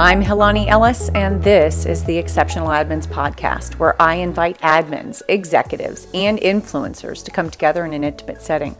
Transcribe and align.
I'm 0.00 0.22
Helani 0.22 0.68
Ellis, 0.68 1.08
and 1.08 1.42
this 1.42 1.84
is 1.84 2.04
the 2.04 2.16
Exceptional 2.16 2.68
Admins 2.68 3.08
Podcast, 3.08 3.80
where 3.80 4.00
I 4.00 4.14
invite 4.14 4.56
admins, 4.60 5.22
executives, 5.26 6.06
and 6.14 6.38
influencers 6.38 7.24
to 7.24 7.32
come 7.32 7.50
together 7.50 7.84
in 7.84 7.92
an 7.92 8.04
intimate 8.04 8.40
setting. 8.40 8.76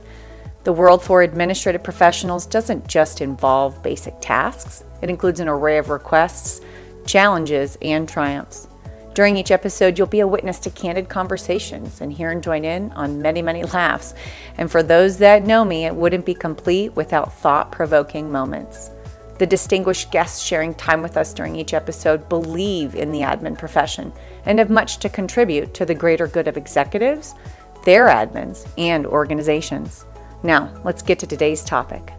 The 0.62 0.72
world 0.72 1.02
for 1.02 1.22
administrative 1.22 1.82
professionals 1.82 2.46
doesn't 2.46 2.86
just 2.86 3.20
involve 3.20 3.82
basic 3.82 4.14
tasks, 4.20 4.84
it 5.02 5.10
includes 5.10 5.40
an 5.40 5.48
array 5.48 5.78
of 5.78 5.90
requests, 5.90 6.60
challenges, 7.04 7.76
and 7.82 8.08
triumphs. 8.08 8.68
During 9.12 9.36
each 9.36 9.50
episode, 9.50 9.98
you'll 9.98 10.06
be 10.06 10.20
a 10.20 10.28
witness 10.28 10.60
to 10.60 10.70
candid 10.70 11.08
conversations 11.08 12.00
and 12.00 12.12
hear 12.12 12.30
and 12.30 12.40
join 12.40 12.64
in 12.64 12.92
on 12.92 13.20
many, 13.20 13.42
many 13.42 13.64
laughs. 13.64 14.14
And 14.56 14.70
for 14.70 14.84
those 14.84 15.18
that 15.18 15.44
know 15.44 15.64
me, 15.64 15.84
it 15.84 15.96
wouldn't 15.96 16.26
be 16.26 16.34
complete 16.34 16.94
without 16.94 17.32
thought 17.32 17.72
provoking 17.72 18.30
moments. 18.30 18.92
The 19.38 19.46
distinguished 19.46 20.10
guests 20.10 20.42
sharing 20.42 20.74
time 20.74 21.00
with 21.00 21.16
us 21.16 21.32
during 21.32 21.54
each 21.54 21.72
episode 21.72 22.28
believe 22.28 22.96
in 22.96 23.12
the 23.12 23.20
admin 23.20 23.56
profession 23.56 24.12
and 24.46 24.58
have 24.58 24.68
much 24.68 24.98
to 24.98 25.08
contribute 25.08 25.74
to 25.74 25.84
the 25.84 25.94
greater 25.94 26.26
good 26.26 26.48
of 26.48 26.56
executives, 26.56 27.36
their 27.84 28.06
admins, 28.06 28.68
and 28.76 29.06
organizations. 29.06 30.06
Now, 30.42 30.72
let's 30.84 31.02
get 31.02 31.20
to 31.20 31.26
today's 31.26 31.62
topic. 31.62 32.12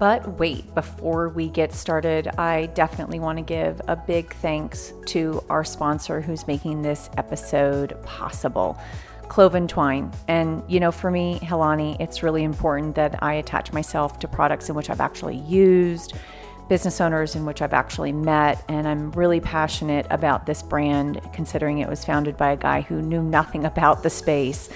But 0.00 0.38
wait, 0.38 0.74
before 0.74 1.28
we 1.28 1.48
get 1.48 1.72
started, 1.72 2.28
I 2.38 2.66
definitely 2.66 3.20
want 3.20 3.38
to 3.38 3.44
give 3.44 3.80
a 3.88 3.96
big 3.96 4.32
thanks 4.34 4.92
to 5.06 5.44
our 5.48 5.64
sponsor 5.64 6.20
who's 6.20 6.46
making 6.46 6.82
this 6.82 7.08
episode 7.16 8.00
possible. 8.04 8.78
Cloven 9.28 9.68
Twine. 9.68 10.10
And, 10.26 10.62
you 10.68 10.80
know, 10.80 10.90
for 10.90 11.10
me, 11.10 11.38
Helani, 11.40 12.00
it's 12.00 12.22
really 12.22 12.44
important 12.44 12.94
that 12.94 13.22
I 13.22 13.34
attach 13.34 13.72
myself 13.72 14.18
to 14.20 14.28
products 14.28 14.68
in 14.68 14.74
which 14.74 14.88
I've 14.88 15.00
actually 15.00 15.36
used, 15.36 16.14
business 16.68 17.00
owners 17.00 17.34
in 17.34 17.44
which 17.44 17.62
I've 17.62 17.72
actually 17.72 18.12
met, 18.12 18.62
and 18.68 18.86
I'm 18.86 19.10
really 19.12 19.40
passionate 19.40 20.06
about 20.10 20.46
this 20.46 20.62
brand, 20.62 21.20
considering 21.32 21.78
it 21.78 21.88
was 21.88 22.04
founded 22.04 22.36
by 22.36 22.52
a 22.52 22.56
guy 22.56 22.82
who 22.82 23.00
knew 23.00 23.22
nothing 23.22 23.64
about 23.64 24.02
the 24.02 24.10
space, 24.10 24.68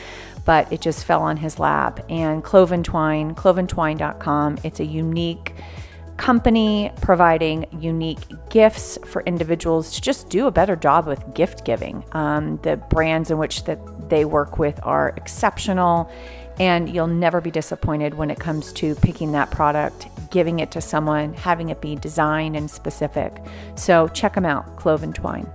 but 0.44 0.72
it 0.72 0.80
just 0.80 1.04
fell 1.04 1.22
on 1.22 1.36
his 1.36 1.58
lap. 1.58 2.00
And 2.08 2.42
Cloven 2.42 2.82
Twine, 2.82 3.34
cloventwine.com, 3.34 4.58
it's 4.64 4.80
a 4.80 4.84
unique 4.84 5.54
company 6.16 6.92
providing 7.00 7.66
unique 7.80 8.20
gifts 8.50 8.98
for 9.06 9.22
individuals 9.22 9.94
to 9.94 10.00
just 10.00 10.28
do 10.28 10.46
a 10.46 10.50
better 10.50 10.76
job 10.76 11.06
with 11.06 11.34
gift 11.34 11.64
giving. 11.64 12.04
Um, 12.12 12.58
the 12.62 12.76
brands 12.76 13.30
in 13.30 13.38
which 13.38 13.64
that 13.64 13.78
they 14.08 14.24
work 14.24 14.58
with 14.58 14.78
are 14.82 15.14
exceptional 15.16 16.10
and 16.60 16.94
you'll 16.94 17.06
never 17.06 17.40
be 17.40 17.50
disappointed 17.50 18.14
when 18.14 18.30
it 18.30 18.38
comes 18.38 18.72
to 18.74 18.94
picking 18.96 19.32
that 19.32 19.50
product, 19.50 20.06
giving 20.32 20.58
it 20.58 20.72
to 20.72 20.80
someone, 20.80 21.34
having 21.34 21.68
it 21.68 21.80
be 21.80 21.94
designed 21.94 22.56
and 22.56 22.68
specific. 22.68 23.36
So 23.76 24.08
check 24.08 24.34
them 24.34 24.44
out, 24.44 24.76
Cloven 24.76 25.12
Twine. 25.12 25.48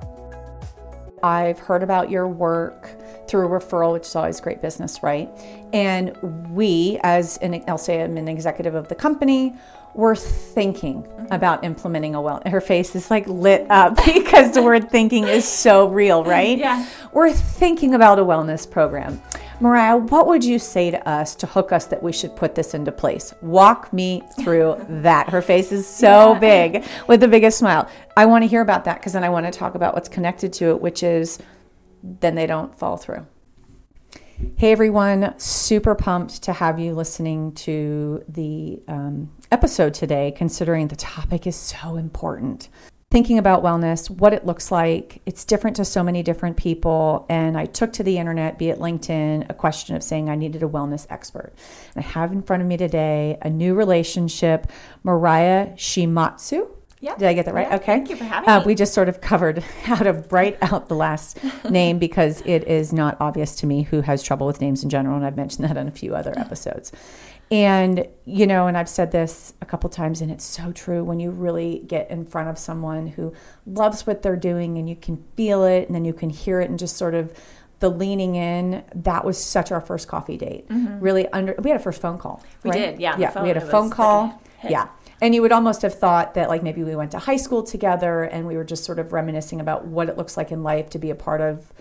I've 1.23 1.59
heard 1.59 1.84
about 1.84 2.09
your 2.09 2.28
work 2.28 2.89
through 3.28 3.47
a 3.47 3.59
referral, 3.59 3.94
which 3.94 4.03
is 4.03 4.16
always 4.16 4.39
great 4.39 4.61
business, 4.61 5.03
right? 5.03 5.30
And 5.73 6.16
we, 6.53 7.00
as 7.03 7.38
an, 7.38 7.61
I'll 7.67 7.78
say 7.78 8.02
I'm 8.02 8.16
an 8.17 8.28
executive 8.28 8.75
of 8.75 8.88
the 8.88 8.95
company, 8.95 9.56
we're 9.95 10.16
thinking 10.16 11.02
mm-hmm. 11.03 11.34
about 11.34 11.64
implementing 11.64 12.14
a 12.14 12.22
well. 12.22 12.41
Her 12.45 12.62
face 12.62 12.95
is 12.95 13.09
like 13.09 13.28
lit 13.28 13.66
up 13.69 13.95
because 14.06 14.53
the 14.53 14.62
word 14.62 14.91
thinking 14.91 15.28
is 15.28 15.45
so 15.45 15.89
real, 15.89 16.23
right? 16.23 16.58
Yeah. 16.58 16.88
We're 17.12 17.34
thinking 17.34 17.95
about 17.95 18.19
a 18.19 18.23
wellness 18.23 18.69
program. 18.69 19.22
Mariah, 19.59 19.97
what 19.97 20.27
would 20.27 20.44
you 20.44 20.59
say 20.59 20.91
to 20.91 21.09
us 21.09 21.33
to 21.33 21.47
hook 21.47 21.72
us 21.72 21.88
that 21.88 22.03
we 22.03 22.13
should 22.13 22.36
put 22.36 22.53
this 22.53 22.75
into 22.75 22.91
place? 22.91 23.33
Walk 23.41 23.91
me 23.91 24.22
through 24.39 24.86
that. 24.89 25.30
Her 25.30 25.41
face 25.41 25.72
is 25.72 25.88
so 25.88 26.33
yeah. 26.33 26.39
big 26.39 26.86
with 27.08 27.22
the 27.22 27.27
biggest 27.27 27.58
smile. 27.58 27.89
I 28.16 28.28
want 28.28 28.44
to 28.44 28.47
hear 28.47 28.61
about 28.61 28.85
that 28.85 29.00
because 29.00 29.13
then 29.13 29.23
I 29.23 29.30
want 29.30 29.47
to 29.47 29.52
talk 29.52 29.73
about 29.73 29.95
what's 29.95 30.09
connected 30.09 30.53
to 30.53 30.69
it, 30.69 30.81
which 30.81 31.02
is 31.02 31.39
then 32.03 32.35
they 32.35 32.46
don't 32.46 32.78
fall 32.78 32.97
through. 32.97 33.25
Hey 34.57 34.72
everyone, 34.72 35.34
super 35.40 35.96
pumped 35.96 36.44
to 36.44 36.53
have 36.53 36.79
you 36.79 36.94
listening 36.94 37.53
to 37.53 38.23
the 38.29 38.79
um, 38.88 39.31
episode 39.51 39.96
today, 39.96 40.31
considering 40.38 40.88
the 40.88 40.96
topic 40.96 41.47
is 41.47 41.56
so 41.56 41.96
important 41.96 42.69
thinking 43.09 43.38
about 43.38 43.63
wellness, 43.63 44.09
what 44.09 44.34
it 44.34 44.45
looks 44.45 44.72
like. 44.72 45.22
It's 45.25 45.45
different 45.45 45.78
to 45.78 45.85
so 45.85 46.03
many 46.03 46.23
different 46.23 46.57
people. 46.57 47.25
And 47.29 47.57
I 47.57 47.66
took 47.66 47.94
to 47.94 48.03
the 48.03 48.18
internet, 48.18 48.59
be 48.59 48.69
it 48.69 48.79
LinkedIn, 48.79 49.50
a 49.50 49.53
question 49.53 49.95
of 49.95 50.03
saying 50.03 50.29
I 50.29 50.35
needed 50.35 50.62
a 50.62 50.68
wellness 50.68 51.07
expert. 51.09 51.53
And 51.96 52.03
I 52.03 52.07
have 52.07 52.34
in 52.34 52.41
front 52.41 52.62
of 52.62 52.67
me 52.67 52.75
today 52.75 53.38
a 53.41 53.50
new 53.50 53.75
relationship, 53.75 54.69
Mariah 55.03 55.69
Shimatsu. 55.75 56.67
Yeah. 57.00 57.16
Did 57.16 57.28
I 57.28 57.34
get 57.34 57.46
that 57.46 57.53
right? 57.53 57.67
Yeah, 57.69 57.75
okay. 57.75 57.85
Thank 57.85 58.09
you 58.09 58.16
for 58.16 58.23
having 58.23 58.50
uh, 58.50 58.59
me. 58.59 58.66
We 58.66 58.75
just 58.75 58.94
sort 58.94 59.07
of 59.07 59.22
covered 59.22 59.59
how 59.84 59.97
to 59.97 60.13
write 60.31 60.57
out 60.62 60.90
the 60.90 60.96
last 60.96 61.38
name 61.69 62.00
because 62.00 62.41
it 62.41 62.67
is 62.67 62.91
not 62.91 63.17
obvious 63.19 63.56
to 63.57 63.67
me 63.67 63.84
who 63.84 64.01
has 64.01 64.23
trouble 64.23 64.47
with 64.47 64.59
names 64.59 64.84
in 64.84 64.90
general. 64.90 65.16
And 65.16 65.25
I've 65.25 65.38
mentioned 65.38 65.69
that 65.69 65.78
on 65.78 65.88
a 65.88 65.91
few 65.91 66.16
other 66.16 66.34
episodes. 66.38 66.91
And, 67.50 68.08
you 68.25 68.46
know, 68.46 68.68
and 68.68 68.78
I've 68.78 68.90
said 68.90 69.12
this 69.12 69.53
a 69.62 69.66
couple 69.66 69.90
times, 69.90 70.19
and 70.22 70.30
it's 70.30 70.44
so 70.44 70.72
true. 70.74 71.03
When 71.03 71.19
you 71.19 71.31
really 71.31 71.80
get 71.88 72.12
in 72.12 72.25
front 72.25 72.50
of 72.50 72.58
someone 72.58 73.08
who 73.08 73.34
loves 73.66 74.06
what 74.06 74.22
they're 74.22 74.35
doing 74.35 74.78
and 74.78 74.90
you 74.90 74.96
can 74.96 75.24
feel 75.35 75.63
it 75.63 75.88
and 75.88 75.96
then 75.96 76.03
you 76.03 76.13
can 76.13 76.30
hear 76.30 76.59
it 76.59 76.69
and 76.69 76.78
just 76.78 76.97
sort 76.97 77.16
of 77.16 77.34
the 77.80 77.90
leaning 77.90 78.35
in 78.35 78.84
that 78.96 79.24
was 79.24 79.38
such 79.41 79.72
our 79.72 79.80
first 79.80 80.08
coffee 80.08 80.35
date. 80.35 80.68
Mm-hmm. 80.68 81.00
really 81.00 81.28
under 81.28 81.56
we 81.59 81.69
had 81.69 81.80
a 81.80 81.84
first 81.84 82.02
phone 82.02 82.18
call 82.18 82.44
we 82.63 82.72
right? 82.72 82.78
did 82.78 83.00
yeah 83.00 83.16
yeah 83.19 83.40
we 83.41 83.50
had 83.50 83.58
a 83.58 83.62
phone 83.62 83.91
call 83.91 84.24
like 84.24 84.34
a 84.64 84.72
yeah. 84.72 84.88
And 85.19 85.34
you 85.34 85.41
would 85.41 85.52
almost 85.52 85.81
have 85.81 85.96
thought 85.96 86.35
that 86.35 86.47
like 86.47 86.62
maybe 86.62 86.84
we 86.84 86.96
went 86.96 87.12
to 87.12 87.19
high 87.19 87.38
school 87.38 87.64
together 87.64 88.24
and 88.24 88.46
we 88.46 88.56
were 88.56 88.64
just 88.64 88.84
sort 88.84 89.00
of 89.00 89.14
reminiscing 89.14 89.59
about 89.59 89.85
what 89.85 90.09
it 90.09 90.18
looks 90.18 90.38
like 90.38 90.52
in 90.52 90.64
life 90.64 90.90
to 90.91 91.00
be 91.00 91.09
a 91.09 91.16
part 91.16 91.41
of 91.41 91.72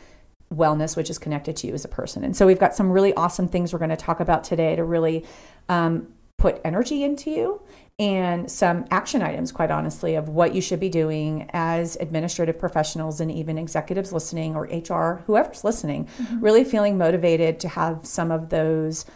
wellness, 0.55 0.97
which 0.97 1.11
is 1.11 1.19
connected 1.19 1.57
to 1.57 1.67
you 1.67 1.75
as 1.75 1.85
a 1.85 1.89
person. 1.89 2.25
And 2.25 2.37
so 2.37 2.47
we've 2.47 2.59
got 2.59 2.75
some 2.75 2.91
really 2.91 3.15
awesome 3.15 3.49
things 3.49 3.73
we're 3.73 3.79
going 3.79 3.91
to 3.91 3.97
talk 3.97 4.21
about 4.21 4.45
today 4.45 4.77
to 4.77 4.85
really 4.85 5.25
um, 5.69 6.09
put 6.39 6.61
energy 6.65 7.03
into 7.03 7.31
you 7.31 7.61
and 7.99 8.51
some 8.51 8.85
action 8.91 9.23
items, 9.23 9.53
quite 9.53 9.71
honestly, 9.71 10.17
of 10.17 10.29
what 10.29 10.55
you 10.55 10.61
should 10.61 10.81
be 10.81 10.91
doing 10.91 11.49
as 11.55 11.97
administrative 11.97 12.59
professionals 12.59 13.21
and 13.21 13.31
even 13.31 13.57
executives 13.57 14.13
listening 14.13 14.55
or 14.55 14.65
HR, 14.65 15.23
whoever's 15.27 15.65
listening, 15.65 16.05
mm-hmm. 16.05 16.41
really 16.41 16.63
feeling 16.63 16.99
motivated 16.99 17.59
to 17.61 17.69
have 17.69 18.05
some 18.05 18.31
of 18.31 18.51
those. 18.51 19.07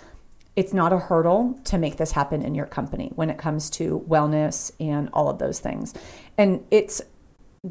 It's 0.57 0.73
not 0.73 0.95
a 0.95 0.99
hurdle 0.99 1.59
to 1.65 1.79
make 1.79 1.99
this 1.99 2.13
happen 2.13 2.43
in 2.43 2.55
your 2.55 2.67
company 2.67 3.13
when 3.15 3.29
it 3.29 3.37
comes 3.37 3.69
to 3.71 4.05
wellness 4.09 4.73
and 4.81 5.11
all 5.13 5.29
of 5.29 5.39
those 5.39 5.61
things. 5.61 5.95
And 6.39 6.65
it's 6.71 7.03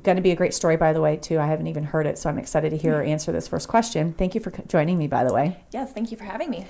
going 0.04 0.18
to 0.18 0.22
be 0.22 0.32
a 0.32 0.36
great 0.36 0.54
story, 0.54 0.78
by 0.78 0.94
the 0.94 1.02
way, 1.02 1.18
too. 1.18 1.40
I 1.40 1.48
haven't 1.48 1.68
even 1.68 1.84
heard 1.84 2.06
it, 2.06 2.18
so 2.18 2.30
I'm 2.30 2.38
excited 2.38 2.70
to 2.72 2.78
hear 2.78 2.98
her 2.98 3.04
answer 3.16 3.32
this 3.32 3.48
first 3.48 3.68
question. 3.68 4.14
Thank 4.14 4.36
you 4.36 4.42
for 4.42 4.52
joining 4.68 4.98
me, 4.98 5.08
by 5.08 5.24
the 5.24 5.34
way. 5.34 5.58
Yes, 5.72 5.92
thank 5.92 6.12
you 6.12 6.18
for 6.18 6.26
having 6.26 6.50
me. 6.50 6.68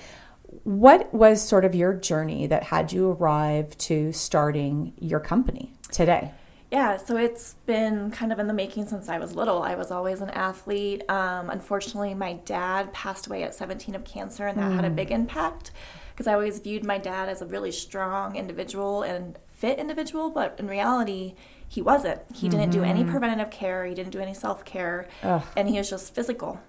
What 0.64 1.14
was 1.14 1.42
sort 1.42 1.66
of 1.66 1.76
your 1.76 1.94
journey 1.94 2.48
that 2.48 2.64
had 2.64 2.92
you 2.92 3.12
arrive 3.12 3.78
to 3.80 4.12
starting 4.14 4.94
your 5.00 5.20
company 5.20 5.74
today? 5.92 6.32
Yeah, 6.72 6.98
so 6.98 7.18
it's 7.18 7.56
been 7.66 8.12
kind 8.12 8.32
of 8.32 8.40
in 8.40 8.48
the 8.48 8.54
making 8.54 8.88
since 8.88 9.10
I 9.10 9.18
was 9.18 9.36
little. 9.36 9.64
I 9.64 9.76
was 9.76 9.92
always 9.92 10.22
an 10.22 10.30
athlete. 10.30 11.04
Um, 11.10 11.50
unfortunately, 11.50 12.14
my 12.14 12.34
dad 12.34 12.94
passed 12.94 13.28
away 13.28 13.44
at 13.44 13.54
17 13.54 13.96
of 13.96 14.06
cancer, 14.06 14.48
and 14.48 14.58
that 14.60 14.72
mm. 14.72 14.76
had 14.76 14.86
a 14.86 14.90
mm. 14.90 14.96
big 14.96 15.12
impact 15.12 15.72
because 16.12 16.28
I 16.28 16.34
always 16.34 16.60
viewed 16.60 16.86
my 16.86 16.98
dad 16.98 17.28
as 17.28 17.42
a 17.42 17.46
really 17.46 17.72
strong 17.72 18.36
individual 18.36 19.04
and 19.04 19.38
fit 19.48 19.80
individual, 19.80 20.30
but 20.30 20.56
in 20.60 20.68
reality, 20.68 21.36
he 21.70 21.82
wasn't. 21.82 22.20
He 22.34 22.48
mm-hmm. 22.48 22.58
didn't 22.58 22.74
do 22.74 22.84
any 22.84 23.02
mm-hmm. 23.02 23.12
preventative 23.12 23.52
care, 23.52 23.86
he 23.86 23.94
didn't 23.94 24.12
do 24.12 24.20
any 24.20 24.34
self 24.34 24.66
care, 24.66 25.08
and 25.56 25.70
he 25.70 25.78
was 25.78 25.90
just 25.90 26.14
physical. 26.14 26.60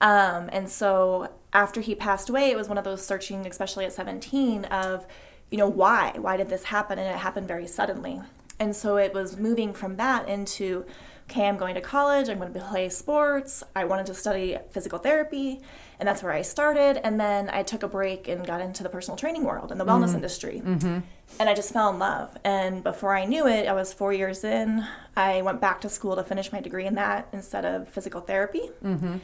Um, 0.00 0.48
and 0.52 0.70
so 0.70 1.32
after 1.52 1.80
he 1.80 1.94
passed 1.94 2.28
away, 2.28 2.50
it 2.50 2.56
was 2.56 2.68
one 2.68 2.78
of 2.78 2.84
those 2.84 3.04
searching, 3.04 3.44
especially 3.46 3.84
at 3.84 3.92
17, 3.92 4.64
of, 4.66 5.06
you 5.50 5.58
know, 5.58 5.68
why? 5.68 6.14
Why 6.16 6.36
did 6.36 6.48
this 6.48 6.64
happen? 6.64 7.00
And 7.00 7.08
it 7.08 7.18
happened 7.18 7.48
very 7.48 7.66
suddenly. 7.66 8.20
And 8.60 8.74
so 8.74 8.96
it 8.96 9.12
was 9.12 9.36
moving 9.36 9.72
from 9.72 9.96
that 9.96 10.28
into, 10.28 10.84
okay, 11.28 11.48
I'm 11.48 11.56
going 11.56 11.74
to 11.74 11.80
college, 11.80 12.28
I'm 12.28 12.38
going 12.38 12.52
to 12.52 12.60
play 12.60 12.88
sports. 12.88 13.64
I 13.74 13.84
wanted 13.84 14.06
to 14.06 14.14
study 14.14 14.56
physical 14.70 14.98
therapy, 14.98 15.60
and 15.98 16.08
that's 16.08 16.22
where 16.22 16.32
I 16.32 16.42
started. 16.42 17.04
And 17.04 17.18
then 17.18 17.50
I 17.50 17.62
took 17.62 17.82
a 17.82 17.88
break 17.88 18.28
and 18.28 18.46
got 18.46 18.60
into 18.60 18.82
the 18.82 18.88
personal 18.88 19.16
training 19.16 19.44
world 19.44 19.72
and 19.72 19.80
the 19.80 19.84
wellness 19.84 20.06
mm-hmm. 20.06 20.16
industry. 20.16 20.62
Mm-hmm 20.64 20.98
and 21.38 21.48
I 21.48 21.54
just 21.54 21.72
fell 21.72 21.90
in 21.90 21.98
love. 21.98 22.36
And 22.44 22.82
before 22.82 23.14
I 23.14 23.24
knew 23.24 23.46
it, 23.46 23.68
I 23.68 23.72
was 23.72 23.92
four 23.92 24.12
years 24.12 24.44
in. 24.44 24.84
I 25.16 25.42
went 25.42 25.60
back 25.60 25.80
to 25.82 25.88
school 25.88 26.16
to 26.16 26.24
finish 26.24 26.52
my 26.52 26.60
degree 26.60 26.86
in 26.86 26.94
that 26.94 27.28
instead 27.32 27.64
of 27.64 27.88
physical 27.88 28.20
therapy. 28.20 28.70
Mm-hmm. 28.82 29.18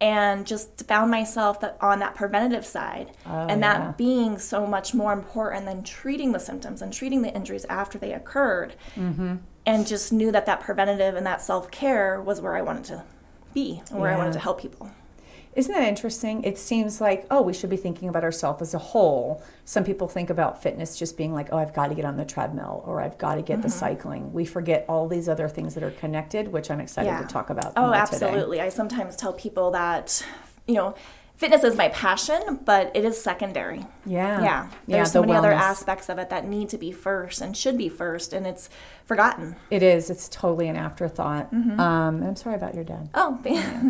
And 0.00 0.46
just 0.46 0.86
found 0.86 1.10
myself 1.10 1.58
that 1.60 1.76
on 1.80 1.98
that 1.98 2.14
preventative 2.14 2.64
side, 2.64 3.10
oh, 3.26 3.48
and 3.48 3.60
that 3.64 3.80
yeah. 3.80 3.92
being 3.96 4.38
so 4.38 4.64
much 4.64 4.94
more 4.94 5.12
important 5.12 5.66
than 5.66 5.82
treating 5.82 6.30
the 6.30 6.38
symptoms 6.38 6.80
and 6.80 6.92
treating 6.92 7.22
the 7.22 7.34
injuries 7.34 7.64
after 7.68 7.98
they 7.98 8.12
occurred. 8.12 8.76
Mm-hmm. 8.94 9.36
And 9.66 9.86
just 9.88 10.12
knew 10.12 10.30
that 10.30 10.46
that 10.46 10.60
preventative 10.60 11.16
and 11.16 11.26
that 11.26 11.42
self 11.42 11.72
care 11.72 12.22
was 12.22 12.40
where 12.40 12.54
I 12.54 12.62
wanted 12.62 12.84
to 12.84 13.04
be 13.52 13.82
and 13.90 13.98
where 13.98 14.10
yeah. 14.10 14.16
I 14.16 14.18
wanted 14.18 14.34
to 14.34 14.38
help 14.38 14.60
people 14.60 14.88
Isn't 15.58 15.74
that 15.74 15.88
interesting? 15.88 16.44
It 16.44 16.56
seems 16.56 17.00
like, 17.00 17.26
oh, 17.32 17.42
we 17.42 17.52
should 17.52 17.68
be 17.68 17.76
thinking 17.76 18.08
about 18.08 18.22
ourselves 18.22 18.62
as 18.62 18.74
a 18.74 18.78
whole. 18.78 19.42
Some 19.64 19.82
people 19.82 20.06
think 20.06 20.30
about 20.30 20.62
fitness 20.62 20.96
just 20.96 21.16
being 21.16 21.34
like, 21.34 21.48
oh, 21.50 21.58
I've 21.58 21.74
got 21.74 21.88
to 21.88 21.96
get 21.96 22.04
on 22.04 22.16
the 22.16 22.24
treadmill 22.24 22.84
or 22.86 23.00
I've 23.00 23.18
got 23.18 23.34
to 23.34 23.42
get 23.42 23.54
mm-hmm. 23.54 23.62
the 23.62 23.70
cycling. 23.70 24.32
We 24.32 24.44
forget 24.44 24.84
all 24.88 25.08
these 25.08 25.28
other 25.28 25.48
things 25.48 25.74
that 25.74 25.82
are 25.82 25.90
connected, 25.90 26.52
which 26.52 26.70
I'm 26.70 26.78
excited 26.78 27.08
yeah. 27.08 27.22
to 27.22 27.26
talk 27.26 27.50
about. 27.50 27.72
Oh, 27.76 27.92
absolutely. 27.92 28.58
Today. 28.58 28.66
I 28.66 28.68
sometimes 28.68 29.16
tell 29.16 29.32
people 29.32 29.72
that, 29.72 30.24
you 30.68 30.74
know, 30.74 30.94
fitness 31.38 31.62
is 31.62 31.76
my 31.76 31.88
passion, 31.88 32.58
but 32.64 32.90
it 32.94 33.04
is 33.04 33.20
secondary. 33.20 33.86
Yeah. 34.04 34.42
Yeah. 34.42 34.68
There's 34.86 34.98
yeah, 34.98 35.04
so 35.04 35.20
the 35.20 35.28
many 35.28 35.38
wellness. 35.38 35.38
other 35.38 35.52
aspects 35.52 36.08
of 36.08 36.18
it 36.18 36.30
that 36.30 36.46
need 36.46 36.68
to 36.70 36.78
be 36.78 36.90
first 36.90 37.40
and 37.40 37.56
should 37.56 37.78
be 37.78 37.88
first, 37.88 38.32
and 38.32 38.46
it's 38.46 38.68
forgotten. 39.06 39.54
It 39.70 39.82
is. 39.82 40.10
It's 40.10 40.28
totally 40.28 40.68
an 40.68 40.76
afterthought. 40.76 41.52
Mm-hmm. 41.54 41.80
Um, 41.80 42.22
I'm 42.24 42.36
sorry 42.36 42.56
about 42.56 42.74
your 42.74 42.84
dad. 42.84 43.08
Oh, 43.14 43.40
yeah. 43.44 43.80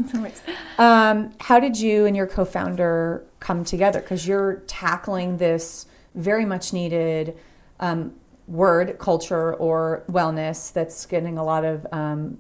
um, 0.79 1.33
how 1.41 1.59
did 1.59 1.81
you 1.81 2.05
and 2.05 2.15
your 2.15 2.27
co 2.27 2.45
founder 2.45 3.25
come 3.41 3.65
together? 3.65 4.01
Because 4.01 4.29
you're 4.29 4.57
tackling 4.67 5.39
this 5.39 5.87
very 6.15 6.45
much 6.45 6.73
needed. 6.73 7.37
Um, 7.81 8.15
word 8.47 8.99
culture 8.99 9.53
or 9.55 10.03
wellness 10.09 10.73
that's 10.73 11.05
getting 11.05 11.37
a 11.37 11.45
lot 11.45 11.67
of 11.67 11.87
um, 11.93 12.39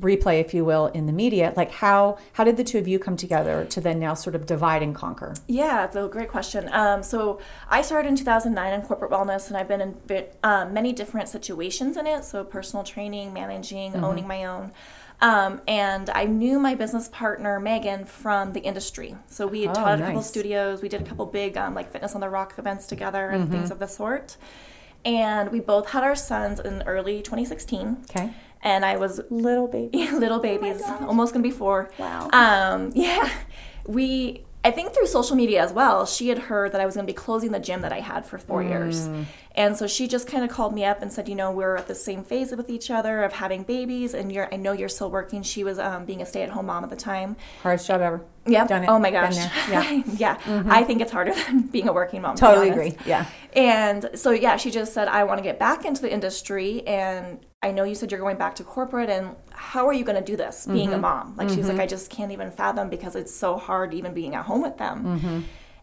replay 0.00 0.40
if 0.40 0.52
you 0.52 0.64
will 0.64 0.86
in 0.88 1.06
the 1.06 1.12
media 1.12 1.54
like 1.56 1.70
how 1.70 2.18
how 2.34 2.44
did 2.44 2.56
the 2.56 2.64
two 2.64 2.78
of 2.78 2.86
you 2.86 2.98
come 2.98 3.16
together 3.16 3.64
to 3.64 3.80
then 3.80 3.98
now 3.98 4.12
sort 4.12 4.34
of 4.34 4.44
divide 4.44 4.82
and 4.82 4.94
conquer 4.94 5.34
yeah 5.48 5.88
so 5.88 6.06
great 6.06 6.28
question 6.28 6.68
um, 6.72 7.02
so 7.02 7.40
i 7.70 7.80
started 7.80 8.08
in 8.08 8.16
2009 8.16 8.74
in 8.74 8.82
corporate 8.82 9.10
wellness 9.10 9.48
and 9.48 9.56
i've 9.56 9.68
been 9.68 9.80
in 9.80 10.24
um, 10.42 10.74
many 10.74 10.92
different 10.92 11.28
situations 11.28 11.96
in 11.96 12.06
it 12.06 12.24
so 12.24 12.44
personal 12.44 12.84
training 12.84 13.32
managing 13.32 13.92
mm-hmm. 13.92 14.04
owning 14.04 14.26
my 14.26 14.44
own 14.44 14.70
um, 15.18 15.62
and 15.66 16.10
I 16.10 16.24
knew 16.24 16.58
my 16.58 16.74
business 16.74 17.08
partner 17.08 17.58
Megan 17.58 18.04
from 18.04 18.52
the 18.52 18.60
industry. 18.60 19.16
So 19.28 19.46
we 19.46 19.62
had 19.62 19.70
oh, 19.70 19.80
taught 19.80 19.98
nice. 19.98 20.00
a 20.00 20.06
couple 20.08 20.20
studios. 20.20 20.82
We 20.82 20.90
did 20.90 21.00
a 21.00 21.04
couple 21.04 21.24
big 21.24 21.56
um, 21.56 21.74
like 21.74 21.90
fitness 21.90 22.14
on 22.14 22.20
the 22.20 22.28
rock 22.28 22.52
events 22.58 22.86
together 22.86 23.30
and 23.30 23.44
mm-hmm. 23.44 23.52
things 23.52 23.70
of 23.70 23.78
the 23.78 23.86
sort. 23.86 24.36
And 25.06 25.50
we 25.50 25.60
both 25.60 25.88
had 25.88 26.04
our 26.04 26.16
sons 26.16 26.60
in 26.60 26.82
early 26.82 27.22
2016. 27.22 28.04
Okay 28.10 28.34
and 28.62 28.84
I 28.84 28.96
was 28.96 29.20
little 29.30 29.68
baby, 29.68 30.10
little 30.12 30.38
babies, 30.38 30.82
oh 30.84 31.06
almost 31.06 31.32
gonna 31.32 31.42
be 31.42 31.50
four. 31.50 31.90
Wow. 31.98 32.28
Um, 32.32 32.92
yeah, 32.94 33.30
we. 33.86 34.44
I 34.66 34.72
think 34.72 34.92
through 34.92 35.06
social 35.06 35.36
media 35.36 35.62
as 35.62 35.72
well, 35.72 36.06
she 36.06 36.28
had 36.28 36.38
heard 36.38 36.72
that 36.72 36.80
I 36.80 36.86
was 36.86 36.96
going 36.96 37.06
to 37.06 37.12
be 37.12 37.16
closing 37.16 37.52
the 37.52 37.60
gym 37.60 37.82
that 37.82 37.92
I 37.92 38.00
had 38.00 38.26
for 38.26 38.36
four 38.36 38.64
mm. 38.64 38.68
years. 38.70 39.08
And 39.54 39.76
so 39.76 39.86
she 39.86 40.08
just 40.08 40.26
kind 40.26 40.42
of 40.42 40.50
called 40.50 40.74
me 40.74 40.84
up 40.84 41.00
and 41.00 41.12
said, 41.12 41.28
you 41.28 41.36
know, 41.36 41.52
we're 41.52 41.76
at 41.76 41.86
the 41.86 41.94
same 41.94 42.24
phase 42.24 42.50
with 42.50 42.68
each 42.68 42.90
other 42.90 43.22
of 43.22 43.32
having 43.32 43.62
babies, 43.62 44.12
and 44.12 44.32
you're, 44.32 44.52
I 44.52 44.56
know 44.56 44.72
you're 44.72 44.88
still 44.88 45.08
working. 45.08 45.44
She 45.44 45.62
was 45.62 45.78
um, 45.78 46.04
being 46.04 46.20
a 46.20 46.26
stay 46.26 46.42
at 46.42 46.50
home 46.50 46.66
mom 46.66 46.82
at 46.82 46.90
the 46.90 46.96
time. 46.96 47.36
Hardest 47.62 47.86
job 47.86 48.00
ever. 48.00 48.24
Yep. 48.46 48.68
Done 48.68 48.82
it. 48.82 48.88
Oh 48.88 48.98
my 48.98 49.12
gosh. 49.12 49.36
Yeah. 49.36 49.82
yeah. 50.16 50.36
Mm-hmm. 50.38 50.70
I 50.70 50.82
think 50.82 51.00
it's 51.00 51.12
harder 51.12 51.32
than 51.46 51.62
being 51.62 51.86
a 51.86 51.92
working 51.92 52.22
mom. 52.22 52.34
Totally 52.34 52.66
to 52.66 52.72
agree. 52.72 52.96
Yeah. 53.06 53.26
And 53.54 54.10
so, 54.14 54.32
yeah, 54.32 54.56
she 54.56 54.72
just 54.72 54.92
said, 54.92 55.06
I 55.06 55.22
want 55.22 55.38
to 55.38 55.42
get 55.42 55.60
back 55.60 55.84
into 55.84 56.02
the 56.02 56.12
industry. 56.12 56.84
And 56.88 57.38
I 57.62 57.70
know 57.70 57.84
you 57.84 57.94
said 57.94 58.10
you're 58.10 58.20
going 58.20 58.36
back 58.36 58.56
to 58.56 58.64
corporate. 58.64 59.10
And 59.10 59.36
how 59.56 59.88
are 59.88 59.92
you 59.92 60.04
going 60.04 60.22
to 60.22 60.24
do 60.24 60.36
this 60.36 60.66
being 60.66 60.90
mm-hmm. 60.90 60.98
a 60.98 60.98
mom? 60.98 61.36
Like, 61.36 61.48
mm-hmm. 61.48 61.56
she's 61.56 61.64
like, 61.64 61.74
mm-hmm. 61.74 61.80
I 61.82 61.86
just 61.86 62.10
can't 62.10 62.30
even 62.30 62.50
fathom 62.50 62.90
because 62.90 63.16
it's 63.16 63.34
so 63.34 63.56
hard 63.56 63.94
even 63.94 64.12
being 64.12 64.34
at 64.34 64.44
home 64.44 64.62
with 64.62 64.76
them. 64.76 65.04
Mm-hmm. 65.04 65.40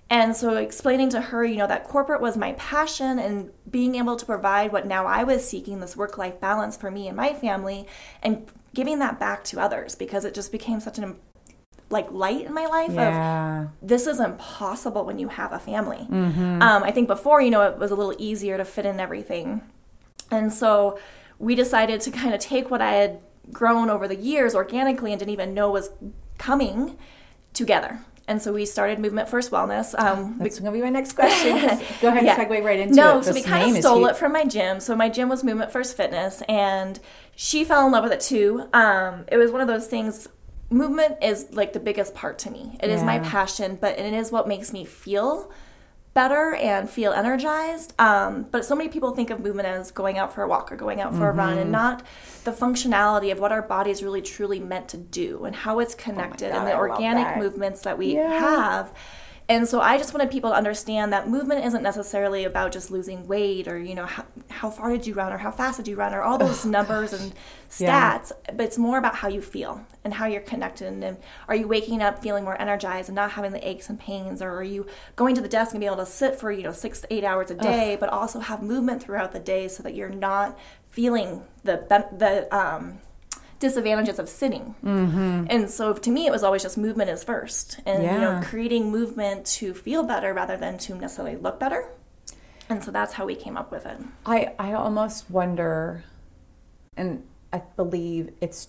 And 0.09 0.35
so 0.35 0.57
explaining 0.57 1.09
to 1.09 1.21
her, 1.21 1.43
you 1.43 1.55
know, 1.55 1.65
that 1.65 1.85
corporate 1.85 2.21
was 2.21 2.37
my 2.37 2.53
passion 2.53 3.17
and 3.17 3.49
being 3.69 3.95
able 3.95 4.15
to 4.15 4.25
provide 4.25 4.71
what 4.71 4.85
now 4.85 5.07
I 5.07 5.23
was 5.23 5.47
seeking 5.47 5.79
this 5.79 5.97
work 5.97 6.19
life 6.19 6.39
balance 6.39 6.77
for 6.77 6.91
me 6.91 7.07
and 7.07 7.17
my 7.17 7.33
family 7.33 7.87
and 8.21 8.45
giving 8.75 8.99
that 8.99 9.19
back 9.19 9.43
to 9.45 9.59
others 9.59 9.95
because 9.95 10.23
it 10.23 10.35
just 10.35 10.51
became 10.51 10.79
such 10.79 10.99
an 10.99 11.15
like 11.89 12.11
light 12.11 12.45
in 12.45 12.53
my 12.53 12.65
life 12.65 12.91
yeah. 12.93 13.63
of 13.63 13.69
this 13.81 14.07
is 14.07 14.19
impossible 14.19 15.05
when 15.05 15.19
you 15.19 15.29
have 15.29 15.51
a 15.51 15.59
family. 15.59 16.07
Mm-hmm. 16.09 16.61
Um, 16.61 16.83
I 16.83 16.91
think 16.91 17.07
before, 17.07 17.41
you 17.41 17.51
know, 17.51 17.61
it 17.61 17.77
was 17.77 17.91
a 17.91 17.95
little 17.95 18.15
easier 18.17 18.57
to 18.57 18.65
fit 18.65 18.85
in 18.85 18.99
everything. 18.99 19.61
And 20.31 20.51
so 20.51 20.99
we 21.39 21.55
decided 21.55 22.01
to 22.01 22.11
kind 22.11 22.33
of 22.33 22.39
take 22.39 22.69
what 22.71 22.81
I 22.81 22.93
had 22.93 23.23
grown 23.51 23.89
over 23.89 24.07
the 24.07 24.15
years 24.15 24.55
organically 24.55 25.11
and 25.11 25.19
didn't 25.19 25.33
even 25.33 25.53
know 25.53 25.71
was 25.71 25.91
coming 26.37 26.97
together. 27.53 27.99
And 28.25 28.41
so 28.41 28.53
we 28.53 28.65
started 28.65 28.99
Movement 28.99 29.27
First 29.27 29.51
Wellness. 29.51 29.97
Um, 29.99 30.37
That's 30.39 30.57
going 30.57 30.71
to 30.71 30.77
be 30.77 30.81
my 30.81 30.89
next 30.89 31.13
question. 31.13 31.55
Go 32.01 32.07
ahead 32.07 32.23
yeah. 32.23 32.39
and 32.39 32.49
segue 32.49 32.63
right 32.63 32.79
into 32.79 32.95
no, 32.95 33.11
it. 33.11 33.15
No, 33.15 33.21
so 33.21 33.33
we 33.33 33.41
kind 33.41 33.75
of 33.75 33.81
stole 33.81 34.05
it 34.05 34.15
from 34.15 34.31
my 34.31 34.45
gym. 34.45 34.79
So 34.79 34.95
my 34.95 35.09
gym 35.09 35.27
was 35.27 35.43
Movement 35.43 35.71
First 35.71 35.97
Fitness, 35.97 36.41
and 36.47 37.01
she 37.35 37.65
fell 37.65 37.85
in 37.85 37.91
love 37.91 38.03
with 38.03 38.13
it 38.13 38.21
too. 38.21 38.69
Um, 38.71 39.25
it 39.27 39.35
was 39.35 39.51
one 39.51 39.59
of 39.59 39.67
those 39.67 39.87
things 39.87 40.29
movement 40.69 41.17
is 41.21 41.47
like 41.51 41.73
the 41.73 41.79
biggest 41.79 42.15
part 42.15 42.39
to 42.39 42.49
me. 42.51 42.77
It 42.81 42.89
yeah. 42.89 42.95
is 42.95 43.03
my 43.03 43.19
passion, 43.19 43.77
but 43.79 43.99
it 43.99 44.13
is 44.13 44.31
what 44.31 44.47
makes 44.47 44.71
me 44.71 44.85
feel 44.85 45.51
better 46.13 46.53
and 46.55 46.89
feel 46.89 47.11
energized. 47.11 47.93
Um, 47.99 48.43
but 48.51 48.65
so 48.65 48.75
many 48.75 48.89
people 48.89 49.11
think 49.11 49.29
of 49.29 49.39
movement 49.39 49.67
as 49.67 49.91
going 49.91 50.17
out 50.17 50.33
for 50.33 50.43
a 50.43 50.47
walk 50.47 50.71
or 50.71 50.75
going 50.75 51.01
out 51.01 51.11
for 51.11 51.21
mm-hmm. 51.21 51.39
a 51.39 51.43
run 51.43 51.53
and 51.53 51.61
mm-hmm. 51.63 51.71
not 51.71 52.03
the 52.43 52.51
functionality 52.51 53.31
of 53.31 53.39
what 53.39 53.51
our 53.51 53.61
body 53.61 53.89
is 53.89 54.03
really 54.03 54.21
truly 54.21 54.59
meant 54.59 54.87
to 54.89 54.97
do 54.97 55.45
and 55.45 55.55
how 55.55 55.79
it's 55.79 55.95
oh 55.95 56.03
connected 56.03 56.49
oh 56.49 56.53
God, 56.53 56.57
and 56.59 56.67
the 56.67 56.75
organic 56.75 57.37
movements 57.37 57.81
that 57.81 57.97
we 57.97 58.15
yeah. 58.15 58.39
have 58.39 58.93
and 59.49 59.67
so 59.67 59.81
I 59.81 59.97
just 59.97 60.13
wanted 60.13 60.31
people 60.31 60.51
to 60.51 60.55
understand 60.55 61.11
that 61.11 61.29
movement 61.29 61.65
isn't 61.65 61.83
necessarily 61.83 62.45
about 62.45 62.71
just 62.71 62.91
losing 62.91 63.27
weight 63.27 63.67
or, 63.67 63.77
you 63.77 63.93
know, 63.93 64.05
how, 64.05 64.25
how 64.49 64.69
far 64.69 64.91
did 64.91 65.05
you 65.05 65.13
run 65.13 65.33
or 65.33 65.37
how 65.37 65.51
fast 65.51 65.77
did 65.77 65.87
you 65.87 65.97
run 65.97 66.13
or 66.13 66.21
all 66.21 66.37
those 66.37 66.65
numbers 66.65 67.11
and 67.11 67.33
stats, 67.69 67.79
yeah. 67.79 68.53
but 68.53 68.61
it's 68.61 68.77
more 68.77 68.97
about 68.97 69.15
how 69.15 69.27
you 69.27 69.41
feel 69.41 69.85
and 70.05 70.13
how 70.13 70.25
you're 70.25 70.41
connected. 70.41 70.93
And 70.93 71.17
are 71.49 71.55
you 71.55 71.67
waking 71.67 72.01
up 72.01 72.23
feeling 72.23 72.45
more 72.45 72.59
energized 72.59 73.09
and 73.09 73.15
not 73.15 73.31
having 73.31 73.51
the 73.51 73.67
aches 73.67 73.89
and 73.89 73.99
pains? 73.99 74.41
Or 74.41 74.51
are 74.51 74.63
you 74.63 74.87
going 75.17 75.35
to 75.35 75.41
the 75.41 75.49
desk 75.49 75.73
and 75.73 75.81
be 75.81 75.87
able 75.87 75.97
to 75.97 76.05
sit 76.05 76.39
for, 76.39 76.49
you 76.49 76.63
know, 76.63 76.71
six 76.71 77.01
to 77.01 77.13
eight 77.13 77.25
hours 77.25 77.51
a 77.51 77.55
day, 77.55 77.93
Ugh. 77.93 77.99
but 77.99 78.09
also 78.09 78.39
have 78.39 78.63
movement 78.63 79.03
throughout 79.03 79.33
the 79.33 79.39
day 79.39 79.67
so 79.67 79.83
that 79.83 79.93
you're 79.93 80.09
not 80.09 80.57
feeling 80.87 81.43
the, 81.63 81.85
the, 81.89 82.55
um, 82.55 82.99
disadvantages 83.63 84.19
of 84.19 84.27
sitting. 84.27 84.75
Mm-hmm. 84.83 85.45
And 85.49 85.69
so 85.69 85.93
to 85.93 86.11
me, 86.11 86.27
it 86.27 86.31
was 86.31 86.43
always 86.43 86.63
just 86.63 86.77
movement 86.77 87.09
is 87.09 87.23
first, 87.23 87.79
and 87.85 88.03
yeah. 88.03 88.13
you 88.13 88.21
know, 88.21 88.41
creating 88.43 88.91
movement 88.91 89.45
to 89.57 89.73
feel 89.73 90.03
better 90.03 90.33
rather 90.33 90.57
than 90.57 90.77
to 90.79 90.95
necessarily 90.95 91.37
look 91.37 91.61
better. 91.61 91.89
And 92.67 92.83
so 92.83 92.91
that's 92.91 93.13
how 93.13 93.25
we 93.25 93.35
came 93.35 93.55
up 93.55 93.71
with 93.71 93.85
it. 93.85 93.97
I 94.25 94.53
I 94.59 94.73
almost 94.73 95.29
wonder, 95.29 96.03
and 96.97 97.23
I 97.53 97.61
believe 97.77 98.33
it's 98.41 98.67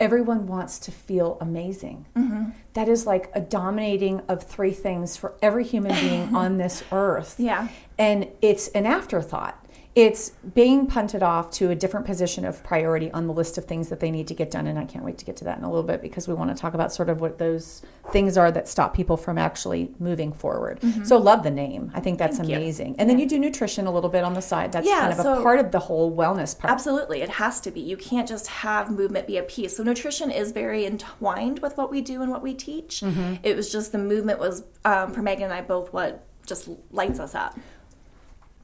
everyone 0.00 0.46
wants 0.46 0.78
to 0.78 0.90
feel 0.90 1.36
amazing. 1.40 2.06
Mm-hmm. 2.16 2.50
That 2.72 2.88
is 2.88 3.06
like 3.06 3.30
a 3.34 3.40
dominating 3.40 4.20
of 4.28 4.42
three 4.42 4.72
things 4.72 5.16
for 5.16 5.34
every 5.42 5.64
human 5.64 5.92
being 6.00 6.34
on 6.42 6.56
this 6.56 6.84
earth. 6.90 7.36
Yeah. 7.38 7.68
And 7.98 8.28
it's 8.40 8.68
an 8.68 8.86
afterthought 8.86 9.65
it's 9.96 10.32
being 10.52 10.86
punted 10.86 11.22
off 11.22 11.50
to 11.50 11.70
a 11.70 11.74
different 11.74 12.04
position 12.04 12.44
of 12.44 12.62
priority 12.62 13.10
on 13.12 13.26
the 13.26 13.32
list 13.32 13.56
of 13.56 13.64
things 13.64 13.88
that 13.88 13.98
they 13.98 14.10
need 14.10 14.28
to 14.28 14.34
get 14.34 14.50
done. 14.50 14.66
And 14.66 14.78
I 14.78 14.84
can't 14.84 15.06
wait 15.06 15.16
to 15.18 15.24
get 15.24 15.36
to 15.38 15.44
that 15.44 15.56
in 15.56 15.64
a 15.64 15.70
little 15.70 15.82
bit 15.82 16.02
because 16.02 16.28
we 16.28 16.34
want 16.34 16.54
to 16.54 16.60
talk 16.60 16.74
about 16.74 16.92
sort 16.92 17.08
of 17.08 17.22
what 17.22 17.38
those 17.38 17.80
things 18.12 18.36
are 18.36 18.52
that 18.52 18.68
stop 18.68 18.92
people 18.92 19.16
from 19.16 19.38
actually 19.38 19.94
moving 19.98 20.34
forward. 20.34 20.80
Mm-hmm. 20.80 21.04
So, 21.04 21.16
love 21.16 21.42
the 21.42 21.50
name. 21.50 21.90
I 21.94 22.00
think 22.00 22.18
that's 22.18 22.36
Thank 22.36 22.50
amazing. 22.50 22.88
You. 22.88 22.96
And 22.98 23.08
yeah. 23.08 23.14
then 23.14 23.18
you 23.18 23.26
do 23.26 23.38
nutrition 23.38 23.86
a 23.86 23.90
little 23.90 24.10
bit 24.10 24.22
on 24.22 24.34
the 24.34 24.42
side. 24.42 24.70
That's 24.70 24.86
yeah, 24.86 25.00
kind 25.00 25.12
of 25.14 25.18
so 25.20 25.40
a 25.40 25.42
part 25.42 25.60
of 25.60 25.72
the 25.72 25.78
whole 25.78 26.14
wellness 26.14 26.56
part. 26.56 26.70
Absolutely. 26.70 27.22
It 27.22 27.30
has 27.30 27.58
to 27.62 27.70
be. 27.70 27.80
You 27.80 27.96
can't 27.96 28.28
just 28.28 28.48
have 28.48 28.90
movement 28.90 29.26
be 29.26 29.38
a 29.38 29.42
piece. 29.42 29.78
So, 29.78 29.82
nutrition 29.82 30.30
is 30.30 30.52
very 30.52 30.84
entwined 30.84 31.60
with 31.60 31.78
what 31.78 31.90
we 31.90 32.02
do 32.02 32.20
and 32.20 32.30
what 32.30 32.42
we 32.42 32.52
teach. 32.52 33.00
Mm-hmm. 33.00 33.36
It 33.42 33.56
was 33.56 33.72
just 33.72 33.92
the 33.92 33.98
movement 33.98 34.40
was, 34.40 34.62
um, 34.84 35.10
for 35.14 35.22
Megan 35.22 35.44
and 35.44 35.54
I 35.54 35.62
both, 35.62 35.90
what 35.94 36.26
just 36.46 36.68
lights 36.92 37.18
us 37.18 37.34
up 37.34 37.58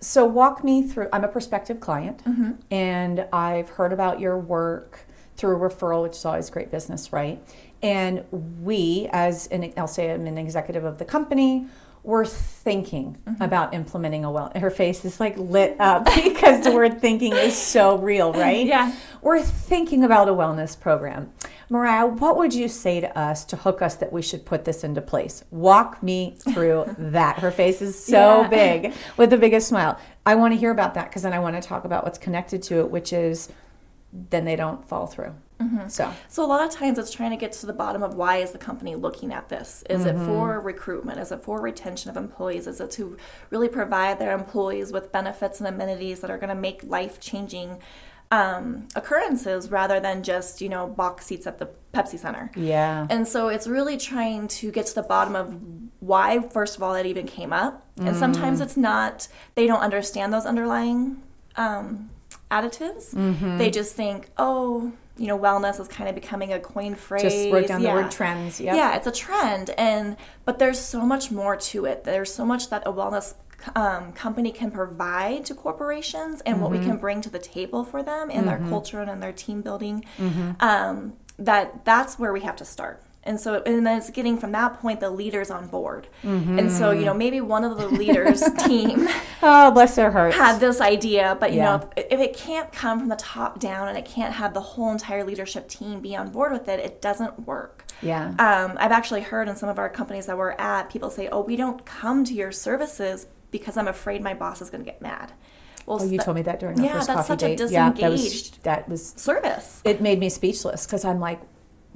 so 0.03 0.27
walk 0.27 0.65
me 0.65 0.83
through 0.83 1.09
i'm 1.13 1.25
a 1.25 1.29
prospective 1.29 1.81
client 1.81 2.23
mm-hmm. 2.25 2.53
and 2.71 3.27
i've 3.33 3.69
heard 3.71 3.93
about 3.93 4.21
your 4.21 4.37
work 4.37 5.07
through 5.37 5.57
a 5.57 5.71
referral 5.71 6.03
which 6.03 6.13
is 6.13 6.25
always 6.25 6.51
great 6.51 6.71
business 6.71 7.13
right 7.13 7.43
and 7.83 8.25
we 8.61 9.09
as 9.13 9.47
an 9.49 9.73
i'll 9.77 9.87
say 9.87 10.11
i'm 10.11 10.27
an 10.27 10.37
executive 10.37 10.85
of 10.85 10.99
the 10.99 11.05
company 11.05 11.67
we're 12.03 12.25
thinking 12.25 13.17
mm-hmm. 13.25 13.41
about 13.41 13.73
implementing 13.73 14.25
a 14.25 14.31
well 14.31 14.51
her 14.57 14.71
face 14.71 15.05
is 15.05 15.21
like 15.21 15.37
lit 15.39 15.77
up 15.81 16.05
because 16.15 16.65
the 16.65 16.73
word 16.73 17.01
thinking 17.01 17.33
is 17.33 17.57
so 17.57 17.97
real 17.97 18.33
right 18.33 18.67
yeah 18.67 18.95
we're 19.23 19.41
thinking 19.41 20.03
about 20.03 20.29
a 20.29 20.33
wellness 20.33 20.79
program 20.79 21.33
mariah 21.73 22.07
what 22.07 22.37
would 22.37 22.52
you 22.52 22.69
say 22.69 23.00
to 23.00 23.19
us 23.19 23.45
to 23.47 23.57
hook 23.57 23.81
us 23.81 23.97
that 23.97 24.12
we 24.12 24.21
should 24.21 24.45
put 24.45 24.64
this 24.67 24.85
into 24.85 25.00
place 25.00 25.43
walk 25.50 26.02
me 26.02 26.37
through 26.52 26.85
that 26.99 27.38
her 27.38 27.50
face 27.50 27.81
is 27.81 27.99
so 28.05 28.43
yeah. 28.43 28.49
big 28.49 28.95
with 29.17 29.31
the 29.31 29.38
biggest 29.38 29.69
smile 29.69 29.99
i 30.26 30.35
want 30.35 30.52
to 30.52 30.61
hear 30.61 30.71
about 30.71 30.93
that 30.93 31.09
because 31.09 31.23
then 31.23 31.33
i 31.33 31.38
want 31.38 31.61
to 31.61 31.67
talk 31.67 31.85
about 31.85 32.05
what's 32.05 32.19
connected 32.19 32.62
to 32.62 32.79
it 32.79 32.91
which 32.91 33.12
is 33.12 33.49
then 34.12 34.45
they 34.45 34.57
don't 34.57 34.87
fall 34.87 35.07
through 35.07 35.35
Mm-hmm. 35.62 35.88
So, 35.88 36.12
so 36.29 36.45
a 36.45 36.47
lot 36.47 36.67
of 36.67 36.75
times 36.75 36.99
it's 36.99 37.11
trying 37.11 37.31
to 37.31 37.37
get 37.37 37.52
to 37.52 37.67
the 37.67 37.73
bottom 37.73 38.02
of 38.02 38.14
why 38.14 38.38
is 38.38 38.52
the 38.52 38.59
company 38.59 38.95
looking 38.95 39.33
at 39.33 39.49
this? 39.49 39.85
Is 39.88 40.05
mm-hmm. 40.05 40.21
it 40.21 40.26
for 40.26 40.61
recruitment? 40.61 41.19
Is 41.19 41.33
it 41.33 41.43
for 41.43 41.61
retention 41.61 42.11
of 42.11 42.17
employees? 42.17 42.67
Is 42.67 42.81
it 42.81 42.91
to 42.93 43.17
really 43.50 43.69
provide 43.69 44.19
their 44.19 44.35
employees 44.35 44.93
with 44.93 45.12
benefits 45.12 45.61
and 45.61 45.69
amenities 45.69 46.21
that 46.21 46.31
are 46.31 46.38
going 46.38 46.49
to 46.49 46.61
make 46.61 46.83
life 46.85 47.21
changing 47.21 47.79
um, 48.33 48.89
occurrences 48.97 49.71
rather 49.71 50.01
than 50.01 50.23
just 50.23 50.61
you 50.61 50.69
know 50.69 50.87
box 50.89 51.27
seats 51.27 51.47
at 51.47 51.59
the 51.61 51.69
Pepsi 51.95 52.19
Center. 52.19 52.51
Yeah. 52.57 53.07
And 53.11 53.29
so 53.29 53.49
it's 53.49 53.67
really 53.67 53.97
trying 53.99 54.49
to 54.49 54.73
get 54.73 54.87
to 54.87 54.95
the 54.95 55.03
bottom 55.03 55.37
of 55.37 55.59
why, 56.01 56.41
first 56.49 56.75
of 56.77 56.83
all, 56.83 56.95
it 56.95 57.05
even 57.07 57.27
came 57.27 57.53
up. 57.53 57.87
And 57.99 58.17
sometimes 58.17 58.61
Mm. 58.61 58.62
it's 58.65 58.77
not, 58.79 59.29
they 59.57 59.67
don't 59.67 59.81
understand 59.81 60.33
those 60.33 60.47
underlying 60.47 61.21
um, 61.57 62.09
additives. 62.51 63.15
Mm-hmm. 63.15 63.59
They 63.59 63.71
just 63.71 63.95
think, 63.95 64.31
oh, 64.39 64.91
you 65.19 65.27
know, 65.27 65.39
wellness 65.39 65.79
is 65.79 65.87
kind 65.89 66.09
of 66.09 66.15
becoming 66.15 66.51
a 66.55 66.59
coin 66.59 66.95
phrase. 66.95 67.23
Just 67.25 67.53
wrote 67.53 67.67
down 67.69 67.83
Yeah. 67.83 67.95
the 67.95 68.03
word 68.03 68.11
trends. 68.11 68.59
Yep. 68.59 68.75
Yeah, 68.75 68.97
it's 68.97 69.07
a 69.07 69.12
trend, 69.12 69.71
and 69.77 70.17
but 70.47 70.59
there's 70.59 70.81
so 70.81 71.03
much 71.03 71.31
more 71.31 71.57
to 71.57 71.85
it. 71.85 72.05
There's 72.05 72.33
so 72.33 72.47
much 72.47 72.71
that 72.71 72.83
a 72.87 72.93
wellness 72.93 73.35
um, 73.75 74.12
company 74.12 74.52
can 74.52 74.71
provide 74.71 75.45
to 75.47 75.54
corporations, 75.54 76.40
and 76.42 76.61
what 76.61 76.71
we 76.71 76.78
Mm-hmm. 76.78 76.88
can 76.90 76.97
bring 76.99 77.21
to 77.23 77.31
the 77.31 77.38
table 77.38 77.85
for 77.85 78.02
them 78.02 78.31
in 78.31 78.47
their 78.47 78.59
culture 78.69 79.00
and 79.00 79.11
in 79.11 79.21
their 79.21 79.33
team 79.33 79.61
building. 79.62 80.04
Um, 80.61 81.14
that 81.38 81.85
that's 81.85 82.19
where 82.19 82.33
we 82.33 82.40
have 82.40 82.57
to 82.57 82.64
start. 82.64 83.02
And 83.25 83.38
so, 83.40 83.62
and 83.64 83.87
then 83.87 83.99
it's 83.99 84.11
getting 84.11 84.37
from 84.37 84.50
that 84.50 84.81
point 84.81 84.99
the 84.99 85.09
leaders 85.09 85.49
on 85.49 85.69
board. 85.69 86.09
And 86.25 86.71
so, 86.73 86.90
you 86.90 87.04
know, 87.04 87.14
maybe 87.14 87.40
one 87.40 87.62
of 87.62 87.76
the 87.76 87.87
leaders 87.88 88.42
team 88.66 89.09
Oh, 89.42 89.71
bless 89.71 89.95
their 89.95 90.11
hearts. 90.11 90.37
had 90.37 90.59
this 90.59 90.81
idea, 90.81 91.37
but 91.38 91.52
you 91.52 91.59
Yeah. 91.59 91.76
know, 91.76 91.90
if, 91.97 92.07
if 92.11 92.21
it 92.21 92.37
can't 92.37 92.73
come 92.73 92.99
from 92.99 93.09
the 93.09 93.16
top 93.16 93.61
down 93.61 93.87
and 93.88 93.97
it 93.97 94.04
can't 94.07 94.35
have 94.35 94.54
the 94.54 94.61
whole 94.61 94.90
entire 94.90 95.23
leadership 95.25 95.69
team 95.69 96.00
be 96.00 96.16
on 96.16 96.31
board 96.31 96.50
with 96.52 96.69
it, 96.69 96.81
it 96.81 97.00
doesn't 97.00 97.47
work. 97.47 97.87
Yeah. 98.02 98.31
Um, 98.40 98.76
I've 98.81 98.90
actually 98.92 99.21
heard 99.23 99.49
in 99.49 99.54
some 99.54 99.69
of 99.69 99.78
our 99.78 99.88
companies 99.88 100.26
that 100.26 100.37
we're 100.37 100.52
at, 100.59 100.90
people 100.90 101.09
say, 101.09 101.28
"Oh, 101.28 101.42
we 101.42 101.54
don't 101.54 101.85
come 101.85 102.25
to 102.25 102.35
your 102.35 102.50
services 102.50 103.26
because 103.53 103.77
I'm 103.77 103.87
afraid 103.87 104.23
my 104.23 104.35
boss 104.35 104.61
is 104.61 104.71
going 104.71 104.85
to 104.85 104.91
get 104.91 105.01
mad." 105.01 105.33
Well, 105.87 106.01
Oh, 106.01 106.05
you 106.05 106.11
th- 106.11 106.23
told 106.23 106.37
me 106.37 106.43
that 106.43 106.59
during 106.61 106.79
our 106.81 106.85
yeah, 106.85 106.93
first 106.95 107.07
that's 107.09 107.17
coffee 107.17 107.27
such 107.29 107.43
a 107.43 107.57
date. 107.57 107.71
Yeah, 107.71 107.93
that 107.93 108.11
was 108.11 108.23
disengaged- 108.23 108.65
that 108.65 108.89
was. 108.89 109.15
service. 109.17 109.81
It 109.85 110.01
made 110.01 110.19
me 110.19 110.29
speechless 110.29 110.87
because 110.87 111.05
I'm 111.05 111.21
like, 111.21 111.41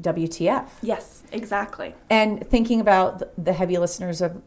WTF? 0.03 0.69
Yes, 0.83 1.23
exactly. 1.33 1.95
And 2.11 2.47
thinking 2.49 2.81
about 2.81 3.23
the 3.43 3.53
heavy 3.53 3.79
listeners 3.79 4.21
of 4.21 4.43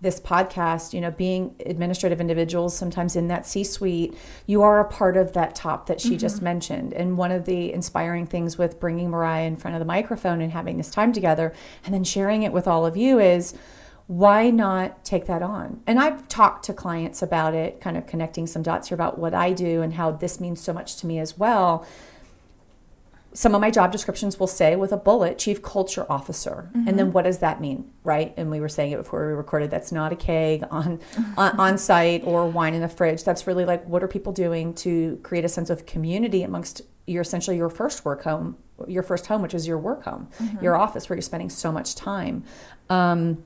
this 0.00 0.20
podcast, 0.20 0.92
you 0.92 1.00
know, 1.00 1.10
being 1.10 1.54
administrative 1.64 2.20
individuals, 2.20 2.76
sometimes 2.76 3.16
in 3.16 3.28
that 3.28 3.46
C 3.46 3.64
suite, 3.64 4.16
you 4.46 4.62
are 4.62 4.80
a 4.80 4.84
part 4.88 5.16
of 5.16 5.32
that 5.32 5.54
top 5.54 5.86
that 5.86 6.00
she 6.00 6.16
just 6.16 6.36
mm-hmm. 6.36 6.44
mentioned. 6.44 6.92
And 6.92 7.16
one 7.16 7.32
of 7.32 7.44
the 7.44 7.72
inspiring 7.72 8.26
things 8.26 8.58
with 8.58 8.78
bringing 8.80 9.10
Mariah 9.10 9.46
in 9.46 9.56
front 9.56 9.74
of 9.74 9.78
the 9.80 9.86
microphone 9.86 10.40
and 10.40 10.52
having 10.52 10.76
this 10.76 10.90
time 10.90 11.12
together 11.12 11.52
and 11.84 11.94
then 11.94 12.04
sharing 12.04 12.42
it 12.42 12.52
with 12.52 12.66
all 12.68 12.84
of 12.84 12.96
you 12.96 13.18
is 13.18 13.54
why 14.06 14.50
not 14.50 15.02
take 15.04 15.26
that 15.26 15.42
on? 15.42 15.80
And 15.86 15.98
I've 15.98 16.28
talked 16.28 16.64
to 16.66 16.74
clients 16.74 17.22
about 17.22 17.54
it, 17.54 17.80
kind 17.80 17.96
of 17.96 18.06
connecting 18.06 18.46
some 18.46 18.62
dots 18.62 18.88
here 18.88 18.94
about 18.94 19.18
what 19.18 19.32
I 19.32 19.52
do 19.52 19.80
and 19.80 19.94
how 19.94 20.10
this 20.10 20.40
means 20.40 20.60
so 20.60 20.72
much 20.72 20.96
to 20.96 21.06
me 21.06 21.18
as 21.18 21.38
well. 21.38 21.86
Some 23.32 23.54
of 23.54 23.60
my 23.60 23.70
job 23.70 23.90
descriptions 23.90 24.38
will 24.38 24.46
say 24.46 24.76
with 24.76 24.92
a 24.92 24.96
bullet 24.96 25.38
chief 25.38 25.60
culture 25.60 26.06
officer. 26.08 26.70
And 26.86 26.98
then 26.98 27.12
what 27.12 27.24
does 27.24 27.38
that 27.38 27.60
mean 27.60 27.90
right? 28.04 28.34
And 28.36 28.50
we 28.50 28.60
were 28.60 28.68
saying 28.68 28.92
it 28.92 28.96
before 28.98 29.26
we 29.26 29.32
recorded 29.32 29.70
that's 29.70 29.90
not 29.90 30.12
a 30.12 30.16
keg 30.16 30.64
on 30.70 31.00
on, 31.36 31.58
on 31.58 31.78
site 31.78 32.22
or 32.24 32.46
wine 32.46 32.74
in 32.74 32.82
the 32.82 32.88
fridge. 32.88 33.24
That's 33.24 33.46
really 33.46 33.64
like 33.64 33.84
what 33.86 34.04
are 34.04 34.08
people 34.08 34.32
doing 34.32 34.74
to 34.74 35.18
create 35.22 35.44
a 35.44 35.48
sense 35.48 35.70
of 35.70 35.86
community 35.86 36.42
amongst 36.42 36.82
your 37.06 37.22
essentially 37.22 37.56
your 37.56 37.70
first 37.70 38.04
work 38.04 38.22
home 38.22 38.56
your 38.88 39.02
first 39.02 39.26
home 39.26 39.42
which 39.42 39.54
is 39.54 39.66
your 39.66 39.78
work 39.78 40.04
home 40.04 40.28
your 40.60 40.74
office 40.74 41.08
where 41.08 41.16
you're 41.16 41.22
spending 41.22 41.50
so 41.50 41.72
much 41.72 41.94
time. 41.94 42.44
Um, 42.90 43.44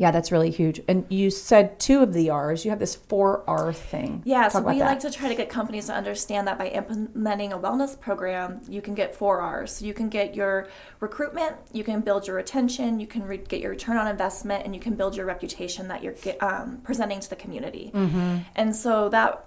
yeah 0.00 0.10
that's 0.10 0.30
really 0.32 0.50
huge 0.50 0.80
and 0.88 1.04
you 1.08 1.30
said 1.30 1.78
two 1.78 2.02
of 2.02 2.12
the 2.12 2.30
r's 2.30 2.64
you 2.64 2.70
have 2.70 2.80
this 2.80 2.96
four 2.96 3.44
r 3.46 3.72
thing 3.72 4.22
Yeah, 4.24 4.44
Talk 4.44 4.52
so 4.52 4.60
we 4.62 4.78
that. 4.78 4.84
like 4.84 5.00
to 5.00 5.10
try 5.10 5.28
to 5.28 5.34
get 5.34 5.48
companies 5.48 5.86
to 5.86 5.94
understand 5.94 6.46
that 6.48 6.58
by 6.58 6.68
implementing 6.68 7.52
a 7.52 7.58
wellness 7.58 7.98
program, 7.98 8.60
you 8.68 8.80
can 8.80 8.94
get 8.94 9.14
four 9.14 9.40
R's. 9.40 9.72
So 9.72 9.84
you 9.84 9.94
can 9.94 10.08
get 10.08 10.34
your 10.34 10.68
recruitment, 11.00 11.56
you 11.72 11.84
can 11.84 12.00
build 12.00 12.26
your 12.26 12.36
retention, 12.36 13.00
you 13.00 13.06
can 13.06 13.22
re- 13.26 13.36
get 13.38 13.60
your 13.60 13.70
return 13.70 13.96
on 13.96 14.06
investment, 14.06 14.64
and 14.64 14.74
you 14.74 14.80
can 14.80 14.94
build 14.94 15.16
your 15.16 15.26
reputation 15.26 15.88
that 15.88 16.02
you're 16.02 16.14
get, 16.14 16.42
um, 16.42 16.80
presenting 16.82 17.20
to 17.20 17.30
the 17.30 17.36
community. 17.36 17.90
Mm-hmm. 17.94 18.38
And 18.56 18.74
so 18.74 19.08
that 19.10 19.44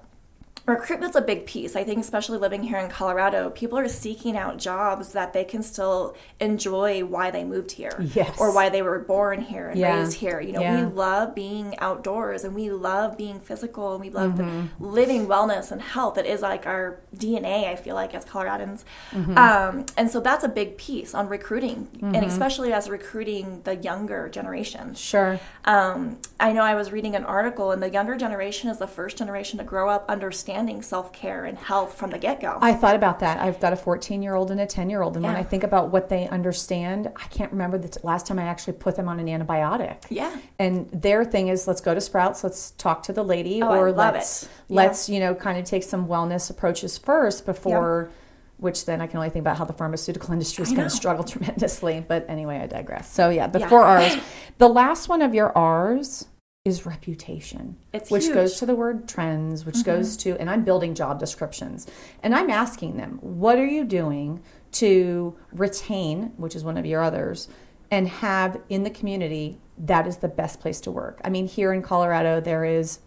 recruitment's 0.65 1.15
a 1.17 1.21
big 1.21 1.45
piece. 1.45 1.75
I 1.75 1.83
think, 1.83 1.99
especially 1.99 2.37
living 2.37 2.63
here 2.63 2.77
in 2.77 2.89
Colorado, 2.89 3.49
people 3.49 3.77
are 3.77 3.87
seeking 3.89 4.37
out 4.37 4.57
jobs 4.57 5.11
that 5.11 5.33
they 5.33 5.43
can 5.43 5.61
still 5.61 6.15
enjoy 6.39 7.03
why 7.03 7.31
they 7.31 7.43
moved 7.43 7.71
here, 7.73 7.91
Yes. 7.99 8.39
or 8.39 8.53
why 8.53 8.69
they 8.69 8.81
were 8.81 8.99
born 8.99 9.41
here 9.41 9.67
and 9.69 9.77
Yeah. 9.79 9.99
raised 9.99 10.13
here. 10.15 10.39
You 10.39 10.53
know, 10.53 10.61
Yeah. 10.61 10.85
we 10.85 10.93
love 10.93 11.35
being 11.35 11.77
outdoors 11.79 12.45
and 12.45 12.55
we 12.55 12.69
love 12.71 13.17
being 13.17 13.41
physical 13.41 13.91
and 13.93 14.01
we 14.01 14.09
love 14.09 14.31
Mm-hmm. 14.35 14.67
the 14.79 14.87
living 14.87 15.27
wellness 15.27 15.69
and 15.71 15.81
health. 15.81 16.17
It 16.17 16.25
is 16.25 16.41
like 16.41 16.65
our 16.65 16.99
DNA, 17.13 17.67
I 17.69 17.75
feel 17.75 17.95
like, 17.95 18.15
as 18.15 18.23
Coloradans. 18.23 18.85
Mm-hmm. 19.11 19.37
Um, 19.37 19.85
and 19.97 20.09
so 20.09 20.21
that's 20.21 20.45
a 20.45 20.49
big 20.49 20.77
piece 20.77 21.13
on 21.13 21.27
recruiting, 21.27 21.89
and 22.01 22.23
especially 22.23 22.71
as 22.71 22.89
recruiting 22.89 23.61
the 23.65 23.75
younger 23.75 24.29
generation. 24.29 24.93
sure 24.95 25.39
Um, 25.65 26.17
I 26.39 26.51
know 26.53 26.61
I 26.63 26.75
was 26.75 26.91
reading 26.91 27.15
an 27.15 27.23
article, 27.25 27.71
and 27.71 27.81
the 27.83 27.89
younger 27.89 28.15
generation 28.15 28.69
is 28.69 28.77
the 28.77 28.87
first 28.87 29.17
generation 29.17 29.57
to 29.59 29.63
grow 29.65 29.89
up 29.89 30.05
understanding 30.09 30.52
self 30.81 31.11
care 31.13 31.45
and 31.45 31.57
health 31.57 31.93
from 31.95 32.09
the 32.11 32.17
get 32.17 32.39
go. 32.39 32.57
I 32.61 32.73
thought 32.73 32.95
about 32.95 33.19
that. 33.19 33.39
I've 33.39 33.59
got 33.59 33.73
a 33.73 33.75
14 33.75 34.21
year 34.21 34.35
old 34.35 34.51
and 34.51 34.59
a 34.59 34.65
10 34.65 34.89
year 34.89 35.01
old. 35.01 35.15
And 35.15 35.25
when 35.25 35.35
I 35.35 35.43
think 35.43 35.63
about 35.63 35.89
what 35.91 36.09
they 36.09 36.27
understand, 36.29 37.11
I 37.15 37.25
can't 37.27 37.51
remember 37.51 37.77
the 37.77 37.87
t- 37.89 37.99
last 38.03 38.27
time 38.27 38.39
I 38.39 38.43
actually 38.43 38.73
put 38.73 38.95
them 38.95 39.07
on 39.07 39.19
an 39.19 39.27
antibiotic. 39.27 40.05
Yeah. 40.09 40.35
And 40.59 40.89
their 40.91 41.23
thing 41.25 41.47
is 41.47 41.67
let's 41.67 41.81
go 41.81 41.93
to 41.93 42.01
Sprouts, 42.01 42.43
let's 42.43 42.71
talk 42.71 43.03
to 43.03 43.13
the 43.13 43.23
lady, 43.23 43.61
Oh, 43.61 43.69
or 43.75 43.91
let's. 43.91 44.47
Yeah. 44.67 44.75
let's, 44.83 45.09
you 45.09 45.19
know, 45.19 45.33
kind 45.35 45.57
of 45.57 45.65
take 45.65 45.83
some 45.83 46.07
wellness 46.07 46.49
approaches 46.49 46.97
first 46.97 47.45
before. 47.45 48.09
Which 48.57 48.85
then 48.85 49.01
I 49.01 49.07
can 49.07 49.17
only 49.17 49.29
think 49.29 49.43
about 49.43 49.57
how 49.57 49.65
the 49.65 49.73
pharmaceutical 49.73 50.31
industry 50.33 50.63
is 50.63 50.71
going 50.71 50.83
to 50.83 50.89
struggle 50.89 51.23
tremendously. 51.33 52.03
But 52.07 52.25
anyway, 52.29 52.59
I 52.59 52.67
digress. 52.67 53.11
So 53.11 53.29
yeah, 53.29 53.47
the 53.47 53.59
Yeah. 53.59 53.69
four 53.69 53.81
R's. 53.83 54.15
The 54.57 54.69
last 54.69 55.09
one 55.09 55.21
of 55.21 55.33
your 55.33 55.51
R's 55.57 56.27
is 56.65 56.85
reputation, 56.85 57.75
It's 57.91 58.09
which 58.09 58.23
huge. 58.23 58.31
Mm-hmm. 58.31 58.39
goes 58.39 58.59
to 58.59 58.65
the 58.65 58.73
word 58.73 59.05
trends, 59.05 59.65
which 59.65 59.83
goes 59.83 60.15
to, 60.17 60.39
and 60.39 60.49
I'm 60.49 60.63
building 60.63 60.95
job 60.95 61.19
descriptions, 61.19 61.87
and 62.21 62.33
I'm 62.33 62.49
asking 62.49 62.95
them, 62.95 63.19
what 63.21 63.59
are 63.59 63.65
you 63.65 63.83
doing 63.83 64.41
to 64.73 65.35
retain, 65.51 66.31
which 66.37 66.55
is 66.55 66.63
one 66.63 66.77
of 66.77 66.85
your 66.85 67.03
others, 67.03 67.49
and 67.91 68.07
have 68.07 68.61
in 68.69 68.83
the 68.83 68.89
community 68.89 69.59
that 69.77 70.07
is 70.07 70.17
the 70.17 70.29
best 70.29 70.61
place 70.61 70.79
to 70.81 70.91
work. 70.91 71.19
I 71.25 71.29
mean, 71.29 71.47
here 71.47 71.73
in 71.73 71.81
Colorado, 71.81 72.39
there 72.39 72.63
is 72.63 72.99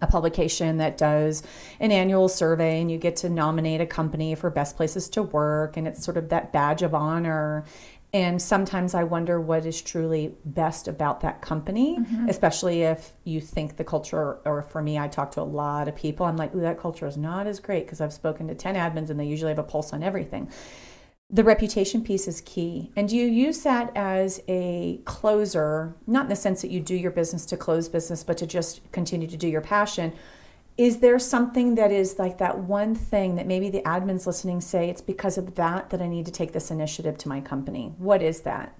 a 0.00 0.06
publication 0.06 0.76
that 0.76 0.96
does 0.96 1.42
an 1.80 1.90
annual 1.90 2.28
survey 2.28 2.80
and 2.80 2.90
you 2.90 2.98
get 2.98 3.16
to 3.16 3.28
nominate 3.28 3.80
a 3.80 3.86
company 3.86 4.34
for 4.34 4.50
best 4.50 4.76
places 4.76 5.08
to 5.08 5.22
work 5.22 5.76
and 5.76 5.88
it's 5.88 6.04
sort 6.04 6.18
of 6.18 6.28
that 6.28 6.52
badge 6.52 6.82
of 6.82 6.94
honor 6.94 7.64
and 8.16 8.40
sometimes 8.40 8.94
i 8.94 9.04
wonder 9.04 9.38
what 9.38 9.66
is 9.66 9.82
truly 9.82 10.34
best 10.44 10.88
about 10.88 11.20
that 11.20 11.42
company 11.42 11.98
mm-hmm. 11.98 12.28
especially 12.28 12.82
if 12.82 13.12
you 13.24 13.40
think 13.40 13.76
the 13.76 13.84
culture 13.84 14.38
or 14.46 14.62
for 14.62 14.80
me 14.80 14.98
i 14.98 15.06
talk 15.06 15.30
to 15.30 15.40
a 15.40 15.42
lot 15.42 15.86
of 15.86 15.94
people 15.94 16.24
i'm 16.24 16.36
like 16.36 16.54
Ooh, 16.54 16.60
that 16.60 16.80
culture 16.80 17.06
is 17.06 17.16
not 17.16 17.46
as 17.46 17.60
great 17.60 17.84
because 17.84 18.00
i've 18.00 18.12
spoken 18.12 18.48
to 18.48 18.54
10 18.54 18.74
admins 18.74 19.10
and 19.10 19.20
they 19.20 19.26
usually 19.26 19.50
have 19.50 19.58
a 19.58 19.62
pulse 19.62 19.92
on 19.92 20.02
everything 20.02 20.50
the 21.28 21.42
reputation 21.42 22.04
piece 22.04 22.28
is 22.28 22.40
key. 22.42 22.92
And 22.94 23.08
do 23.08 23.16
you 23.16 23.26
use 23.26 23.64
that 23.64 23.90
as 23.96 24.40
a 24.46 25.00
closer, 25.04 25.96
not 26.06 26.26
in 26.26 26.28
the 26.28 26.36
sense 26.36 26.62
that 26.62 26.70
you 26.70 26.78
do 26.78 26.94
your 26.94 27.10
business 27.10 27.44
to 27.46 27.56
close 27.56 27.88
business, 27.88 28.22
but 28.22 28.38
to 28.38 28.46
just 28.46 28.80
continue 28.92 29.26
to 29.26 29.36
do 29.36 29.48
your 29.48 29.60
passion? 29.60 30.12
Is 30.76 30.98
there 30.98 31.18
something 31.18 31.74
that 31.76 31.90
is 31.90 32.18
like 32.18 32.38
that 32.38 32.58
one 32.58 32.94
thing 32.94 33.36
that 33.36 33.46
maybe 33.46 33.70
the 33.70 33.80
admins 33.82 34.26
listening 34.26 34.60
say 34.60 34.90
it's 34.90 35.00
because 35.00 35.38
of 35.38 35.54
that 35.54 35.90
that 35.90 36.02
I 36.02 36.06
need 36.06 36.26
to 36.26 36.32
take 36.32 36.52
this 36.52 36.70
initiative 36.70 37.16
to 37.18 37.28
my 37.28 37.40
company? 37.40 37.94
What 37.96 38.22
is 38.22 38.42
that? 38.42 38.76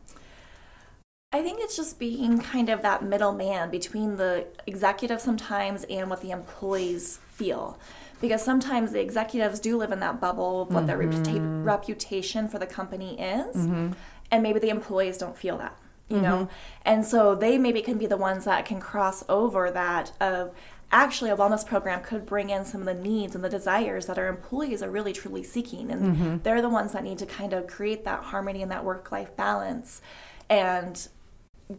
I 1.32 1.42
think 1.42 1.58
it's 1.60 1.76
just 1.76 1.98
being 1.98 2.38
kind 2.38 2.68
of 2.68 2.82
that 2.82 3.02
middleman 3.02 3.70
between 3.70 4.16
the 4.16 4.46
executive 4.66 5.20
sometimes 5.20 5.84
and 5.84 6.08
what 6.08 6.20
the 6.20 6.30
employees 6.30 7.18
feel. 7.28 7.78
Because 8.20 8.42
sometimes 8.42 8.92
the 8.92 9.00
executives 9.00 9.60
do 9.60 9.76
live 9.76 9.92
in 9.92 10.00
that 10.00 10.20
bubble 10.20 10.62
of 10.62 10.72
what 10.72 10.86
their 10.86 10.98
reputa- 10.98 11.34
mm-hmm. 11.34 11.64
reputation 11.64 12.48
for 12.48 12.58
the 12.58 12.66
company 12.66 13.20
is, 13.20 13.54
mm-hmm. 13.54 13.92
and 14.30 14.42
maybe 14.42 14.58
the 14.58 14.70
employees 14.70 15.18
don't 15.18 15.36
feel 15.36 15.58
that, 15.58 15.76
you 16.08 16.20
know? 16.20 16.44
Mm-hmm. 16.44 16.54
And 16.86 17.04
so 17.04 17.34
they 17.34 17.58
maybe 17.58 17.82
can 17.82 17.98
be 17.98 18.06
the 18.06 18.16
ones 18.16 18.46
that 18.46 18.64
can 18.64 18.80
cross 18.80 19.22
over 19.28 19.70
that 19.70 20.12
of 20.18 20.54
actually 20.92 21.30
a 21.30 21.36
wellness 21.36 21.66
program 21.66 22.02
could 22.02 22.24
bring 22.26 22.50
in 22.50 22.64
some 22.64 22.80
of 22.80 22.86
the 22.86 22.94
needs 22.94 23.34
and 23.34 23.42
the 23.44 23.48
desires 23.48 24.06
that 24.06 24.18
our 24.18 24.28
employees 24.28 24.82
are 24.82 24.90
really 24.90 25.12
truly 25.12 25.42
seeking. 25.42 25.90
And 25.90 26.42
they're 26.42 26.62
the 26.62 26.68
ones 26.68 26.92
that 26.92 27.02
need 27.04 27.18
to 27.18 27.26
kind 27.26 27.52
of 27.52 27.66
create 27.66 28.04
that 28.04 28.24
harmony 28.24 28.62
and 28.62 28.70
that 28.70 28.84
work 28.84 29.10
life 29.10 29.36
balance. 29.36 30.00
And 30.48 31.08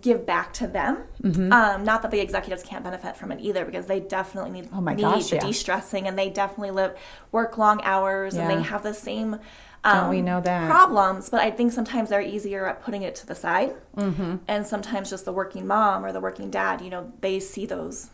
give 0.01 0.25
back 0.25 0.51
to 0.51 0.67
them. 0.67 0.97
Um, 1.23 1.85
not 1.85 2.01
that 2.01 2.11
the 2.11 2.19
executives 2.19 2.61
can't 2.61 2.83
benefit 2.83 3.15
from 3.15 3.31
it 3.31 3.39
either, 3.39 3.63
because 3.63 3.85
they 3.85 4.01
definitely 4.01 4.51
need, 4.51 4.69
Oh 4.73 4.81
my 4.81 4.93
need 4.93 5.01
gosh, 5.03 5.29
the 5.29 5.37
yeah. 5.37 5.41
de-stressing, 5.45 6.05
and 6.05 6.19
they 6.19 6.29
definitely 6.29 6.71
live 6.71 6.97
work 7.31 7.57
long 7.57 7.79
hours, 7.83 8.35
and 8.35 8.49
they 8.49 8.61
have 8.61 8.83
the 8.83 8.93
same. 8.93 9.39
Um, 9.85 10.09
we 10.09 10.21
know 10.21 10.41
that? 10.41 10.69
problems? 10.69 11.29
But 11.29 11.39
I 11.39 11.51
think 11.51 11.71
sometimes 11.71 12.09
they're 12.09 12.19
easier 12.19 12.67
at 12.67 12.83
putting 12.83 13.03
it 13.03 13.15
to 13.15 13.25
the 13.25 13.35
side, 13.35 13.75
Mm-hmm. 13.95 14.35
and 14.49 14.67
sometimes 14.67 15.09
just 15.09 15.23
the 15.23 15.31
working 15.31 15.65
mom 15.65 16.03
or 16.03 16.11
the 16.11 16.19
working 16.19 16.51
dad, 16.51 16.81
you 16.81 16.89
know, 16.89 17.13
they 17.21 17.39
see 17.39 17.65
those 17.65 18.09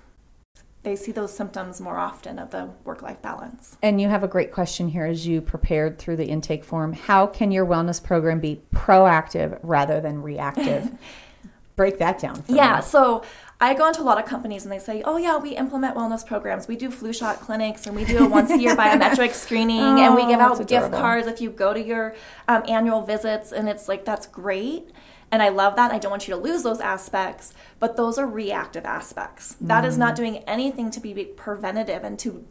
they 0.83 0.95
see 0.95 1.11
those 1.11 1.35
symptoms 1.35 1.79
more 1.79 1.97
often 1.97 2.37
of 2.37 2.51
the 2.51 2.69
work 2.83 3.01
life 3.01 3.21
balance. 3.21 3.77
And 3.81 4.01
you 4.01 4.09
have 4.09 4.23
a 4.23 4.27
great 4.27 4.51
question 4.51 4.89
here 4.89 5.05
as 5.05 5.25
you 5.25 5.41
prepared 5.41 5.97
through 5.97 6.17
the 6.17 6.25
intake 6.25 6.63
form. 6.63 6.93
How 6.93 7.25
can 7.25 7.51
your 7.51 7.65
wellness 7.65 8.03
program 8.03 8.39
be 8.39 8.61
proactive 8.73 9.59
rather 9.63 10.01
than 10.01 10.21
reactive? 10.21 10.91
Break 11.75 11.97
that 11.97 12.19
down. 12.19 12.43
yeah, 12.47 12.75
me. 12.77 12.81
so 12.83 13.23
I 13.59 13.73
go 13.73 13.87
into 13.87 14.01
a 14.01 14.03
lot 14.03 14.19
of 14.19 14.25
companies 14.25 14.63
and 14.63 14.71
they 14.71 14.77
say, 14.77 15.01
"Oh 15.05 15.17
yeah, 15.17 15.37
we 15.37 15.55
implement 15.55 15.95
wellness 15.95 16.23
programs. 16.23 16.67
We 16.67 16.75
do 16.75 16.91
flu 16.91 17.11
shot 17.11 17.39
clinics, 17.39 17.87
and 17.87 17.95
we 17.95 18.05
do 18.05 18.25
a 18.25 18.29
once 18.29 18.51
a 18.51 18.59
year 18.59 18.75
biometric 18.83 19.31
screening, 19.33 19.79
oh, 19.79 19.97
and 19.97 20.13
we 20.15 20.27
give 20.27 20.39
Oh, 20.39 20.43
out 20.43 20.67
gift 20.67 20.91
cards 20.91 21.25
if 21.25 21.41
you 21.41 21.49
go 21.49 21.73
to 21.73 21.81
your 21.83 22.13
um, 22.47 22.61
annual 22.67 23.01
visits." 23.01 23.51
And 23.51 23.67
it's 23.67 23.87
like 23.87 24.05
that's 24.05 24.27
great, 24.27 24.89
and 25.33 25.41
I 25.41 25.49
love 25.49 25.75
that. 25.77 25.91
I 25.91 25.97
don't 25.97 26.11
want 26.11 26.27
you 26.27 26.33
to 26.35 26.39
lose 26.39 26.61
those 26.61 26.79
aspects, 26.79 27.53
but 27.79 27.97
those 27.97 28.19
are 28.19 28.27
reactive 28.27 28.85
aspects. 28.85 29.55
Mm. 29.61 29.67
That 29.67 29.83
is 29.83 29.97
not 29.97 30.15
doing 30.15 30.37
anything 30.55 30.91
to 30.91 30.99
be 30.99 31.11
preventative 31.25 32.03
and 32.03 32.19
to 32.19 32.45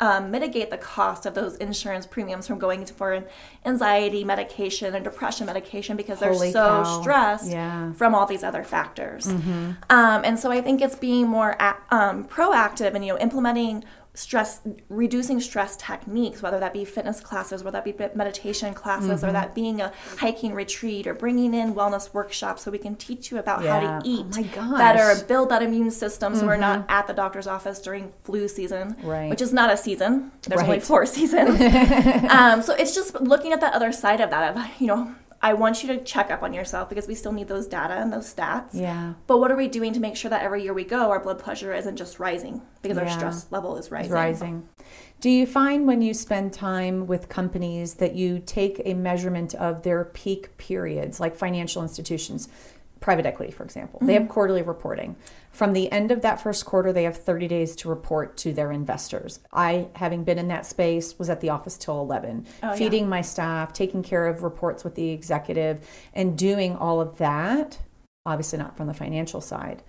um, 0.00 0.30
mitigate 0.30 0.70
the 0.70 0.76
cost 0.76 1.24
of 1.24 1.34
those 1.34 1.56
insurance 1.56 2.04
premiums 2.06 2.46
from 2.48 2.58
going 2.58 2.84
for 2.84 3.24
anxiety 3.64 4.24
medication 4.24 4.94
and 4.94 5.04
depression 5.04 5.46
medication 5.46 5.96
because 5.96 6.18
they're 6.18 6.32
Holy 6.32 6.52
so 6.52 6.82
cow. 6.82 7.00
stressed 7.00 7.50
Yeah. 7.50 7.92
from 7.94 8.14
all 8.14 8.26
these 8.26 8.42
other 8.42 8.64
factors. 8.64 9.26
Mm-hmm. 9.28 9.70
Um, 9.88 10.22
and 10.24 10.38
so 10.38 10.50
I 10.50 10.60
think 10.60 10.82
it's 10.82 10.96
being 10.96 11.28
more 11.28 11.56
a- 11.60 11.76
um, 11.90 12.24
proactive 12.24 12.94
and 12.94 13.04
you 13.06 13.12
know 13.14 13.18
implementing 13.20 13.84
stress 14.18 14.60
reducing 14.88 15.40
stress 15.40 15.76
techniques 15.76 16.42
whether 16.42 16.58
that 16.58 16.72
be 16.72 16.84
fitness 16.84 17.20
classes 17.20 17.62
whether 17.62 17.80
that 17.80 17.84
be 17.84 17.94
meditation 18.16 18.74
classes 18.74 19.08
Mm-hmm. 19.08 19.26
or 19.26 19.32
that 19.32 19.54
being 19.54 19.80
a 19.80 19.92
hiking 20.18 20.52
retreat 20.54 21.06
or 21.06 21.14
bringing 21.14 21.54
in 21.54 21.72
wellness 21.74 22.12
workshops 22.12 22.62
so 22.62 22.70
we 22.70 22.78
can 22.78 22.96
teach 22.96 23.30
you 23.30 23.38
about 23.38 23.62
Yeah. 23.62 23.80
how 23.80 24.00
to 24.00 24.08
eat 24.08 24.26
Oh 24.36 24.42
gosh. 24.42 24.54
Mm-hmm. 24.54 24.76
better 24.76 25.24
build 25.26 25.48
that 25.50 25.62
immune 25.62 25.90
system 25.92 26.34
so 26.34 26.46
we're 26.46 26.56
not 26.56 26.84
at 26.88 27.06
the 27.06 27.12
doctor's 27.12 27.46
office 27.46 27.78
during 27.80 28.12
flu 28.24 28.48
season 28.48 28.96
Right. 29.02 29.30
which 29.30 29.40
is 29.40 29.52
not 29.52 29.70
a 29.70 29.76
season 29.76 30.32
there's 30.48 30.62
only 30.62 30.80
four 30.80 31.06
seasons 31.06 31.60
um, 32.30 32.60
so 32.62 32.74
it's 32.74 32.94
just 32.94 33.20
looking 33.20 33.52
at 33.52 33.60
the 33.60 33.72
other 33.74 33.92
side 33.92 34.20
of 34.20 34.30
that 34.30 34.56
of 34.56 34.80
you 34.80 34.88
know 34.88 35.12
I 35.40 35.54
want 35.54 35.82
you 35.84 35.88
to 35.96 36.02
check 36.02 36.30
up 36.32 36.42
on 36.42 36.52
yourself 36.52 36.88
because 36.88 37.06
we 37.06 37.14
still 37.14 37.30
need 37.32 37.46
those 37.46 37.66
data 37.68 37.94
and 37.94 38.12
those 38.12 38.32
stats. 38.32 38.70
Yeah. 38.72 39.14
But 39.28 39.38
what 39.38 39.52
are 39.52 39.56
we 39.56 39.68
doing 39.68 39.92
to 39.92 40.00
make 40.00 40.16
sure 40.16 40.28
that 40.30 40.42
every 40.42 40.64
year 40.64 40.74
we 40.74 40.82
go, 40.84 41.10
our 41.10 41.20
blood 41.20 41.38
pressure 41.38 41.72
isn't 41.72 41.96
just 41.96 42.18
rising 42.18 42.60
because 42.82 42.98
our 42.98 43.08
stress 43.08 43.46
level 43.52 43.76
is 43.76 43.90
rising? 43.90 44.06
It's 44.10 44.14
rising. 44.14 44.68
Do 45.20 45.30
you 45.30 45.46
find 45.46 45.86
when 45.86 46.02
you 46.02 46.12
spend 46.12 46.52
time 46.52 47.06
with 47.06 47.28
companies 47.28 47.94
that 47.94 48.14
you 48.16 48.40
take 48.44 48.82
a 48.84 48.94
measurement 48.94 49.54
of 49.54 49.82
their 49.82 50.06
peak 50.06 50.56
periods, 50.58 51.20
like 51.20 51.36
financial 51.36 51.82
institutions, 51.82 52.48
private 53.00 53.24
equity, 53.26 53.52
for 53.52 53.62
example? 53.62 54.00
They 54.00 54.14
Mm-hmm. 54.14 54.22
have 54.24 54.28
quarterly 54.32 54.62
reporting. 54.62 55.14
From 55.58 55.72
the 55.72 55.90
end 55.90 56.12
of 56.12 56.22
that 56.22 56.40
first 56.40 56.64
quarter, 56.66 56.92
they 56.92 57.02
have 57.02 57.16
30 57.16 57.48
days 57.48 57.74
to 57.76 57.88
report 57.88 58.36
to 58.36 58.52
their 58.52 58.70
investors. 58.70 59.40
I, 59.52 59.88
having 59.96 60.22
been 60.22 60.38
in 60.38 60.46
that 60.46 60.66
space, 60.66 61.18
was 61.18 61.28
at 61.28 61.40
the 61.40 61.48
office 61.50 61.76
till 61.76 61.98
11, 62.00 62.46
Oh, 62.62 62.68
yeah. 62.68 62.74
feeding 62.76 63.08
my 63.08 63.22
staff, 63.22 63.72
taking 63.72 64.04
care 64.04 64.28
of 64.28 64.44
reports 64.44 64.84
with 64.84 64.94
the 64.94 65.10
executive, 65.10 65.84
and 66.14 66.38
doing 66.38 66.76
all 66.76 67.00
of 67.00 67.18
that. 67.18 67.80
Obviously, 68.24 68.56
not 68.60 68.76
from 68.76 68.86
the 68.86 68.94
financial 68.94 69.40
side. 69.40 69.82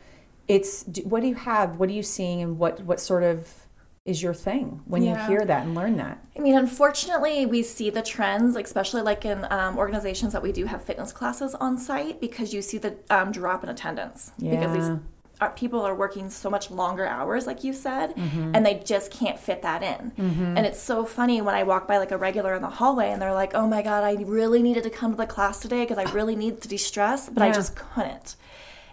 It's 0.47 0.85
what 1.03 1.21
do 1.21 1.27
you 1.27 1.35
have? 1.35 1.77
What 1.77 1.87
are 1.89 1.93
you 1.93 2.01
seeing, 2.01 2.41
and 2.41 2.57
what 2.57 2.81
what 2.81 2.99
sort 2.99 3.21
of 3.21 3.67
is 4.05 4.23
your 4.23 4.33
thing 4.33 4.81
when 4.85 5.03
Yeah. 5.03 5.21
you 5.21 5.27
hear 5.37 5.45
that 5.45 5.67
and 5.67 5.75
learn 5.75 5.97
that? 5.97 6.17
I 6.35 6.39
mean, 6.39 6.55
unfortunately, 6.57 7.45
we 7.45 7.61
see 7.61 7.91
the 7.91 8.01
trends, 8.01 8.55
especially 8.55 9.03
like 9.03 9.23
in 9.23 9.45
um, 9.51 9.77
organizations 9.77 10.33
that 10.33 10.41
we 10.41 10.51
do 10.51 10.65
have 10.65 10.83
fitness 10.83 11.11
classes 11.11 11.53
on 11.53 11.77
site, 11.77 12.19
because 12.19 12.55
you 12.55 12.63
see 12.63 12.79
the 12.79 12.95
um, 13.11 13.31
drop 13.31 13.63
in 13.63 13.69
attendance. 13.69 14.31
Because 14.39 14.73
these 14.73 14.99
Yeah. 15.39 15.47
are, 15.47 15.51
people 15.51 15.81
are 15.81 15.95
working 15.95 16.29
so 16.29 16.49
much 16.49 16.69
longer 16.71 17.05
hours, 17.05 17.47
like 17.47 17.63
you 17.63 17.73
said, 17.73 18.15
Mm-hmm. 18.15 18.55
and 18.55 18.65
they 18.65 18.75
just 18.85 19.11
can't 19.11 19.39
fit 19.39 19.61
that 19.61 19.81
in. 19.83 20.11
And 20.57 20.65
it's 20.65 20.81
so 20.81 21.05
funny 21.05 21.41
when 21.41 21.55
I 21.55 21.63
walk 21.63 21.87
by 21.87 21.97
like 21.97 22.11
a 22.11 22.17
regular 22.17 22.53
in 22.55 22.61
the 22.61 22.69
hallway 22.69 23.09
and 23.11 23.21
they're 23.21 23.33
like, 23.33 23.53
oh 23.53 23.67
my 23.67 23.81
God, 23.81 24.03
I 24.03 24.13
really 24.23 24.61
needed 24.61 24.83
to 24.83 24.89
come 24.89 25.11
to 25.11 25.17
the 25.17 25.25
class 25.25 25.59
today 25.59 25.83
because 25.85 25.97
I 25.97 26.11
really 26.11 26.35
need 26.35 26.61
to 26.61 26.67
de 26.67 26.77
stress, 26.77 27.29
but 27.29 27.41
I 27.43 27.51
just 27.51 27.75
couldn't. 27.75 28.35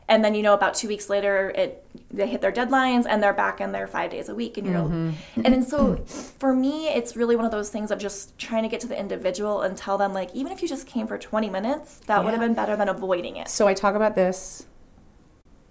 And 0.08 0.24
then 0.24 0.36
you 0.36 0.42
know, 0.44 0.54
about 0.54 0.74
two 0.74 0.86
weeks 0.86 1.10
later, 1.10 1.50
it 1.56 1.84
they 2.12 2.28
hit 2.28 2.40
their 2.40 2.52
deadlines 2.52 3.06
and 3.08 3.20
they're 3.20 3.32
back 3.32 3.60
in 3.60 3.72
there 3.72 3.88
five 3.88 4.12
days 4.12 4.28
a 4.28 4.34
week. 4.36 4.56
And 4.56 4.66
you're, 4.68 4.76
Mm-hmm. 4.76 5.40
and, 5.44 5.52
and 5.54 5.64
so 5.64 5.96
for 6.38 6.54
me, 6.54 6.86
it's 6.88 7.16
really 7.16 7.34
one 7.34 7.44
of 7.44 7.50
those 7.50 7.70
things 7.70 7.90
of 7.90 7.98
just 7.98 8.38
trying 8.38 8.62
to 8.62 8.68
get 8.68 8.78
to 8.82 8.86
the 8.86 8.96
individual 8.96 9.62
and 9.62 9.76
tell 9.76 9.98
them 9.98 10.12
like, 10.12 10.30
even 10.32 10.52
if 10.52 10.62
you 10.62 10.68
just 10.68 10.86
came 10.86 11.08
for 11.08 11.18
20 11.18 11.50
minutes, 11.50 11.98
that 12.06 12.22
would 12.24 12.30
have 12.34 12.40
been 12.40 12.54
better 12.54 12.76
than 12.76 12.88
avoiding 12.88 13.34
it. 13.34 13.48
So 13.48 13.66
I 13.66 13.74
talk 13.74 13.96
about 13.96 14.14
this 14.14 14.64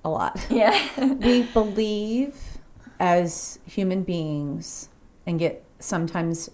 a 0.05 0.09
lot. 0.09 0.39
Yeah, 0.49 0.79
we 1.15 1.43
believe 1.43 2.35
as 2.99 3.59
human 3.65 4.03
beings 4.03 4.87
and 5.25 5.37
get 5.37 5.65
sometimes 5.79 6.49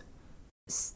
s- 0.67 0.95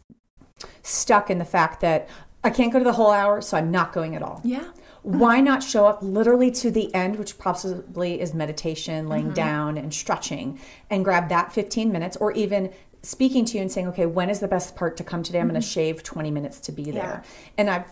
stuck 0.81 1.29
in 1.29 1.37
the 1.37 1.45
fact 1.45 1.81
that 1.81 2.09
I 2.43 2.49
can't 2.49 2.71
go 2.73 2.79
to 2.79 2.85
the 2.85 2.93
whole 2.93 3.11
hour, 3.11 3.41
so 3.41 3.57
I'm 3.57 3.69
not 3.69 3.93
going 3.93 4.15
at 4.15 4.23
all. 4.23 4.41
yeah, 4.43 4.71
Why 5.03 5.35
uh-huh. 5.35 5.41
not 5.41 5.63
show 5.63 5.85
up 5.85 5.99
literally 6.01 6.49
to 6.51 6.71
the 6.71 6.93
end, 6.95 7.17
which 7.17 7.37
possibly 7.37 8.19
is 8.19 8.33
meditation, 8.33 9.07
laying 9.07 9.27
uh-huh. 9.27 9.35
down 9.35 9.77
and 9.77 9.93
stretching, 9.93 10.59
and 10.89 11.03
grab 11.03 11.29
that 11.29 11.53
15 11.53 11.91
minutes, 11.91 12.17
or 12.17 12.31
even 12.31 12.71
speaking 13.03 13.45
to 13.45 13.57
you 13.57 13.61
and 13.61 13.71
saying, 13.71 13.87
okay, 13.87 14.05
when 14.05 14.29
is 14.29 14.39
the 14.39 14.47
best 14.47 14.75
part 14.75 14.97
to 14.97 15.03
come 15.03 15.21
today? 15.21 15.39
I'm 15.39 15.47
going 15.47 15.61
to 15.61 15.65
mm-hmm. 15.65 15.73
shave 15.73 16.01
20 16.01 16.31
minutes 16.31 16.59
to 16.61 16.71
be 16.71 16.89
there. 16.91 17.23
And 17.57 17.69
I've 17.69 17.85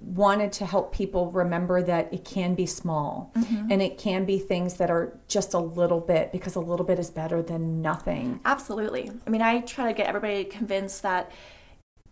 wanted 0.00 0.52
to 0.52 0.66
help 0.66 0.94
people 0.94 1.30
remember 1.30 1.82
that 1.82 2.12
it 2.12 2.24
can 2.24 2.54
be 2.54 2.64
small 2.64 3.30
mm-hmm. 3.36 3.70
and 3.70 3.82
it 3.82 3.98
can 3.98 4.24
be 4.24 4.38
things 4.38 4.74
that 4.76 4.90
are 4.90 5.18
just 5.28 5.52
a 5.52 5.58
little 5.58 6.00
bit 6.00 6.32
because 6.32 6.54
a 6.54 6.60
little 6.60 6.86
bit 6.86 6.98
is 6.98 7.10
better 7.10 7.42
than 7.42 7.82
nothing. 7.82 8.40
absolutely. 8.44 9.10
I 9.26 9.30
mean, 9.30 9.42
I 9.42 9.60
try 9.60 9.86
to 9.86 9.96
get 9.96 10.06
everybody 10.06 10.44
convinced 10.44 11.02
that 11.02 11.30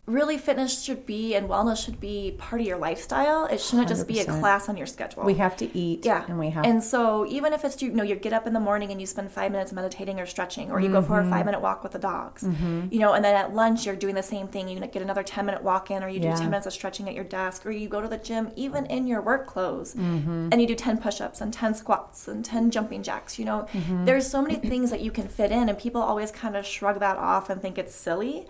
really 0.07 0.37
fitness 0.37 0.83
should 0.83 1.07
be 1.07 1.35
and 1.35 1.49
wellness 1.49 1.83
should 1.83 1.99
be 1.99 2.35
part 2.37 2.61
of 2.61 2.67
your 2.67 2.77
lifestyle. 2.77 3.47
It 3.47 3.59
shouldn't 3.59 3.89
just 3.89 4.07
be 4.07 4.19
a 4.21 4.25
class 4.27 4.69
on 4.69 4.77
your 4.77 4.87
schedule. 4.87 5.25
We 5.25 5.35
have 5.35 5.57
to 5.57 5.77
eat 5.77 6.05
Yeah, 6.05 6.25
and 6.29 6.39
we 6.39 6.51
have 6.51 6.67
And 6.67 6.85
so 6.85 7.25
even 7.27 7.55
if 7.55 7.65
it's 7.65 7.81
you 7.81 7.91
know 7.91 8.03
you 8.03 8.15
get 8.15 8.35
up 8.35 8.47
in 8.47 8.53
the 8.53 8.61
morning 8.61 8.91
and 8.91 9.01
you 9.01 9.07
spend 9.07 9.31
five 9.31 9.51
minutes 9.51 9.73
meditating 9.73 10.21
or 10.21 10.27
stretching, 10.27 10.71
or 10.71 10.79
you 10.79 10.91
go 10.91 11.01
for 11.01 11.19
a 11.19 11.23
Mm-hmm. 11.23 11.31
five 11.31 11.47
minute 11.47 11.63
walk 11.63 11.83
with 11.83 11.93
the 11.93 11.99
dogs, 11.99 12.43
you 12.91 12.99
know, 12.99 13.15
and 13.15 13.25
then 13.25 13.35
at 13.35 13.55
lunch 13.55 13.87
you're 13.87 13.97
doing 13.97 14.15
the 14.15 14.23
same 14.23 14.47
thing. 14.47 14.69
You 14.69 14.79
get 14.81 15.01
another 15.01 15.23
ten 15.23 15.47
minute 15.47 15.63
walk 15.63 15.91
in, 15.91 16.05
or 16.05 16.09
you 16.09 16.21
do 16.21 16.27
Yeah. 16.29 16.37
ten 16.37 16.51
minutes 16.51 16.67
of 16.67 16.75
stretching 16.75 17.09
at 17.09 17.15
your 17.15 17.25
desk, 17.25 17.65
or 17.65 17.71
you 17.71 17.89
go 17.89 18.03
to 18.03 18.09
the 18.09 18.19
gym 18.19 18.51
even 18.57 18.85
in 18.87 19.07
your 19.07 19.23
work 19.23 19.47
clothes, 19.47 19.95
Mm-hmm. 19.95 20.49
and 20.53 20.61
you 20.61 20.67
do 20.67 20.75
ten 20.75 20.99
push 20.99 21.23
ups 21.23 21.41
and 21.41 21.51
ten 21.53 21.73
squats 21.75 22.29
and 22.29 22.45
ten 22.45 22.71
jumping 22.71 23.03
jacks. 23.03 23.39
You 23.39 23.47
know, 23.47 23.67
Mm-hmm. 23.73 24.05
there's 24.05 24.27
so 24.27 24.43
many 24.43 24.57
things 24.57 24.91
that 24.91 25.01
you 25.01 25.11
can 25.11 25.29
fit 25.29 25.51
in, 25.51 25.71
and 25.71 25.79
people 25.79 26.03
always 26.03 26.31
kind 26.31 26.57
of 26.57 26.67
shrug 26.67 27.01
that 27.01 27.17
off 27.17 27.49
and 27.49 27.63
think 27.63 27.79
it's 27.79 27.95
silly. 27.95 28.47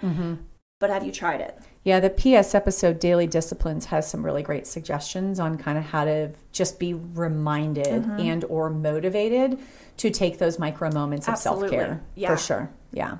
But 0.85 0.91
have 0.91 1.03
you 1.03 1.13
tried 1.13 1.41
it? 1.41 1.59
Yeah, 1.85 1.99
the 1.99 2.11
PS 2.11 2.55
episode 2.55 2.99
Daily 2.99 3.27
Disciplines 3.27 3.87
has 3.87 4.07
some 4.07 4.23
really 4.23 4.43
great 4.43 4.67
suggestions 4.67 5.41
on 5.41 5.57
kind 5.57 5.79
of 5.79 5.85
how 5.85 6.05
to 6.05 6.33
just 6.53 6.79
be 6.79 6.93
reminded 6.93 7.87
Mm-hmm. 7.87 8.21
and 8.21 8.45
or 8.51 8.69
motivated 8.69 9.59
to 9.97 10.11
take 10.11 10.37
those 10.37 10.59
micro 10.59 10.91
moments 10.91 11.27
of 11.27 11.39
self-care. 11.39 12.03
Yeah. 12.17 12.35
For 12.35 12.37
sure. 12.37 12.71
Yeah. 12.93 13.13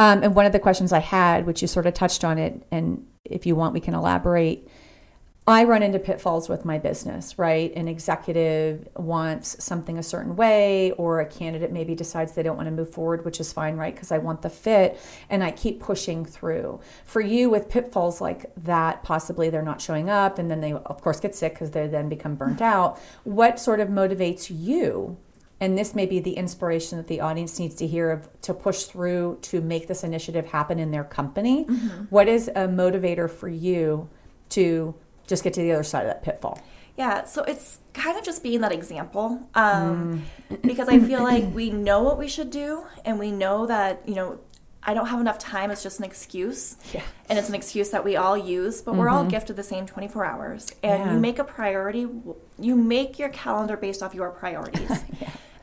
Um, 0.00 0.24
and 0.24 0.34
one 0.34 0.46
of 0.46 0.52
the 0.52 0.58
questions 0.58 0.92
I 0.92 0.98
had, 0.98 1.46
which 1.46 1.62
you 1.62 1.68
sort 1.68 1.86
of 1.86 1.94
touched 1.94 2.24
on 2.24 2.38
it, 2.38 2.66
and 2.72 3.06
if 3.24 3.46
you 3.46 3.54
want, 3.54 3.72
we 3.72 3.78
can 3.78 3.94
elaborate. 3.94 4.66
I 5.48 5.62
run 5.62 5.84
into 5.84 6.00
pitfalls 6.00 6.48
with 6.48 6.64
my 6.64 6.78
business, 6.78 7.38
right? 7.38 7.72
An 7.76 7.86
executive 7.86 8.88
wants 8.96 9.62
something 9.62 9.96
a 9.96 10.02
certain 10.02 10.34
way, 10.34 10.90
or 10.92 11.20
a 11.20 11.26
candidate 11.26 11.70
maybe 11.70 11.94
decides 11.94 12.32
they 12.32 12.42
don't 12.42 12.56
want 12.56 12.66
to 12.66 12.72
move 12.72 12.90
forward, 12.90 13.24
which 13.24 13.38
is 13.38 13.52
fine, 13.52 13.76
right? 13.76 13.94
Because 13.94 14.10
I 14.10 14.18
want 14.18 14.42
the 14.42 14.50
fit, 14.50 15.00
and 15.30 15.44
I 15.44 15.52
keep 15.52 15.78
pushing 15.80 16.24
through. 16.24 16.80
For 17.04 17.20
you, 17.20 17.48
with 17.48 17.68
pitfalls 17.68 18.20
like 18.20 18.52
that, 18.56 19.04
possibly 19.04 19.48
they're 19.48 19.62
not 19.62 19.80
showing 19.80 20.10
up, 20.10 20.40
and 20.40 20.50
then 20.50 20.60
they, 20.60 20.72
of 20.72 21.00
course, 21.00 21.20
get 21.20 21.36
sick 21.36 21.52
because 21.52 21.70
they 21.70 21.86
then 21.86 22.08
become 22.08 22.34
burnt 22.34 22.56
mm-hmm. 22.56 22.64
out. 22.64 22.98
What 23.22 23.60
sort 23.60 23.78
of 23.78 23.88
motivates 23.88 24.50
you? 24.50 25.16
And 25.60 25.78
this 25.78 25.94
may 25.94 26.06
be 26.06 26.18
the 26.18 26.32
inspiration 26.32 26.98
that 26.98 27.06
the 27.06 27.20
audience 27.20 27.58
needs 27.60 27.76
to 27.76 27.86
hear 27.86 28.10
of 28.10 28.28
to 28.42 28.52
push 28.52 28.82
through 28.82 29.38
to 29.42 29.60
make 29.60 29.86
this 29.86 30.02
initiative 30.02 30.46
happen 30.46 30.80
in 30.80 30.90
their 30.90 31.04
company. 31.04 31.64
Mm-hmm. 31.64 32.04
What 32.10 32.28
is 32.28 32.48
a 32.48 32.66
motivator 32.66 33.30
for 33.30 33.48
you 33.48 34.10
to 34.50 34.94
just 35.26 35.44
get 35.44 35.52
to 35.54 35.60
the 35.60 35.72
other 35.72 35.82
side 35.84 36.02
of 36.02 36.08
that 36.08 36.22
pitfall? 36.22 36.60
Yeah, 36.96 37.24
so 37.24 37.42
it's 37.42 37.78
kind 37.92 38.18
of 38.18 38.24
just 38.24 38.42
being 38.42 38.62
that 38.62 38.72
example 38.72 39.46
um, 39.54 40.24
because 40.62 40.88
I 40.88 40.98
feel 40.98 41.22
like 41.22 41.44
we 41.54 41.70
know 41.70 42.02
what 42.02 42.16
we 42.18 42.26
should 42.26 42.50
do 42.50 42.84
and 43.04 43.18
we 43.18 43.30
know 43.30 43.66
that, 43.66 44.02
you 44.08 44.14
know, 44.14 44.40
I 44.82 44.94
don't 44.94 45.06
have 45.06 45.20
enough 45.20 45.38
time. 45.38 45.70
It's 45.70 45.82
just 45.82 45.98
an 45.98 46.04
excuse. 46.04 46.76
Yeah. 46.94 47.02
And 47.28 47.38
it's 47.38 47.48
an 47.48 47.54
excuse 47.54 47.90
that 47.90 48.02
we 48.04 48.16
all 48.16 48.36
use, 48.36 48.80
but 48.80 48.94
we're 48.94 49.08
all 49.10 49.24
gifted 49.24 49.56
the 49.56 49.62
same 49.64 49.84
24 49.84 50.24
hours. 50.24 50.72
And 50.82 51.02
Yeah. 51.04 51.12
you 51.12 51.20
make 51.20 51.38
a 51.38 51.44
priority, 51.44 52.06
you 52.58 52.76
make 52.76 53.18
your 53.18 53.28
calendar 53.30 53.76
based 53.76 54.02
off 54.02 54.14
your 54.14 54.30
priorities. 54.30 55.02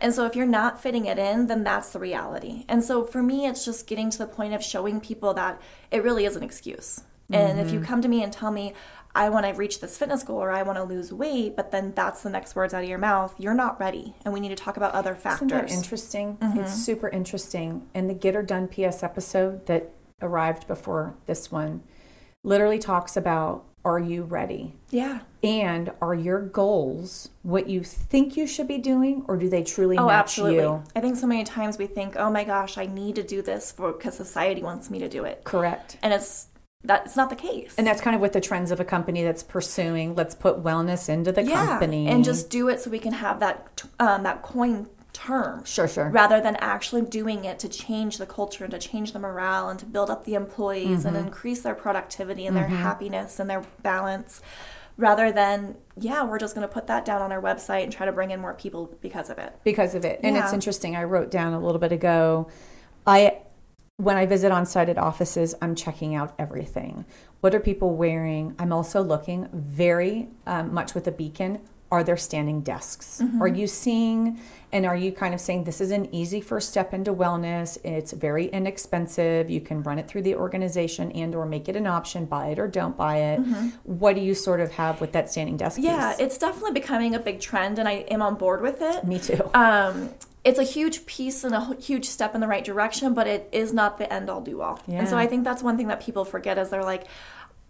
And 0.02 0.14
so 0.14 0.26
if 0.26 0.36
you're 0.36 0.46
not 0.46 0.82
fitting 0.82 1.06
it 1.06 1.18
in, 1.18 1.48
then 1.48 1.64
that's 1.64 1.94
the 1.94 2.00
reality. 2.00 2.66
And 2.68 2.84
so 2.84 3.06
for 3.06 3.24
me, 3.24 3.46
it's 3.46 3.64
just 3.64 3.88
getting 3.88 4.10
to 4.10 4.18
the 4.18 4.28
point 4.28 4.54
of 4.54 4.62
showing 4.62 5.00
people 5.00 5.34
that 5.36 5.62
it 5.92 6.04
really 6.04 6.26
is 6.26 6.36
an 6.36 6.44
excuse. 6.44 7.00
And 7.34 7.60
if 7.60 7.72
you 7.72 7.80
come 7.80 8.02
to 8.02 8.08
me 8.08 8.24
and 8.24 8.32
tell 8.32 8.52
me, 8.52 8.74
I 9.16 9.30
want 9.30 9.46
to 9.46 9.52
reach 9.54 9.80
this 9.80 9.98
fitness 9.98 10.24
goal 10.24 10.38
or 10.38 10.52
I 10.52 10.64
want 10.64 10.78
to 10.80 10.84
lose 10.84 11.14
weight, 11.14 11.56
but 11.56 11.72
then 11.72 11.94
that's 11.96 12.24
the 12.24 12.30
next 12.32 12.56
words 12.56 12.74
out 12.74 12.82
of 12.84 12.90
your 12.90 12.98
mouth, 12.98 13.36
you're 13.40 13.54
not 13.54 13.80
ready. 13.80 14.16
And 14.26 14.34
we 14.34 14.40
need 14.40 14.50
to 14.50 14.56
talk 14.56 14.76
about 14.76 14.94
other 14.94 15.14
factors. 15.16 15.52
Isn't 15.52 15.68
that 15.68 15.72
interesting? 15.72 16.38
Mm-hmm. 16.38 16.60
It's 16.62 16.74
super 16.74 17.10
interesting. 17.10 17.88
And 17.94 18.10
the 18.10 18.16
Get 18.16 18.34
Her 18.34 18.42
Done 18.42 18.68
PS 18.68 19.04
episode 19.04 19.68
that 19.68 19.92
arrived 20.22 20.68
before 20.68 21.14
this 21.28 21.52
one 21.52 21.84
literally 22.44 22.80
talks 22.80 23.16
about 23.16 23.66
are 23.86 24.00
you 24.00 24.24
ready? 24.24 24.74
yeah. 24.92 25.20
And 25.44 25.92
are 26.02 26.16
your 26.16 26.40
goals 26.42 27.30
what 27.42 27.68
you 27.68 27.84
think 27.84 28.38
you 28.38 28.48
should 28.48 28.66
be 28.68 28.78
doing, 28.78 29.26
or 29.28 29.36
do 29.36 29.50
they 29.50 29.62
truly 29.62 29.98
Oh, 29.98 30.08
match 30.08 30.24
absolutely. 30.40 30.60
you? 30.64 30.84
I 30.96 31.02
think 31.02 31.18
so 31.18 31.28
many 31.28 31.44
times 31.44 31.78
we 31.78 31.86
think, 31.86 32.16
oh 32.16 32.30
my 32.32 32.46
gosh, 32.46 32.78
I 32.78 32.86
need 32.86 33.16
to 33.16 33.24
do 33.24 33.42
this 33.42 33.74
for 33.74 33.92
because 33.92 34.16
society 34.16 34.64
wants 34.64 34.90
me 34.90 35.00
to 35.00 35.10
do 35.10 35.26
it. 35.26 35.44
Correct. 35.44 35.98
And 36.02 36.14
it's 36.14 36.48
that's 36.84 37.16
not 37.16 37.30
the 37.30 37.36
case. 37.36 37.76
And 37.78 37.88
that's 37.88 38.02
kind 38.02 38.16
of 38.16 38.22
what 38.22 38.34
the 38.34 38.42
trends 38.42 38.72
of 38.72 38.80
a 38.80 38.86
company 38.86 39.24
that's 39.24 39.44
pursuing. 39.44 40.16
Let's 40.16 40.36
put 40.36 40.64
wellness 40.64 41.08
into 41.08 41.32
the 41.32 41.44
yeah. 41.44 41.66
company 41.66 42.08
And 42.08 42.24
just 42.26 42.50
do 42.50 42.68
it 42.70 42.80
so 42.82 42.90
we 42.90 43.00
can 43.00 43.14
have 43.14 43.40
that 43.40 43.84
um, 44.00 44.24
that 44.24 44.42
coin 44.42 44.88
term. 45.14 45.64
sure, 45.64 45.88
sure. 45.88 46.10
rather 46.10 46.42
than 46.42 46.56
actually 46.58 47.04
doing 47.04 47.46
it 47.46 47.60
to 47.60 47.70
change 47.70 48.18
the 48.18 48.26
culture 48.26 48.64
and 48.64 48.72
to 48.72 48.80
change 48.80 49.14
the 49.14 49.20
morale 49.20 49.70
and 49.70 49.78
to 49.80 49.86
build 49.86 50.10
up 50.10 50.26
the 50.26 50.34
employees 50.34 51.00
Mm-hmm. 51.06 51.16
and 51.16 51.18
increase 51.28 51.62
their 51.62 51.76
productivity 51.76 52.48
and 52.48 52.58
their 52.58 52.68
happiness 52.68 53.40
and 53.40 53.48
their 53.50 53.64
balance 53.84 54.42
rather 54.98 55.32
than 55.32 55.76
yeah 55.98 56.24
we're 56.24 56.40
just 56.40 56.54
going 56.56 56.68
to 56.68 56.72
put 56.74 56.88
that 56.88 57.06
down 57.06 57.22
on 57.22 57.32
our 57.32 57.42
website 57.42 57.84
and 57.84 57.92
try 57.94 58.06
to 58.06 58.12
bring 58.12 58.32
in 58.32 58.40
more 58.40 58.54
people 58.56 58.96
because 59.02 59.30
of 59.30 59.38
it 59.38 59.54
because 59.64 59.94
of 59.96 60.04
it. 60.04 60.20
And 60.24 60.36
it's 60.36 60.52
interesting. 60.54 60.96
I 60.96 61.04
wrote 61.04 61.30
down 61.32 61.54
a 61.54 61.60
little 61.60 61.80
bit 61.80 61.92
ago. 61.92 62.50
I 63.06 63.38
when 63.98 64.18
I 64.18 64.26
visit 64.26 64.52
on-site 64.52 64.90
at 64.90 64.98
offices, 64.98 65.54
I'm 65.62 65.76
checking 65.76 66.16
out 66.16 66.34
everything. 66.40 67.06
What 67.42 67.54
are 67.54 67.60
people 67.60 67.96
wearing? 67.96 68.56
I'm 68.58 68.74
also 68.74 69.02
looking 69.02 69.48
very 69.54 70.30
um, 70.48 70.74
much 70.74 70.94
with 70.96 71.08
a 71.08 71.12
beacon. 71.12 71.62
Are 71.92 72.04
there 72.04 72.18
standing 72.18 72.62
desks? 72.62 73.22
Are 73.40 73.48
you 73.48 73.68
seeing 73.68 74.40
and 74.72 74.84
are 74.84 74.96
you 74.96 75.12
kind 75.12 75.32
of 75.36 75.40
saying 75.40 75.66
this 75.66 75.80
is 75.80 75.92
an 75.92 76.10
easy 76.12 76.42
first 76.42 76.70
step 76.70 76.92
into 76.92 77.14
wellness? 77.14 77.78
It's 77.84 78.14
very 78.14 78.48
inexpensive. 78.48 79.48
You 79.52 79.62
can 79.62 79.84
run 79.84 80.00
it 80.00 80.08
through 80.08 80.24
the 80.24 80.34
organization 80.34 81.12
and 81.12 81.36
or 81.36 81.46
make 81.46 81.70
it 81.70 81.76
an 81.76 81.86
option, 81.86 82.26
buy 82.26 82.48
it 82.48 82.58
or 82.58 82.68
don't 82.68 82.98
buy 82.98 83.18
it. 83.18 83.42
What 83.84 84.16
do 84.16 84.22
you 84.22 84.34
sort 84.34 84.60
of 84.60 84.72
have 84.72 85.02
with 85.02 85.12
that 85.12 85.30
standing 85.32 85.56
desk 85.56 85.78
yeah 85.80 86.14
piece? 86.14 86.20
it's 86.22 86.38
definitely 86.40 86.72
becoming 86.72 87.14
a 87.14 87.20
big 87.20 87.40
trend 87.40 87.78
and 87.78 87.88
i 87.88 87.94
am 88.10 88.24
on 88.24 88.36
board 88.36 88.62
with 88.62 88.82
it 88.82 89.04
Me 89.06 89.20
too. 89.20 89.40
um, 89.54 90.10
it's 90.44 90.60
a 90.60 90.64
huge 90.64 91.06
piece 91.06 91.44
and 91.44 91.56
a 91.56 91.76
huge 91.76 92.06
step 92.06 92.36
in 92.36 92.42
the 92.42 92.48
right 92.48 92.66
direction, 92.66 93.14
but 93.14 93.28
it 93.28 93.48
is 93.52 93.72
not 93.72 93.98
the 93.98 94.12
end 94.12 94.30
all 94.30 94.42
do 94.42 94.62
all. 94.62 94.80
And 95.00 95.08
so 95.08 95.18
I 95.18 95.26
think 95.26 95.44
that's 95.44 95.64
one 95.64 95.78
thing 95.78 95.88
that 95.88 96.02
people 96.02 96.26
forget 96.26 96.58
is 96.58 96.70
they're 96.70 96.84
like, 96.84 97.06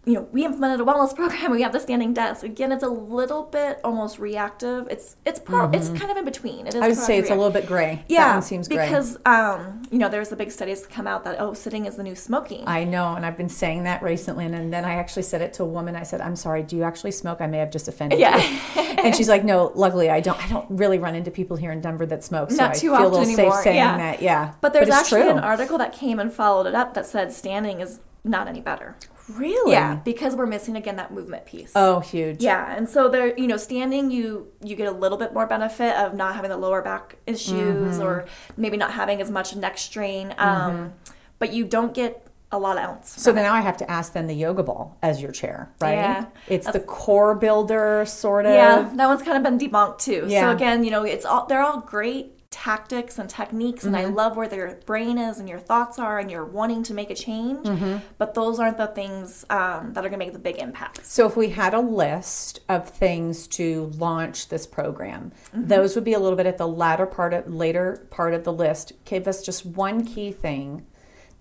you 0.06 0.14
know, 0.14 0.28
we 0.32 0.44
implemented 0.44 0.80
a 0.80 0.84
wellness 0.84 1.14
program. 1.16 1.50
We 1.50 1.62
have 1.62 1.72
the 1.72 1.80
standing 1.80 2.12
desk. 2.12 2.44
Again, 2.44 2.72
it's 2.72 2.84
a 2.84 2.88
little 2.88 3.44
bit 3.44 3.80
almost 3.82 4.18
reactive. 4.18 4.86
It's 4.90 5.16
it's 5.24 5.40
pro. 5.40 5.70
It's 5.70 5.88
kind 5.88 6.10
of 6.10 6.16
in 6.16 6.24
between. 6.24 6.66
It 6.66 6.68
is. 6.68 6.74
Mm-hmm. 6.74 6.84
I 6.84 6.88
would 6.88 6.98
say 6.98 7.18
it's 7.18 7.30
a 7.30 7.34
little 7.34 7.50
bit 7.50 7.66
gray. 7.66 8.04
Yeah, 8.08 8.40
seems 8.40 8.68
gray. 8.68 8.86
because 8.86 9.16
um, 9.24 9.82
you 9.90 9.98
know, 9.98 10.08
there's 10.08 10.28
the 10.28 10.36
big 10.36 10.50
studies 10.50 10.82
that 10.82 10.90
come 10.90 11.06
out 11.06 11.24
that 11.24 11.40
oh, 11.40 11.54
sitting 11.54 11.86
is 11.86 11.96
the 11.96 12.02
new 12.02 12.14
smoking. 12.14 12.64
I 12.66 12.84
know, 12.84 13.14
and 13.14 13.24
I've 13.24 13.36
been 13.36 13.48
saying 13.48 13.84
that 13.84 14.02
recently. 14.02 14.44
And 14.44 14.72
then 14.72 14.84
I 14.84 14.94
actually 14.94 15.22
said 15.22 15.40
it 15.40 15.54
to 15.54 15.62
a 15.62 15.66
woman. 15.66 15.96
I 15.96 16.02
said, 16.02 16.20
"I'm 16.20 16.36
sorry. 16.36 16.62
Do 16.62 16.76
you 16.76 16.82
actually 16.82 17.12
smoke? 17.12 17.40
I 17.40 17.46
may 17.46 17.58
have 17.58 17.70
just 17.70 17.88
offended 17.88 18.18
Yeah. 18.18 18.36
you." 18.36 18.82
and 19.04 19.14
she's 19.16 19.28
like, 19.28 19.44
"No, 19.44 19.72
luckily 19.74 20.10
I 20.10 20.20
don't. 20.20 20.42
I 20.44 20.48
don't 20.48 20.66
really 20.70 20.98
run 20.98 21.14
into 21.14 21.30
people 21.30 21.56
here 21.56 21.72
in 21.72 21.80
Denver 21.80 22.06
that 22.06 22.22
smoke, 22.22 22.50
so 22.50 22.56
Not 22.58 22.70
I 22.72 22.74
too 22.74 22.80
feel 22.80 22.92
a 22.92 22.96
often 22.96 23.10
little 23.10 23.22
anymore, 23.22 23.54
safe 23.54 23.64
saying 23.64 23.76
yeah. 23.76 23.96
that." 23.96 24.22
Yeah, 24.22 24.52
but 24.60 24.72
there's 24.72 24.88
it's 24.88 24.96
actually 24.96 25.22
true. 25.22 25.30
an 25.30 25.38
article 25.38 25.78
that 25.78 25.92
came 25.92 26.18
and 26.18 26.32
followed 26.32 26.66
it 26.66 26.74
up 26.74 26.94
that 26.94 27.06
said 27.06 27.32
standing 27.32 27.80
is 27.80 28.00
not 28.24 28.48
any 28.48 28.60
better. 28.60 28.96
Really? 29.28 29.72
Yeah, 29.72 29.96
because 29.96 30.34
we're 30.36 30.46
missing 30.46 30.76
again 30.76 30.96
that 30.96 31.12
movement 31.12 31.46
piece. 31.46 31.72
Oh, 31.74 32.00
huge. 32.00 32.42
Yeah, 32.42 32.74
and 32.76 32.88
so 32.88 33.08
there, 33.08 33.34
you 33.38 33.46
know, 33.46 33.56
standing, 33.56 34.10
you 34.10 34.48
you 34.62 34.76
get 34.76 34.86
a 34.88 34.90
little 34.90 35.16
bit 35.16 35.32
more 35.32 35.46
benefit 35.46 35.94
of 35.96 36.14
not 36.14 36.34
having 36.34 36.50
the 36.50 36.56
lower 36.58 36.82
back 36.82 37.16
issues 37.26 37.96
Mm-hmm. 37.96 38.02
or 38.02 38.26
maybe 38.56 38.76
not 38.76 38.90
having 38.92 39.20
as 39.22 39.30
much 39.30 39.56
neck 39.56 39.78
strain, 39.78 40.34
um, 40.38 40.92
but 41.38 41.52
you 41.54 41.64
don't 41.64 41.94
get 41.94 42.26
a 42.52 42.58
lot 42.58 42.76
of 42.76 42.84
ounce. 42.84 43.20
So 43.20 43.32
then 43.32 43.44
now 43.44 43.54
I 43.54 43.62
have 43.62 43.78
to 43.78 43.90
ask 43.90 44.12
then 44.12 44.26
the 44.26 44.34
yoga 44.34 44.62
ball 44.62 44.96
as 45.02 45.20
your 45.22 45.32
chair, 45.32 45.72
right? 45.80 45.94
Yeah. 45.94 46.26
It's 46.46 46.70
the 46.70 46.78
core 46.80 47.34
builder 47.34 48.04
sort 48.06 48.44
of. 48.46 48.52
yeah, 48.52 48.90
that 48.94 49.06
one's 49.06 49.22
kind 49.22 49.36
of 49.38 49.42
been 49.42 49.58
debunked 49.58 49.98
too. 50.00 50.26
Yeah. 50.28 50.42
So 50.50 50.50
again, 50.54 50.84
you 50.84 50.90
know, 50.90 51.02
it's 51.04 51.24
all 51.24 51.46
they're 51.46 51.62
all 51.62 51.80
great 51.80 52.33
tactics 52.64 53.18
and 53.18 53.28
techniques, 53.28 53.84
and 53.84 53.94
Mm-hmm. 53.94 54.06
I 54.10 54.14
love 54.22 54.36
where 54.36 54.48
their 54.48 54.80
brain 54.86 55.18
is 55.18 55.38
and 55.38 55.48
your 55.48 55.58
thoughts 55.58 55.98
are, 55.98 56.18
and 56.18 56.30
you're 56.30 56.44
wanting 56.46 56.82
to 56.84 56.94
make 56.94 57.10
a 57.10 57.14
change. 57.14 57.66
Mm-hmm. 57.66 57.98
But 58.16 58.34
those 58.34 58.58
aren't 58.58 58.78
the 58.78 58.86
things 58.86 59.44
um, 59.50 59.92
that 59.92 60.00
are 60.04 60.08
going 60.08 60.18
to 60.20 60.24
make 60.26 60.32
the 60.32 60.38
big 60.38 60.56
impact. 60.58 61.04
So 61.04 61.26
if 61.26 61.36
we 61.36 61.50
had 61.50 61.74
a 61.74 61.80
list 61.80 62.60
of 62.70 62.88
things 62.88 63.46
to 63.58 63.90
launch 63.98 64.48
this 64.48 64.66
program, 64.66 65.32
Mm-hmm. 65.54 65.66
those 65.68 65.94
would 65.94 66.04
be 66.04 66.14
a 66.14 66.18
little 66.18 66.36
bit 66.36 66.46
at 66.46 66.58
the 66.58 66.66
latter 66.68 67.06
part 67.06 67.34
of 67.34 67.46
later 67.52 68.06
part 68.10 68.32
of 68.34 68.44
the 68.44 68.52
list. 68.52 68.92
Give 69.04 69.28
us 69.28 69.42
just 69.44 69.66
one 69.66 70.04
key 70.04 70.32
thing 70.32 70.86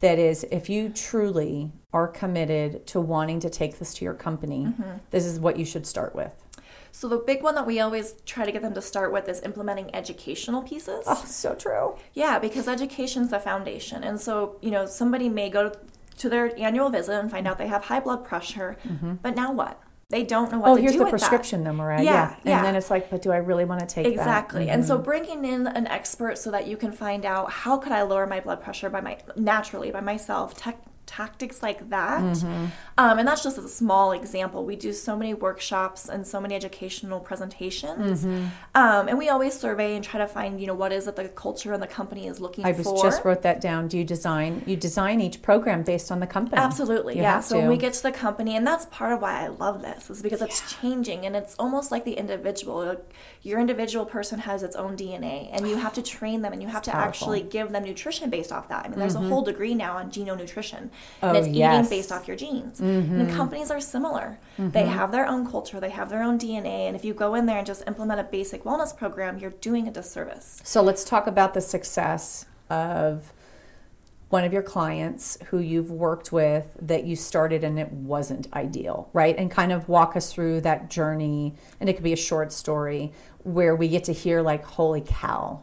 that 0.01 0.19
is 0.19 0.43
if 0.51 0.69
you 0.69 0.89
truly 0.89 1.71
are 1.93 2.07
committed 2.07 2.85
to 2.87 2.99
wanting 2.99 3.39
to 3.39 3.49
take 3.49 3.79
this 3.79 3.93
to 3.95 4.05
your 4.05 4.13
company, 4.13 4.65
Mm-hmm. 4.65 4.97
this 5.11 5.25
is 5.25 5.39
what 5.39 5.57
you 5.57 5.63
should 5.65 5.85
start 5.87 6.13
with. 6.15 6.35
So 6.95 7.07
the 7.07 7.17
big 7.17 7.41
one 7.41 7.55
that 7.55 7.65
we 7.65 7.79
always 7.79 8.13
try 8.23 8.45
to 8.45 8.51
get 8.51 8.61
them 8.61 8.75
to 8.75 8.81
start 8.81 9.11
with 9.11 9.27
is 9.27 9.41
implementing 9.41 9.93
educational 9.95 10.61
pieces. 10.61 11.03
Oh, 11.07 11.23
so 11.25 11.55
true. 11.55 11.97
Yeah, 12.13 12.37
because 12.37 12.67
education's 12.67 13.31
the 13.31 13.39
foundation. 13.39 14.03
And 14.03 14.21
so, 14.21 14.57
you 14.61 14.69
know, 14.69 14.85
somebody 14.85 15.27
may 15.27 15.49
go 15.49 15.73
to 16.19 16.29
their 16.29 16.57
annual 16.57 16.91
visit 16.91 17.19
and 17.19 17.31
find 17.31 17.47
out 17.47 17.57
they 17.57 17.67
have 17.67 17.85
high 17.85 17.99
blood 17.99 18.23
pressure, 18.23 18.77
mm-hmm. 18.87 19.15
but 19.15 19.35
now 19.35 19.51
what? 19.51 19.81
They 20.09 20.23
don't 20.23 20.51
know 20.51 20.59
what 20.59 20.69
Oh, 20.69 20.75
to 20.75 20.81
do. 20.81 20.87
Oh, 20.87 20.91
here's 20.91 21.03
the 21.03 21.09
prescription 21.09 21.63
though, 21.63 21.73
Mariah. 21.73 22.03
Yeah, 22.03 22.11
Yeah. 22.11 22.35
yeah. 22.43 22.57
And 22.57 22.65
then 22.67 22.75
it's 22.75 22.91
like, 22.91 23.09
but 23.09 23.23
do 23.23 23.31
I 23.31 23.37
really 23.37 23.65
want 23.65 23.79
to 23.81 23.87
take 23.87 24.03
that. 24.03 24.15
that? 24.17 24.21
Exactly. 24.21 24.69
And 24.69 24.85
so 24.85 24.93
mm-hmm. 24.95 25.03
bringing 25.03 25.45
in 25.45 25.65
an 25.65 25.87
expert 25.87 26.37
so 26.37 26.51
that 26.51 26.67
you 26.67 26.77
can 26.77 26.91
find 26.91 27.25
out 27.25 27.49
how 27.49 27.77
could 27.77 27.91
I 27.91 28.03
lower 28.03 28.27
my 28.27 28.39
blood 28.39 28.61
pressure 28.61 28.91
by 28.91 29.01
my 29.01 29.17
naturally 29.35 29.89
by 29.89 30.01
myself, 30.01 30.55
tech 30.55 30.77
tactics 31.15 31.61
like 31.61 31.89
that. 31.89 32.21
Mm-hmm. 32.21 32.65
Um, 32.97 33.19
and 33.19 33.27
that's 33.27 33.43
just 33.43 33.57
a 33.57 33.67
small 33.67 34.11
example. 34.11 34.65
We 34.65 34.75
do 34.75 34.93
so 34.93 35.15
many 35.15 35.33
workshops 35.33 36.09
and 36.09 36.25
so 36.25 36.41
many 36.41 36.55
educational 36.55 37.19
presentations. 37.19 38.25
Mm-hmm. 38.25 38.45
Um, 38.73 39.07
and 39.07 39.17
we 39.17 39.29
always 39.29 39.53
survey 39.53 39.95
and 39.95 40.03
try 40.03 40.19
to 40.19 40.27
find, 40.27 40.59
you 40.59 40.67
know, 40.67 40.73
what 40.73 40.91
is 40.91 41.07
it 41.07 41.15
the 41.15 41.29
culture 41.29 41.73
and 41.73 41.83
the 41.83 41.87
company 41.87 42.25
is 42.27 42.39
looking 42.39 42.63
for 42.63 42.69
I 42.69 42.71
was 42.71 42.87
for. 42.87 43.03
just 43.03 43.23
wrote 43.23 43.43
that 43.43 43.61
down. 43.61 43.87
Do 43.87 43.97
you 43.97 44.03
design 44.03 44.63
you 44.65 44.75
design 44.75 45.21
each 45.21 45.41
program 45.41 45.83
based 45.83 46.11
on 46.11 46.19
the 46.19 46.27
company? 46.27 46.61
Absolutely, 46.61 47.15
You 47.17 47.21
yeah. 47.21 47.39
So 47.41 47.57
when 47.59 47.67
we 47.67 47.77
get 47.77 47.93
to 47.93 48.03
the 48.03 48.11
company, 48.11 48.55
and 48.55 48.65
that's 48.65 48.85
part 48.87 49.13
of 49.13 49.21
why 49.21 49.43
I 49.43 49.47
love 49.47 49.81
this, 49.81 50.09
is 50.09 50.21
because 50.21 50.41
it's 50.41 50.61
changing 50.81 51.25
and 51.25 51.35
it's 51.35 51.55
almost 51.59 51.91
like 51.91 52.05
the 52.05 52.13
individual. 52.13 52.85
Like, 52.85 53.13
your 53.43 53.59
individual 53.59 54.05
person 54.05 54.39
has 54.39 54.63
its 54.63 54.75
own 54.75 54.95
DNA, 54.95 55.49
and 55.51 55.67
you 55.67 55.75
have 55.75 55.93
to 55.93 56.01
train 56.01 56.41
them, 56.41 56.53
and 56.53 56.61
you 56.61 56.69
have 56.69 56.81
to 56.83 56.91
powerful. 56.91 57.09
actually 57.09 57.41
give 57.41 57.71
them 57.71 57.83
nutrition 57.83 58.29
based 58.29 58.51
off 58.51 58.69
that. 58.69 58.85
I 58.85 58.89
mean, 58.89 58.99
there's 58.99 59.15
a 59.15 59.19
whole 59.19 59.43
degree 59.43 59.75
now 59.75 59.97
on 59.97 60.09
genonutrition, 60.09 60.89
Oh, 61.21 61.29
and 61.29 61.37
it's 61.37 61.47
yes. 61.47 61.73
Mm-hmm. 61.73 61.85
eating 61.85 61.89
based 61.97 62.11
off 62.11 62.27
your 62.27 62.37
genes. 62.37 62.79
And 62.79 63.29
companies 63.31 63.71
are 63.71 63.79
similar. 63.79 64.39
They 64.57 64.85
have 64.85 65.11
their 65.11 65.27
own 65.27 65.49
culture, 65.49 65.79
they 65.79 65.89
have 65.89 66.09
their 66.09 66.23
own 66.23 66.37
DNA, 66.37 66.87
and 66.87 66.95
if 66.95 67.03
you 67.05 67.13
go 67.13 67.35
in 67.35 67.45
there 67.45 67.57
and 67.57 67.67
just 67.67 67.83
implement 67.87 68.19
a 68.19 68.23
basic 68.23 68.63
wellness 68.63 68.95
program, 68.95 69.37
you're 69.37 69.51
doing 69.51 69.87
a 69.87 69.91
disservice. 69.91 70.61
So 70.63 70.81
let's 70.81 71.03
talk 71.03 71.27
about 71.27 71.53
the 71.53 71.61
success 71.61 72.45
of 72.69 73.33
one 74.29 74.43
of 74.43 74.51
your 74.51 74.63
clients 74.63 75.37
who 75.49 75.59
you've 75.59 75.91
worked 75.91 76.31
with 76.31 76.75
that 76.81 77.03
you 77.03 77.15
started 77.15 77.63
and 77.63 77.77
it 77.77 77.91
wasn't 77.91 78.51
ideal, 78.53 79.07
right? 79.13 79.37
And 79.37 79.51
kind 79.51 79.71
of 79.71 79.87
walk 79.87 80.15
us 80.15 80.33
through 80.33 80.61
that 80.61 80.89
journey. 80.89 81.53
And 81.79 81.87
it 81.87 81.93
could 81.93 82.03
be 82.03 82.13
a 82.13 82.17
short 82.17 82.51
story 82.51 83.13
where 83.43 83.75
we 83.75 83.87
get 83.87 84.05
to 84.05 84.11
hear 84.11 84.41
like, 84.41 84.65
"Holy 84.65 85.03
cow, 85.05 85.59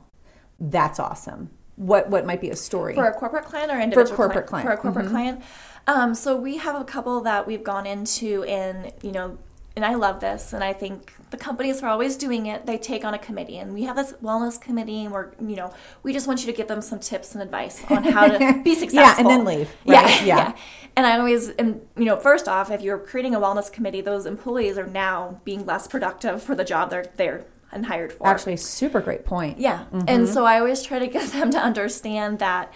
that's 0.61 1.01
awesome." 1.01 1.51
What 1.81 2.11
what 2.11 2.27
might 2.27 2.43
be 2.43 2.51
a 2.51 2.57
story? 2.57 2.95
For 2.95 3.07
a 3.07 3.15
corporate 3.15 3.47
client 3.47 3.73
or 3.73 3.81
individual 3.81 4.15
corporate 4.15 4.47
client. 4.47 4.69
For 4.69 4.75
a 4.75 4.77
corporate 4.77 5.07
Mhm. 5.07 5.11
client. 5.11 5.43
Um, 5.87 6.15
so 6.15 6.37
we 6.37 6.59
have 6.59 6.79
a 6.79 6.85
couple 6.85 7.23
that 7.23 7.47
we've 7.47 7.65
gone 7.65 7.87
into 7.87 8.45
and, 8.45 8.93
you 9.01 9.13
know, 9.13 9.39
and 9.77 9.85
I 9.85 9.95
love 9.95 10.21
this, 10.21 10.53
and 10.53 10.63
I 10.63 10.75
think 10.75 11.15
the 11.31 11.39
companies 11.39 11.83
are 11.83 11.89
always 11.89 12.17
doing 12.19 12.45
it. 12.47 12.67
They 12.67 12.77
take 12.77 13.03
on 13.05 13.15
a 13.15 13.19
committee, 13.19 13.57
and 13.57 13.73
we 13.73 13.85
have 13.85 13.97
this 13.97 14.13
wellness 14.23 14.61
committee, 14.61 15.05
and 15.05 15.13
we're, 15.15 15.31
you 15.41 15.57
know, 15.57 15.73
we 16.03 16.13
just 16.13 16.27
want 16.27 16.41
you 16.41 16.47
to 16.47 16.53
give 16.53 16.67
them 16.69 16.83
some 16.83 16.99
tips 16.99 17.35
and 17.35 17.43
advice 17.43 17.83
on 17.89 18.03
how 18.03 18.27
to 18.29 18.61
be 18.65 18.75
successful. 18.75 19.01
Yeah, 19.01 19.15
and 19.19 19.31
then 19.31 19.45
leave, 19.47 19.71
Yeah, 19.85 20.03
right? 20.03 20.23
yeah, 20.27 20.37
Yeah. 20.37 20.53
And 20.97 21.07
I 21.07 21.17
always, 21.19 21.49
and 21.51 21.81
you 21.97 22.05
know, 22.05 22.17
first 22.17 22.47
off, 22.47 22.71
if 22.71 22.83
you're 22.83 22.99
creating 22.99 23.35
a 23.35 23.41
wellness 23.41 23.73
committee, 23.73 24.03
those 24.03 24.27
employees 24.27 24.77
are 24.77 24.87
now 24.87 25.41
being 25.45 25.65
less 25.65 25.87
productive 25.89 26.43
for 26.43 26.55
the 26.55 26.65
job 26.65 26.91
they're 26.91 27.07
they're 27.17 27.45
and 27.73 27.87
hired 27.87 28.13
for. 28.13 28.27
Actually, 28.27 28.57
super 28.57 29.01
great 29.01 29.25
point. 29.25 29.59
Yeah. 29.59 29.85
Mm-hmm. 29.93 30.05
And 30.09 30.29
so 30.29 30.45
I 30.45 30.59
always 30.59 30.83
try 30.83 30.99
to 30.99 31.07
get 31.07 31.29
them 31.33 31.51
to 31.51 31.59
understand 31.59 32.39
that 32.41 32.73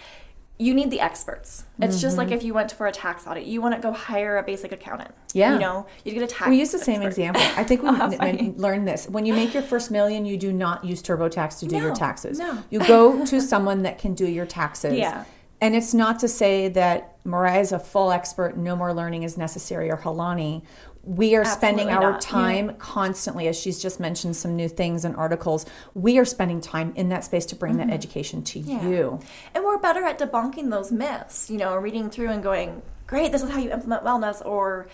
you 0.57 0.73
need 0.73 0.89
the 0.89 1.01
experts. 1.01 1.65
It's 1.79 1.99
just 1.99 2.15
like 2.17 2.31
if 2.31 2.41
you 2.41 2.53
went 2.53 2.71
for 2.71 2.87
a 2.87 2.91
tax 2.93 3.27
audit, 3.27 3.43
you 3.43 3.61
want 3.61 3.75
to 3.75 3.81
go 3.81 3.91
hire 3.91 4.37
a 4.37 4.43
basic 4.43 4.71
accountant. 4.71 5.11
Mm-hmm. 5.11 5.37
Yeah. 5.37 5.53
You 5.55 5.59
know, 5.59 5.85
you 6.05 6.13
get 6.13 6.23
a 6.23 6.27
tax. 6.27 6.49
We 6.49 6.57
use 6.59 6.71
the 6.71 6.79
same 6.79 7.01
expert. 7.01 7.07
example. 7.09 7.41
I 7.57 7.63
think 7.65 7.81
we 7.83 7.89
Oh, 7.89 7.93
n- 8.03 8.17
funny. 8.17 8.39
n- 8.39 8.53
learned 8.55 8.87
this. 8.87 9.09
When 9.09 9.25
you 9.25 9.33
make 9.33 9.53
your 9.53 9.63
first 9.63 9.91
million, 9.91 10.25
you 10.25 10.37
do 10.37 10.53
not 10.53 10.85
use 10.85 11.03
TurboTax 11.03 11.59
to 11.59 11.65
do 11.67 11.75
your 11.77 11.93
taxes. 11.93 12.39
no. 12.39 12.63
You 12.69 12.79
go 12.79 13.25
to 13.25 13.41
someone 13.51 13.83
that 13.83 13.97
can 13.99 14.13
do 14.13 14.25
your 14.25 14.45
taxes. 14.45 14.93
Yeah. 14.97 15.25
And 15.59 15.75
it's 15.75 15.93
not 15.93 16.19
to 16.19 16.27
say 16.29 16.69
that 16.69 17.17
Mariah 17.25 17.59
is 17.59 17.71
a 17.73 17.79
full 17.79 18.11
expert, 18.11 18.55
no 18.57 18.75
more 18.77 18.93
learning 18.93 19.23
is 19.23 19.37
necessary, 19.37 19.89
or 19.89 19.97
Helani, 19.97 20.61
we 21.05 21.35
are 21.35 21.45
spending 21.45 21.89
our 21.89 22.13
not. 22.13 22.21
time 22.21 22.67
Yeah. 22.67 22.73
constantly, 22.79 23.47
as 23.47 23.59
she's 23.59 23.79
just 23.79 23.99
mentioned 23.99 24.35
some 24.35 24.55
new 24.55 24.67
things 24.67 25.05
and 25.05 25.15
articles. 25.15 25.65
We 25.93 26.17
are 26.17 26.25
spending 26.25 26.61
time 26.61 26.93
in 26.95 27.09
that 27.09 27.23
space 27.23 27.45
to 27.47 27.55
bring 27.55 27.77
that 27.77 27.87
mm-hmm. 27.87 27.93
education 27.93 28.43
to 28.43 28.59
you. 28.59 29.19
And 29.53 29.63
we're 29.63 29.77
better 29.77 30.03
at 30.03 30.17
debunking 30.19 30.71
those 30.71 30.91
myths, 30.91 31.49
you 31.49 31.57
know, 31.57 31.75
reading 31.75 32.09
through 32.09 32.29
and 32.29 32.41
going, 32.41 32.81
great, 33.07 33.31
this 33.31 33.43
is 33.43 33.51
how 33.51 33.59
you 33.59 33.71
implement 33.71 34.03
wellness, 34.03 34.43
or 34.45 34.87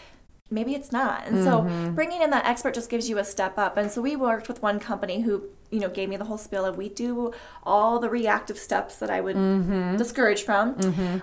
maybe 0.50 0.76
it's 0.76 0.91
not. 0.91 1.26
And 1.26 1.43
so 1.43 1.62
mm-hmm. 1.62 1.95
bringing 1.95 2.21
in 2.21 2.30
that 2.32 2.45
expert 2.45 2.74
just 2.74 2.89
gives 2.89 3.10
you 3.10 3.17
a 3.17 3.24
step 3.24 3.58
up. 3.58 3.78
And 3.78 3.89
so 3.89 4.02
we 4.02 4.17
worked 4.17 4.50
with 4.50 4.62
one 4.62 4.82
company 4.82 5.21
who, 5.21 5.45
you 5.69 5.80
know, 5.80 5.89
gave 5.89 6.10
me 6.10 6.17
the 6.17 6.26
whole 6.26 6.38
spiel 6.38 6.65
of 6.65 6.76
we 6.76 6.89
do 6.89 7.34
all 7.63 8.00
the 8.00 8.10
reactive 8.10 8.58
steps 8.58 8.97
that 8.97 9.10
I 9.10 9.21
would 9.21 9.38
mm-hmm. 9.38 9.95
discourage 9.95 10.43
from. 10.43 10.76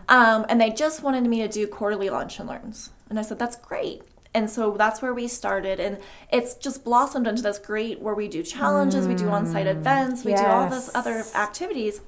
Um, 0.09 0.47
and 0.49 0.59
they 0.59 0.71
just 0.71 1.03
wanted 1.03 1.25
me 1.25 1.43
to 1.43 1.49
do 1.49 1.67
quarterly 1.67 2.09
lunch 2.09 2.39
and 2.39 2.49
learns. 2.49 2.91
And 3.11 3.19
I 3.19 3.23
said, 3.23 3.39
that's 3.39 3.57
great. 3.57 4.03
And 4.35 4.51
so 4.51 4.77
that's 4.77 5.01
where 5.01 5.15
we 5.15 5.27
started. 5.27 5.81
And 5.81 5.99
it's 6.31 6.55
just 6.55 6.85
blossomed 6.85 7.27
into 7.27 7.43
this 7.43 7.59
great 7.59 8.01
where 8.01 8.15
we 8.15 8.29
do 8.29 8.43
challenges, 8.43 9.09
we 9.09 9.15
do 9.15 9.29
on 9.29 9.47
site 9.47 9.67
mm. 9.67 9.71
events, 9.71 10.25
we 10.25 10.35
do 10.35 10.45
all 10.45 10.69
this 10.69 10.91
other 10.95 11.25
activities 11.35 12.01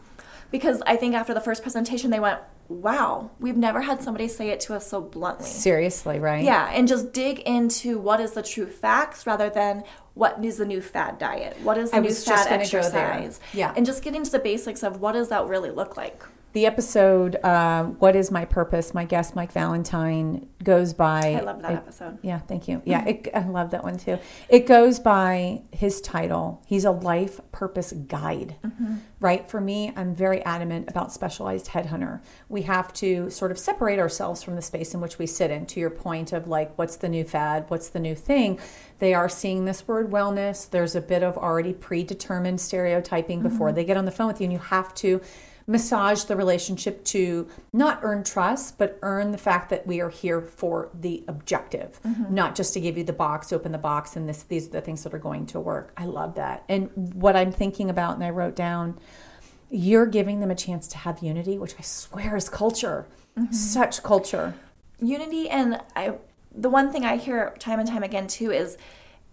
because 0.50 0.82
I 0.82 0.96
think 0.96 1.14
after 1.14 1.32
the 1.32 1.40
first 1.40 1.62
presentation, 1.62 2.10
they 2.10 2.20
went, 2.20 2.40
wow, 2.68 3.30
we've 3.38 3.56
never 3.56 3.80
had 3.80 4.02
somebody 4.02 4.28
say 4.28 4.50
it 4.50 4.60
to 4.60 4.74
us 4.74 4.86
so 4.86 5.00
bluntly. 5.00 5.46
Seriously, 5.46 6.18
right? 6.18 6.44
Yeah, 6.44 6.70
and 6.72 6.86
just 6.86 7.12
dig 7.12 7.40
into 7.40 7.98
what 7.98 8.20
is 8.20 8.32
the 8.32 8.42
true 8.42 8.66
facts 8.66 9.26
rather 9.26 9.50
than 9.50 9.84
what 10.14 10.44
is 10.44 10.58
the 10.58 10.64
new 10.64 10.80
fad 10.80 11.18
diet, 11.18 11.56
what 11.62 11.78
is 11.78 11.90
the 11.90 11.96
I 11.96 12.00
new 12.00 12.12
fad 12.12 12.48
gonna 12.48 12.64
go 12.64 12.90
there. 12.90 13.12
exercise, 13.12 13.40
Yeah. 13.52 13.72
and 13.76 13.86
just 13.86 14.02
getting 14.02 14.22
to 14.22 14.30
the 14.30 14.38
basics 14.38 14.82
of 14.82 15.00
what 15.00 15.12
does 15.12 15.28
that 15.28 15.46
really 15.46 15.70
look 15.70 15.96
like. 15.96 16.22
The 16.52 16.66
episode, 16.66 17.36
uh, 17.44 17.84
What 17.84 18.16
is 18.16 18.32
My 18.32 18.44
Purpose? 18.44 18.92
My 18.92 19.04
guest, 19.04 19.36
Mike 19.36 19.52
Valentine, 19.52 20.48
goes 20.64 20.92
by. 20.92 21.36
I 21.36 21.40
love 21.42 21.62
that 21.62 21.72
it- 21.72 21.76
episode. 21.76 22.18
Yeah, 22.22 22.40
thank 22.40 22.66
you. 22.66 22.78
Mm-hmm. 22.78 22.90
Yeah, 22.90 23.04
it, 23.06 23.28
I 23.32 23.46
love 23.46 23.70
that 23.70 23.84
one 23.84 23.96
too. 23.98 24.18
It 24.48 24.66
goes 24.66 24.98
by 24.98 25.62
his 25.70 26.00
title. 26.00 26.60
He's 26.66 26.84
a 26.84 26.90
life 26.90 27.40
purpose 27.52 27.92
guide, 27.92 28.56
mm-hmm. 28.64 28.96
right? 29.20 29.48
For 29.48 29.60
me, 29.60 29.92
I'm 29.94 30.12
very 30.12 30.42
adamant 30.42 30.90
about 30.90 31.12
specialized 31.12 31.68
headhunter. 31.68 32.20
We 32.48 32.62
have 32.62 32.92
to 32.94 33.30
sort 33.30 33.52
of 33.52 33.58
separate 33.58 34.00
ourselves 34.00 34.42
from 34.42 34.56
the 34.56 34.62
space 34.62 34.92
in 34.92 35.00
which 35.00 35.20
we 35.20 35.28
sit 35.28 35.52
in. 35.52 35.66
To 35.66 35.78
your 35.78 35.90
point 35.90 36.32
of 36.32 36.48
like, 36.48 36.76
what's 36.76 36.96
the 36.96 37.08
new 37.08 37.22
fad? 37.22 37.66
What's 37.68 37.90
the 37.90 38.00
new 38.00 38.16
thing? 38.16 38.58
They 38.98 39.14
are 39.14 39.28
seeing 39.28 39.66
this 39.66 39.86
word 39.86 40.10
wellness. 40.10 40.68
There's 40.68 40.96
a 40.96 41.00
bit 41.00 41.22
of 41.22 41.38
already 41.38 41.74
predetermined 41.74 42.60
stereotyping 42.60 43.40
before 43.40 43.68
mm-hmm. 43.68 43.76
they 43.76 43.84
get 43.84 43.96
on 43.96 44.04
the 44.04 44.10
phone 44.10 44.26
with 44.26 44.40
you, 44.40 44.46
and 44.46 44.52
you 44.52 44.58
have 44.58 44.92
to 44.96 45.20
massage 45.70 46.24
the 46.24 46.34
relationship 46.34 47.04
to 47.04 47.48
not 47.72 48.00
earn 48.02 48.24
trust, 48.24 48.76
but 48.76 48.98
earn 49.02 49.30
the 49.30 49.38
fact 49.38 49.70
that 49.70 49.86
we 49.86 50.00
are 50.00 50.10
here 50.10 50.40
for 50.40 50.90
the 50.92 51.22
objective, 51.28 52.00
mm-hmm. 52.02 52.34
not 52.34 52.56
just 52.56 52.74
to 52.74 52.80
give 52.80 52.98
you 52.98 53.04
the 53.04 53.12
box, 53.12 53.52
open 53.52 53.70
the 53.70 53.78
box, 53.78 54.16
and 54.16 54.28
this 54.28 54.42
these 54.42 54.66
are 54.66 54.70
the 54.72 54.80
things 54.80 55.04
that 55.04 55.14
are 55.14 55.18
going 55.18 55.46
to 55.46 55.60
work. 55.60 55.92
I 55.96 56.06
love 56.06 56.34
that. 56.34 56.64
And 56.68 56.90
what 57.14 57.36
I'm 57.36 57.52
thinking 57.52 57.88
about, 57.88 58.16
and 58.16 58.24
I 58.24 58.30
wrote 58.30 58.56
down, 58.56 58.98
you're 59.70 60.06
giving 60.06 60.40
them 60.40 60.50
a 60.50 60.56
chance 60.56 60.88
to 60.88 60.98
have 60.98 61.22
unity, 61.22 61.56
which 61.56 61.76
I 61.78 61.82
swear 61.82 62.34
is 62.34 62.48
culture. 62.48 63.06
Mm-hmm. 63.38 63.52
Such 63.52 64.02
culture. 64.02 64.54
unity 64.98 65.48
and 65.48 65.80
I 65.94 66.14
the 66.52 66.68
one 66.68 66.90
thing 66.90 67.04
I 67.04 67.16
hear 67.16 67.54
time 67.60 67.78
and 67.78 67.88
time 67.88 68.02
again 68.02 68.26
too 68.26 68.50
is 68.50 68.76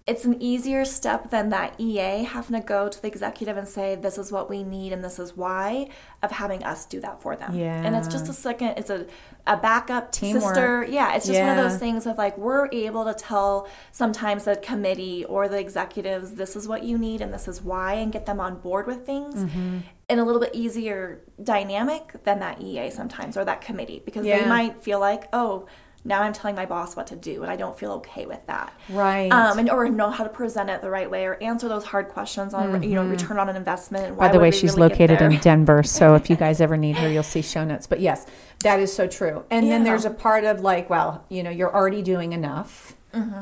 it's 0.08 0.24
an 0.24 0.42
easier 0.42 0.86
step 0.86 1.32
than 1.32 1.50
that 1.50 1.76
EA 1.78 2.24
having 2.24 2.58
to 2.60 2.66
go 2.66 2.88
to 2.88 3.02
the 3.02 3.08
executive 3.10 3.58
and 3.58 3.68
say 3.68 3.94
this 3.94 4.18
is 4.18 4.32
what 4.32 4.50
we 4.50 4.64
need 4.64 4.94
and 4.94 5.04
this 5.04 5.20
is 5.20 5.36
why 5.36 5.90
of 6.24 6.32
having 6.32 6.64
us 6.64 6.86
do 6.86 7.02
that 7.02 7.22
for 7.22 7.36
them. 7.36 7.54
Yeah. 7.54 7.76
And 7.84 7.94
it's 7.94 8.08
just 8.08 8.30
a 8.30 8.34
second 8.34 8.70
it's 8.78 8.90
a 8.90 9.06
a 9.46 9.58
backup 9.58 10.12
Teamwork. 10.14 10.44
sister. 10.56 10.86
Yeah, 10.90 11.14
it's 11.16 11.28
just 11.28 11.40
one 11.40 11.50
of 11.50 11.58
those 11.58 11.78
things 11.78 12.06
of 12.06 12.18
like 12.18 12.38
we're 12.38 12.70
able 12.72 13.04
to 13.06 13.14
tell 13.14 13.68
sometimes 13.92 14.46
the 14.46 14.56
committee 14.56 15.26
or 15.26 15.50
the 15.50 15.60
executives 15.60 16.34
this 16.36 16.56
is 16.56 16.68
what 16.68 16.84
you 16.84 16.98
need 16.98 17.20
and 17.22 17.34
this 17.34 17.48
is 17.48 17.62
why 17.62 17.94
and 17.96 18.12
get 18.14 18.26
them 18.26 18.40
on 18.40 18.60
board 18.60 18.88
with 18.88 19.06
things 19.06 19.36
Mm-hmm. 19.36 19.80
in 20.10 20.20
a 20.20 20.24
little 20.26 20.40
bit 20.42 20.52
easier 20.56 21.22
dynamic 21.44 22.24
than 22.24 22.40
that 22.40 22.62
EA 22.62 22.90
sometimes 22.92 23.36
or 23.36 23.44
that 23.46 23.60
committee 23.62 24.02
because 24.06 24.24
they 24.24 24.46
might 24.46 24.82
feel 24.82 25.00
like, 25.00 25.24
oh, 25.34 25.66
now 26.06 26.22
I'm 26.22 26.32
telling 26.32 26.56
my 26.56 26.66
boss 26.66 26.96
what 26.96 27.08
to 27.08 27.16
do, 27.16 27.44
and 27.44 27.52
I 27.52 27.56
don't 27.56 27.78
feel 27.78 27.92
okay 27.94 28.26
with 28.26 28.46
that. 28.48 28.74
Right. 28.90 29.32
Um, 29.32 29.60
and 29.60 29.70
or 29.70 29.90
know 29.90 30.10
how 30.10 30.24
to 30.24 30.30
present 30.30 30.70
it 30.70 30.82
the 30.82 30.90
right 30.90 31.10
way, 31.10 31.26
or 31.26 31.42
answer 31.44 31.68
those 31.68 31.84
hard 31.84 32.10
questions 32.10 32.54
on 32.54 32.82
you 32.82 32.96
know 32.96 33.06
return 33.06 33.38
on 33.38 33.50
an 33.50 33.56
investment. 33.56 34.12
Mm-hmm. 34.12 34.20
By 34.20 34.30
the 34.30 34.40
way, 34.40 34.52
she's 34.52 34.78
really 34.78 34.90
located 34.90 35.22
in 35.22 35.38
Denver, 35.40 35.84
so 35.84 36.16
if 36.16 36.30
you 36.30 36.36
guys 36.38 36.62
ever 36.62 36.78
need 36.78 36.96
her, 36.98 37.10
you'll 37.10 37.24
see 37.24 37.42
show 37.42 37.66
notes. 37.66 37.88
But 37.88 38.00
yes, 38.00 38.26
that 38.64 38.80
is 38.80 38.94
so 38.94 39.08
true. 39.08 39.44
And 39.50 39.70
then 39.70 39.84
there's 39.84 40.06
a 40.06 40.10
part 40.10 40.46
of 40.46 40.62
like, 40.62 40.90
well, 40.90 41.26
you 41.30 41.44
know, 41.44 41.50
you're 41.50 41.74
already 41.74 42.02
doing 42.02 42.34
enough. 42.34 42.94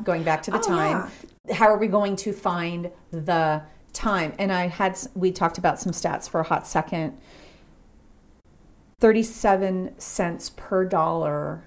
Going 0.06 0.24
back 0.24 0.42
to 0.44 0.52
the 0.52 0.60
Oh, 0.60 0.62
time, 0.62 1.12
how 1.52 1.68
are 1.68 1.78
we 1.78 1.88
going 1.88 2.16
to 2.18 2.32
find 2.32 2.92
the 3.12 3.62
time? 3.92 4.34
And 4.40 4.50
I 4.50 4.68
had 4.68 4.98
we 5.16 5.32
talked 5.32 5.58
about 5.58 5.82
some 5.82 5.92
stats 5.92 6.30
for 6.30 6.40
a 6.40 6.44
hot 6.44 6.66
second. 6.66 7.18
Thirty-seven 9.02 10.00
cents 10.00 10.52
per 10.56 10.86
dollar 10.86 11.66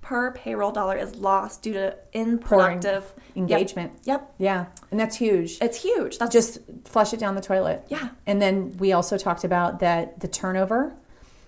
per 0.00 0.32
payroll 0.32 0.72
dollar 0.72 0.96
is 0.96 1.14
lost 1.16 1.62
due 1.62 1.72
to 1.72 1.96
unproductive 2.14 3.12
engagement. 3.36 3.92
Yep. 4.04 4.20
yep. 4.20 4.34
Yeah, 4.38 4.66
and 4.90 4.98
that's 4.98 5.16
huge. 5.16 5.58
It's 5.60 5.80
huge. 5.82 6.18
That's 6.18 6.32
just 6.32 6.58
flush 6.84 7.12
it 7.12 7.20
down 7.20 7.34
the 7.34 7.40
toilet. 7.40 7.84
Yeah. 7.88 8.08
And 8.26 8.42
then 8.42 8.76
we 8.78 8.92
also 8.92 9.16
talked 9.16 9.44
about 9.44 9.80
that 9.80 10.20
the 10.20 10.28
turnover 10.28 10.94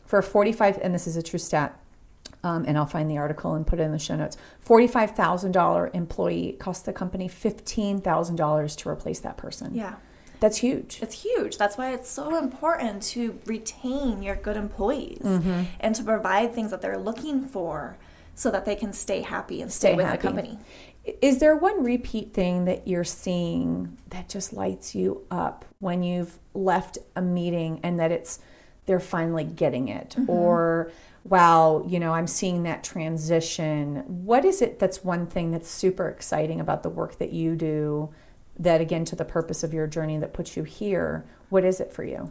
for 0.06 0.18
a 0.18 0.22
45, 0.22 0.78
and 0.82 0.94
this 0.94 1.06
is 1.06 1.16
a 1.16 1.22
true 1.22 1.38
stat, 1.38 1.78
um, 2.44 2.64
and 2.66 2.76
I'll 2.76 2.86
find 2.86 3.10
the 3.10 3.18
article 3.18 3.54
and 3.54 3.66
put 3.66 3.80
it 3.80 3.82
in 3.82 3.92
the 3.92 3.98
show 3.98 4.14
notes. 4.14 4.36
$45,000 4.66 5.94
employee 5.94 6.56
costs 6.58 6.84
the 6.84 6.92
company 6.92 7.28
$15,000 7.28 8.76
to 8.76 8.88
replace 8.88 9.20
that 9.20 9.36
person. 9.36 9.74
yeah. 9.74 9.94
That's 10.42 10.58
huge. 10.58 10.98
It's 11.00 11.22
huge. 11.22 11.56
That's 11.56 11.78
why 11.78 11.94
it's 11.94 12.10
so 12.10 12.36
important 12.36 13.02
to 13.14 13.38
retain 13.46 14.22
your 14.22 14.36
good 14.36 14.56
employees 14.56 15.22
Mm-hmm. 15.24 15.62
and 15.80 15.94
to 15.94 16.02
provide 16.02 16.52
things 16.52 16.70
that 16.72 16.82
they're 16.82 16.98
looking 16.98 17.44
for 17.46 17.96
so 18.34 18.50
that 18.50 18.64
they 18.64 18.74
can 18.76 18.92
stay 18.92 19.20
happy 19.22 19.62
and 19.62 19.72
stay, 19.72 19.88
Stay 19.90 19.96
with 19.96 20.06
happy. 20.06 20.16
the 20.18 20.22
company. 20.22 20.58
Is 21.20 21.38
there 21.38 21.54
one 21.56 21.82
repeat 21.84 22.32
thing 22.34 22.64
that 22.64 22.86
you're 22.88 23.04
seeing 23.04 23.96
that 24.10 24.28
just 24.28 24.52
lights 24.52 24.94
you 24.94 25.22
up 25.30 25.64
when 25.80 26.02
you've 26.02 26.38
left 26.54 26.98
a 27.16 27.22
meeting 27.22 27.80
and 27.82 27.98
that 28.00 28.10
it's 28.12 28.38
they're 28.86 29.00
finally 29.00 29.44
getting 29.44 29.86
it 29.88 30.16
or 30.26 30.90
wow, 31.24 31.84
you 31.86 32.00
know, 32.00 32.12
I'm 32.12 32.26
seeing 32.26 32.64
that 32.64 32.82
transition. 32.82 34.02
What 34.24 34.44
is 34.44 34.60
it 34.60 34.78
that's 34.80 35.04
one 35.04 35.26
thing 35.28 35.52
that's 35.52 35.68
super 35.70 36.08
exciting 36.08 36.58
about 36.60 36.82
the 36.82 36.88
work 36.90 37.18
that 37.18 37.32
you 37.32 37.54
do 37.54 38.10
that 38.58 38.80
again 38.80 39.04
to 39.06 39.16
the 39.16 39.24
purpose 39.24 39.62
of 39.62 39.72
your 39.72 39.86
journey 39.86 40.18
that 40.18 40.32
puts 40.32 40.56
you 40.56 40.62
here? 40.64 41.24
What 41.48 41.64
is 41.64 41.80
it 41.80 41.92
for 41.92 42.04
you? 42.04 42.30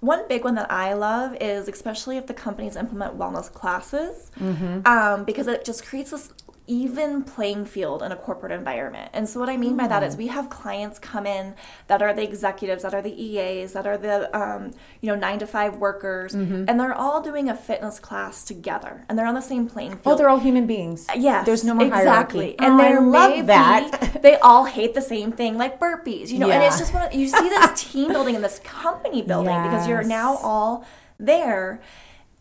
One 0.00 0.26
big 0.28 0.42
one 0.42 0.56
that 0.56 0.70
I 0.70 0.94
love 0.94 1.36
is 1.40 1.68
especially 1.68 2.16
if 2.16 2.26
the 2.26 2.34
companies 2.34 2.74
implement 2.76 3.16
wellness 3.18 3.52
classes, 3.52 4.30
Mm-hmm. 4.40 4.86
um, 4.86 5.24
because 5.24 5.46
it 5.46 5.64
just 5.64 5.84
creates 5.86 6.10
this 6.10 6.32
even 6.72 7.22
playing 7.22 7.64
field 7.66 8.02
in 8.02 8.10
a 8.12 8.16
corporate 8.16 8.52
environment. 8.52 9.10
And 9.12 9.28
so, 9.28 9.38
what 9.40 9.48
I 9.48 9.56
mean 9.56 9.76
by 9.76 9.86
that 9.88 10.02
Mm. 10.02 10.16
we 10.16 10.26
have 10.28 10.48
clients 10.48 10.98
come 10.98 11.26
in 11.26 11.54
that 11.88 12.00
are 12.02 12.12
the 12.14 12.22
executives, 12.22 12.82
that 12.82 12.94
are 12.94 13.02
the 13.02 13.14
EAs, 13.26 13.72
that 13.74 13.86
are 13.86 13.98
the 13.98 14.16
um, 14.42 14.70
you 15.02 15.08
know 15.10 15.14
nine 15.26 15.38
to 15.40 15.46
five 15.46 15.76
workers, 15.76 16.34
Mm-hmm. 16.34 16.64
and 16.68 16.74
they're 16.80 16.94
all 17.04 17.20
doing 17.20 17.48
a 17.48 17.54
fitness 17.68 18.00
class 18.00 18.42
together, 18.44 19.04
and 19.08 19.18
they're 19.18 19.26
on 19.26 19.34
the 19.34 19.48
same 19.52 19.68
playing 19.68 19.92
field. 19.98 20.02
Oh, 20.06 20.16
they're 20.16 20.28
all 20.34 20.40
human 20.50 20.66
beings. 20.66 21.06
Yes, 21.14 21.44
There's 21.46 21.64
no 21.64 21.74
more 21.74 21.86
exactly. 21.86 22.56
hierarchy. 22.58 22.64
And 22.64 22.80
Oh, 22.80 22.84
I 22.84 22.98
love 23.18 23.34
be- 23.34 23.42
that. 23.42 24.18
they 24.22 24.36
all 24.38 24.64
hate 24.64 24.94
the 24.94 25.02
same 25.14 25.30
thing, 25.32 25.58
like 25.58 25.78
burpees, 25.78 26.30
you 26.30 26.38
know. 26.38 26.50
And 26.50 26.62
it's 26.62 26.78
just 26.78 26.92
one 26.94 27.02
of, 27.06 27.12
you 27.12 27.28
see 27.28 27.48
this 27.48 27.82
team 27.92 28.08
building 28.08 28.34
and 28.34 28.44
this 28.44 28.58
company 28.60 29.20
building 29.22 29.58
because 29.62 29.86
you're 29.88 30.02
now 30.20 30.36
all 30.36 30.84
there, 31.18 31.80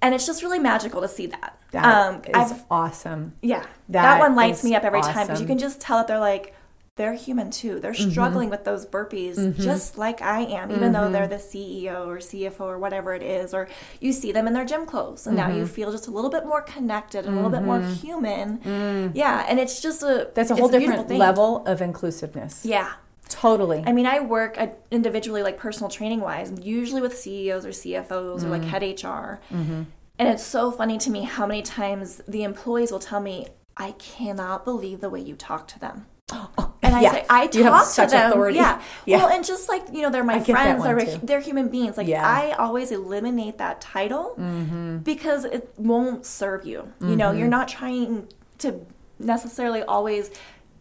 and 0.01 0.13
it's 0.15 0.25
just 0.25 0.41
really 0.43 0.59
magical 0.59 1.01
to 1.01 1.07
see 1.07 1.27
that. 1.27 1.57
That 1.71 2.25
is 2.27 2.51
I've 2.51 2.63
awesome. 2.69 3.33
yeah, 3.41 3.59
that, 3.89 4.01
That 4.03 4.19
one 4.19 4.35
lights 4.35 4.63
me 4.63 4.75
up 4.75 4.83
every 4.83 5.01
time 5.01 5.27
because 5.27 5.39
you 5.41 5.47
can 5.47 5.57
just 5.57 5.79
tell 5.79 5.97
that 5.97 6.07
they're 6.07 6.19
like 6.19 6.53
they're 6.97 7.13
human 7.13 7.49
too. 7.49 7.79
They're 7.79 7.93
Mm-hmm. 7.93 8.11
struggling 8.11 8.49
with 8.49 8.65
those 8.65 8.85
burpees 8.85 9.57
just 9.57 9.97
like 9.97 10.21
I 10.21 10.41
am, 10.41 10.71
even 10.71 10.91
though 10.91 11.09
they're 11.09 11.27
the 11.27 11.37
CEO 11.37 12.05
or 12.05 12.17
CFO 12.17 12.59
or 12.61 12.77
whatever 12.77 13.13
it 13.13 13.23
is. 13.23 13.53
Or 13.53 13.69
you 14.01 14.11
see 14.11 14.33
them 14.33 14.45
in 14.45 14.53
their 14.53 14.65
gym 14.65 14.85
clothes, 14.85 15.25
and 15.25 15.37
now 15.37 15.47
you 15.47 15.63
Mm-hmm. 15.63 15.73
feel 15.73 15.91
just 15.93 16.07
a 16.07 16.11
little 16.11 16.29
bit 16.29 16.45
more 16.45 16.61
connected 16.61 17.25
and 17.25 17.33
a 17.33 17.35
little 17.37 17.49
bit 17.49 17.63
more 17.63 17.79
human. 17.79 19.11
Yeah, 19.15 19.45
and 19.47 19.57
it's 19.59 19.81
just 19.81 20.03
a 20.03 20.05
Mm. 20.05 20.33
That's 20.33 20.51
a 20.51 20.55
whole 20.57 20.67
different 20.67 21.07
thing. 21.07 21.17
level 21.17 21.65
of 21.65 21.81
inclusiveness. 21.81 22.65
Yeah. 22.65 22.91
Totally. 23.31 23.83
I 23.85 23.93
mean, 23.93 24.05
I 24.05 24.19
work 24.19 24.57
individually, 24.91 25.41
like 25.41 25.57
personal 25.57 25.89
training 25.89 26.19
wise, 26.19 26.51
usually 26.61 27.01
with 27.01 27.17
CEOs 27.17 27.65
or 27.65 27.69
CFOs 27.69 28.43
or 28.43 28.49
like 28.49 28.61
mm-hmm. 28.61 28.69
head 28.69 28.83
HR. 28.83 29.39
Mm-hmm. 29.53 29.83
And 30.19 30.29
it's 30.29 30.43
so 30.43 30.69
funny 30.69 30.97
to 30.99 31.09
me 31.09 31.23
how 31.23 31.47
many 31.47 31.61
times 31.61 32.21
the 32.27 32.43
employees 32.43 32.91
will 32.91 32.99
tell 32.99 33.21
me, 33.21 33.47
I 33.77 33.93
cannot 33.93 34.65
believe 34.65 34.99
the 34.99 35.09
way 35.09 35.21
you 35.21 35.35
talk 35.35 35.67
to 35.69 35.79
them. 35.79 36.05
and 36.31 36.47
oh, 36.57 36.73
And 36.83 36.93
I 36.95 37.01
Yeah. 37.01 37.11
say, 37.13 37.25
I 37.29 37.49
You 37.53 37.63
have 37.63 37.73
talk 37.73 37.85
such 37.85 38.09
to 38.09 38.17
them. 38.17 38.31
authority. 38.31 38.57
Yeah. 38.57 38.81
Yeah. 39.05 39.17
Well, 39.17 39.29
and 39.29 39.45
just 39.45 39.69
like, 39.69 39.83
you 39.93 40.01
know, 40.01 40.09
they're 40.09 40.23
my 40.23 40.41
friends, 40.41 40.83
they're, 40.83 40.99
too. 40.99 41.19
they're 41.23 41.39
human 41.39 41.69
beings. 41.69 41.97
Like, 41.97 42.07
Yeah. 42.07 42.23
Mm-hmm. 42.23 42.51
I 42.51 42.63
always 42.63 42.91
eliminate 42.91 43.57
that 43.59 43.79
title 43.79 44.35
mm-hmm. 44.37 44.97
because 44.97 45.45
it 45.45 45.73
won't 45.77 46.25
serve 46.25 46.65
you. 46.65 46.91
You 46.99 47.15
know, 47.15 47.31
you're 47.31 47.47
not 47.47 47.67
trying 47.67 48.27
to 48.59 48.85
necessarily 49.17 49.81
always 49.83 50.29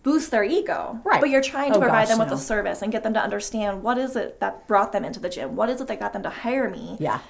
boost 0.02 0.30
their 0.30 0.44
ego. 0.44 0.98
Right. 1.04 1.20
But 1.20 1.30
you're 1.30 1.42
trying 1.42 1.72
to 1.72 1.78
Oh, 1.78 1.80
provide 1.80 2.02
gosh, 2.02 2.08
them 2.08 2.18
with 2.18 2.28
no. 2.28 2.34
a 2.34 2.38
service 2.38 2.82
and 2.82 2.90
get 2.92 3.02
them 3.02 3.14
to 3.14 3.20
understand 3.22 3.82
what 3.82 3.98
is 3.98 4.16
it 4.16 4.40
that 4.40 4.66
brought 4.66 4.92
them 4.92 5.04
into 5.04 5.20
the 5.20 5.28
gym? 5.28 5.56
What 5.56 5.68
is 5.70 5.80
it 5.80 5.88
that 5.88 6.00
got 6.00 6.12
them 6.12 6.22
to 6.22 6.30
hire 6.30 6.70
me? 6.70 6.96
Yeah. 6.98 7.20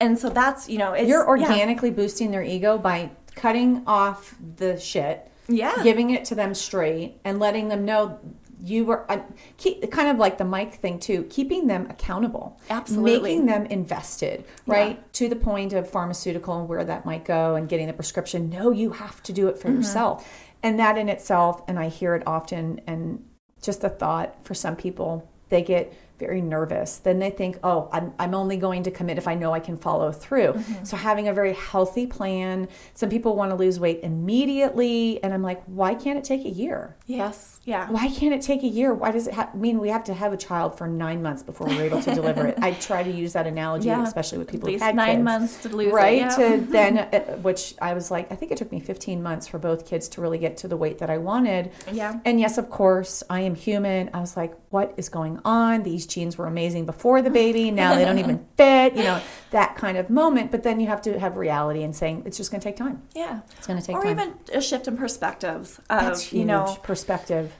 And 0.00 0.18
so 0.18 0.28
that's, 0.28 0.68
you 0.68 0.78
know, 0.78 0.92
it's. 0.92 1.08
You're 1.08 1.22
yeah. 1.36 1.44
organically 1.48 1.90
boosting 1.90 2.30
their 2.30 2.42
ego 2.42 2.78
by 2.78 3.10
cutting 3.34 3.82
off 3.86 4.34
the 4.56 4.78
shit, 4.78 5.30
Yeah. 5.48 5.74
giving 5.82 6.10
it 6.10 6.24
to 6.26 6.34
them 6.34 6.54
straight, 6.54 7.20
and 7.24 7.38
letting 7.38 7.68
them 7.68 7.84
know 7.84 8.18
you 8.62 8.84
were 8.86 9.04
uh, 9.10 9.18
keep, 9.58 9.90
kind 9.92 10.08
of 10.08 10.16
like 10.16 10.38
the 10.38 10.44
mic 10.44 10.74
thing 10.74 10.98
too, 10.98 11.24
keeping 11.28 11.66
them 11.66 11.86
accountable, 11.90 12.58
Absolutely. 12.70 13.20
making 13.20 13.46
them 13.46 13.66
invested, 13.66 14.44
right 14.66 15.12
to 15.12 15.28
the 15.28 15.36
point 15.36 15.74
of 15.74 15.90
pharmaceutical 15.90 16.58
and 16.58 16.68
where 16.68 16.82
that 16.84 17.04
might 17.04 17.24
go, 17.26 17.56
and 17.56 17.68
getting 17.68 17.86
the 17.88 17.92
prescription. 17.92 18.48
No, 18.48 18.70
you 18.70 18.90
have 18.92 19.22
to 19.24 19.32
do 19.34 19.48
it 19.48 19.56
Mm-hmm. 19.56 19.60
for 19.68 19.70
yourself, 19.70 20.26
and 20.64 20.80
that 20.80 20.96
in 20.96 21.10
itself, 21.10 21.62
and 21.68 21.78
I 21.78 21.88
hear 21.88 22.14
it 22.16 22.26
often, 22.26 22.80
and 22.86 23.22
just 23.62 23.82
the 23.82 23.90
thought 23.90 24.34
for 24.44 24.54
some 24.54 24.74
people, 24.74 25.30
they 25.50 25.62
get 25.62 25.92
very 26.26 26.40
nervous. 26.40 26.98
Then 26.98 27.18
they 27.18 27.30
think, 27.30 27.58
oh, 27.62 27.88
I'm, 27.92 28.12
I'm 28.18 28.34
only 28.34 28.56
going 28.56 28.82
to 28.84 28.90
commit 28.90 29.18
if 29.18 29.28
I 29.28 29.34
know 29.34 29.52
I 29.52 29.60
can 29.60 29.76
follow 29.76 30.10
through. 30.10 30.52
Mm-hmm. 30.54 30.84
So 30.84 30.96
having 30.96 31.28
a 31.28 31.34
very 31.34 31.52
healthy 31.54 32.06
plan. 32.06 32.68
Some 32.94 33.10
people 33.10 33.36
want 33.36 33.50
to 33.50 33.56
lose 33.56 33.78
weight 33.78 34.00
immediately. 34.02 35.22
And 35.22 35.32
I'm 35.34 35.42
like, 35.42 35.62
why 35.64 35.94
can't 35.94 36.18
it 36.18 36.24
take 36.24 36.44
a 36.44 36.50
year? 36.50 36.96
Yes. 37.06 37.60
Yeah. 37.64 37.90
Why 37.90 38.08
can't 38.08 38.34
it 38.34 38.42
take 38.42 38.62
a 38.62 38.66
year? 38.68 38.92
Why 38.94 39.10
does 39.10 39.26
it 39.26 39.34
ha- 39.34 39.50
mean 39.54 39.78
we 39.78 39.88
have 39.88 40.04
to 40.04 40.14
have 40.14 40.32
a 40.32 40.36
child 40.36 40.76
for 40.78 40.86
nine 40.86 41.22
months 41.22 41.42
before 41.42 41.66
we're 41.66 41.82
able 41.84 42.02
to 42.02 42.14
deliver 42.14 42.46
it? 42.48 42.56
I 42.62 42.72
try 42.72 43.02
to 43.02 43.10
use 43.10 43.32
that 43.34 43.46
analogy, 43.46 43.86
Yeah. 43.88 44.02
especially 44.02 44.38
with 44.38 44.48
people 44.48 44.68
At 44.68 44.72
who 44.72 44.78
least 44.86 44.94
nine 44.94 45.16
kids 45.16 45.24
months 45.24 45.62
to 45.62 45.68
lose 45.68 45.88
it, 45.88 45.92
right 45.94 46.18
yeah. 46.18 46.28
to 46.28 46.66
then 46.70 46.98
uh, 46.98 47.20
which 47.38 47.74
i 47.80 47.92
was 47.94 48.10
like 48.10 48.30
i 48.32 48.34
think 48.34 48.50
it 48.52 48.58
took 48.58 48.70
me 48.72 48.80
15 48.80 49.22
months 49.22 49.46
for 49.46 49.58
both 49.58 49.86
kids 49.86 50.08
to 50.08 50.20
really 50.20 50.38
get 50.38 50.56
to 50.58 50.68
the 50.68 50.76
weight 50.76 50.98
that 50.98 51.10
i 51.10 51.18
wanted 51.18 51.70
Yeah. 51.92 52.18
and 52.24 52.40
yes 52.40 52.58
of 52.58 52.70
course 52.70 53.22
i 53.30 53.40
am 53.40 53.54
human 53.54 54.10
i 54.14 54.20
was 54.20 54.36
like 54.36 54.54
what 54.70 54.94
is 54.96 55.08
going 55.08 55.40
on 55.44 55.82
these 55.82 56.06
jeans 56.14 56.38
were 56.38 56.46
amazing 56.46 56.86
before 56.86 57.20
the 57.22 57.30
baby 57.30 57.70
now 57.82 57.94
they 57.94 58.04
don't 58.04 58.18
even 58.18 58.46
fit 58.56 58.94
you 58.94 59.02
know 59.02 59.20
that 59.50 59.76
kind 59.76 59.96
of 59.96 60.08
moment 60.08 60.50
but 60.50 60.62
then 60.62 60.80
you 60.80 60.86
have 60.86 61.02
to 61.02 61.18
have 61.18 61.36
reality 61.36 61.82
and 61.82 61.94
saying 61.94 62.22
it's 62.26 62.36
just 62.36 62.50
going 62.50 62.60
to 62.60 62.64
take 62.64 62.76
time. 62.76 63.02
Yeah. 63.14 63.40
it's 63.56 63.66
going 63.66 63.80
to 63.80 63.84
take 63.84 63.96
or 63.96 64.02
time. 64.02 64.18
Or 64.18 64.22
even 64.22 64.34
a 64.52 64.60
shift 64.60 64.88
in 64.88 64.96
perspectives 64.96 65.78
of, 65.78 66.00
that's 66.00 66.22
huge 66.22 66.40
you 66.40 66.44
know, 66.46 66.76
perspective 66.82 67.52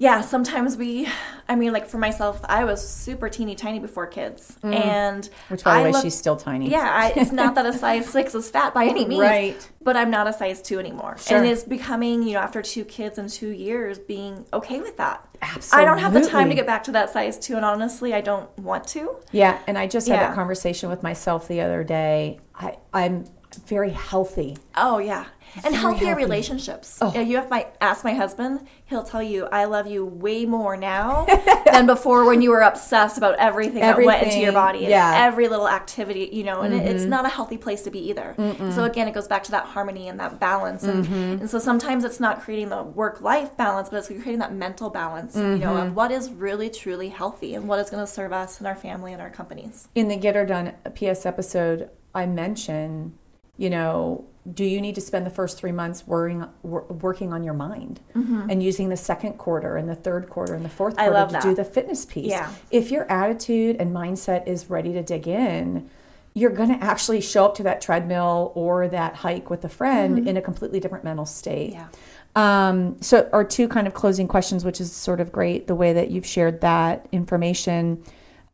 yeah, 0.00 0.20
sometimes 0.20 0.76
we, 0.76 1.08
I 1.48 1.56
mean, 1.56 1.72
like 1.72 1.88
for 1.88 1.98
myself, 1.98 2.40
I 2.44 2.64
was 2.64 2.86
super 2.88 3.28
teeny 3.28 3.54
tiny 3.56 3.80
before 3.80 4.06
kids. 4.06 4.56
And 4.62 5.24
Mm. 5.24 5.30
which 5.50 5.64
by 5.64 5.74
the 5.74 5.80
I 5.80 5.82
way 5.84 5.92
look- 5.92 6.02
she's 6.04 6.16
still 6.16 6.36
tiny 6.36 6.70
Yeah, 6.70 6.88
I, 6.88 7.12
it's 7.16 7.32
not 7.32 7.56
that 7.56 7.66
a 7.66 7.72
size 7.72 8.08
six 8.16 8.34
is 8.34 8.48
fat 8.50 8.74
by 8.74 8.84
any 8.86 9.04
means. 9.04 9.20
Right. 9.22 9.68
But 9.82 9.96
I'm 9.96 10.10
not 10.10 10.26
a 10.28 10.32
size 10.32 10.62
two 10.62 10.78
anymore. 10.78 11.16
Sure. 11.18 11.38
And 11.38 11.46
it's 11.46 11.64
becoming, 11.64 12.22
you 12.22 12.34
know, 12.34 12.40
after 12.40 12.62
two 12.62 12.84
kids 12.84 13.18
and 13.18 13.28
two 13.28 13.48
years, 13.50 13.98
being 13.98 14.44
okay 14.52 14.80
with 14.80 14.96
that. 14.98 15.26
Absolutely. 15.42 15.82
I 15.82 15.84
don't 15.88 15.98
have 15.98 16.12
the 16.12 16.28
time 16.28 16.48
to 16.50 16.54
get 16.54 16.66
back 16.66 16.84
to 16.84 16.92
that 16.92 17.10
size 17.10 17.38
two. 17.38 17.56
And 17.56 17.64
honestly, 17.64 18.12
I 18.14 18.20
don't 18.20 18.56
want 18.58 18.86
to. 18.88 19.16
Yeah, 19.32 19.58
and 19.66 19.76
I 19.78 19.86
just 19.86 20.06
had 20.06 20.14
Yeah. 20.16 20.28
that 20.28 20.34
conversation 20.34 20.90
with 20.90 21.02
myself 21.02 21.48
the 21.48 21.60
other 21.60 21.82
day. 21.84 22.38
I, 22.54 22.76
I'm 22.92 23.24
very 23.58 23.90
healthy. 23.90 24.56
Oh 24.76 24.98
yeah, 24.98 25.26
and 25.64 25.74
healthier 25.74 26.08
healthy. 26.08 26.22
relationships. 26.22 26.98
Oh. 27.00 27.12
Yeah, 27.14 27.22
you 27.22 27.36
have 27.36 27.50
my 27.50 27.66
ask 27.80 28.04
my 28.04 28.14
husband. 28.14 28.66
He'll 28.86 29.02
tell 29.02 29.22
you 29.22 29.46
I 29.46 29.64
love 29.64 29.86
you 29.86 30.04
way 30.04 30.46
more 30.46 30.76
now 30.76 31.26
than 31.66 31.86
before 31.86 32.24
when 32.24 32.42
you 32.42 32.50
were 32.50 32.60
obsessed 32.60 33.18
about 33.18 33.36
everything, 33.38 33.80
that 33.80 33.98
went 33.98 34.22
into 34.26 34.38
your 34.38 34.52
body 34.52 34.80
and 34.80 34.88
yeah. 34.88 35.26
every 35.26 35.48
little 35.48 35.68
activity. 35.68 36.30
You 36.32 36.44
know, 36.44 36.62
and 36.62 36.74
it, 36.74 36.86
it's 36.86 37.02
mm-hmm. 37.02 37.10
not 37.10 37.26
a 37.26 37.28
healthy 37.28 37.58
place 37.58 37.82
to 37.82 37.90
be 37.90 38.08
either. 38.08 38.34
So 38.72 38.84
again, 38.84 39.08
it 39.08 39.14
goes 39.14 39.28
back 39.28 39.44
to 39.44 39.50
that 39.52 39.64
harmony 39.64 40.08
and 40.08 40.18
that 40.20 40.40
balance. 40.40 40.84
And, 40.84 41.04
mm-hmm. 41.04 41.40
and 41.40 41.50
so 41.50 41.58
sometimes 41.58 42.04
it's 42.04 42.20
not 42.20 42.40
creating 42.42 42.68
the 42.68 42.82
work 42.82 43.20
life 43.20 43.56
balance, 43.56 43.88
but 43.88 43.96
it's 43.98 44.08
creating 44.08 44.38
that 44.38 44.54
mental 44.54 44.90
balance. 44.90 45.36
You 45.36 45.58
know, 45.58 45.76
of 45.76 45.86
mm-hmm. 45.86 45.94
what 45.94 46.10
is 46.10 46.30
really 46.30 46.70
truly 46.70 47.08
healthy 47.08 47.54
and 47.54 47.68
what 47.68 47.78
is 47.78 47.90
going 47.90 48.04
to 48.04 48.10
serve 48.10 48.32
us 48.32 48.58
and 48.58 48.66
our 48.66 48.76
family 48.76 49.12
and 49.12 49.22
our 49.22 49.30
companies. 49.30 49.88
in 49.94 50.08
the 50.08 50.16
Get 50.16 50.34
Her 50.34 50.46
Done 50.46 50.74
PS 50.94 51.26
episode, 51.26 51.90
I 52.14 52.26
mention, 52.26 53.18
you 53.58 53.68
know, 53.68 54.24
do 54.50 54.64
you 54.64 54.80
need 54.80 54.94
to 54.94 55.00
spend 55.02 55.26
the 55.26 55.30
first 55.30 55.58
three 55.58 55.72
months 55.72 56.06
worrying, 56.06 56.46
wor- 56.62 56.84
working 56.84 57.34
on 57.34 57.42
your 57.44 57.52
mind 57.52 58.00
and 58.14 58.62
using 58.62 58.88
the 58.88 58.96
second 58.96 59.34
quarter 59.34 59.76
and 59.76 59.88
the 59.88 59.94
third 59.94 60.30
quarter 60.30 60.54
and 60.54 60.64
the 60.64 60.70
fourth 60.70 60.96
Mm-hmm. 60.96 61.10
Quarter 61.10 61.26
to 61.26 61.32
that. 61.32 61.42
do 61.42 61.54
the 61.54 61.64
fitness 61.64 62.06
piece? 62.06 62.28
Yeah. 62.28 62.50
If 62.70 62.90
your 62.90 63.04
attitude 63.10 63.76
and 63.78 63.94
mindset 63.94 64.46
is 64.46 64.70
ready 64.70 64.94
to 64.94 65.02
dig 65.02 65.28
in, 65.28 65.90
you're 66.34 66.50
going 66.50 66.68
to 66.70 66.82
actually 66.82 67.20
show 67.20 67.44
up 67.44 67.56
to 67.56 67.64
that 67.64 67.82
treadmill 67.82 68.52
or 68.54 68.88
that 68.88 69.16
hike 69.16 69.50
with 69.50 69.64
a 69.64 69.68
friend 69.68 70.26
in 70.26 70.36
a 70.36 70.40
completely 70.40 70.80
different 70.80 71.04
mental 71.04 71.26
state. 71.26 71.74
Mm-hmm. 71.74 71.90
Yeah. 72.36 72.68
Um, 72.68 73.02
so, 73.02 73.28
our 73.32 73.42
two 73.42 73.66
kind 73.68 73.86
of 73.88 73.94
closing 73.94 74.28
questions, 74.28 74.64
which 74.64 74.80
is 74.80 74.92
sort 74.92 75.20
of 75.20 75.32
great 75.32 75.66
the 75.66 75.74
way 75.74 75.92
that 75.92 76.10
you've 76.10 76.26
shared 76.26 76.60
that 76.60 77.06
information 77.10 78.04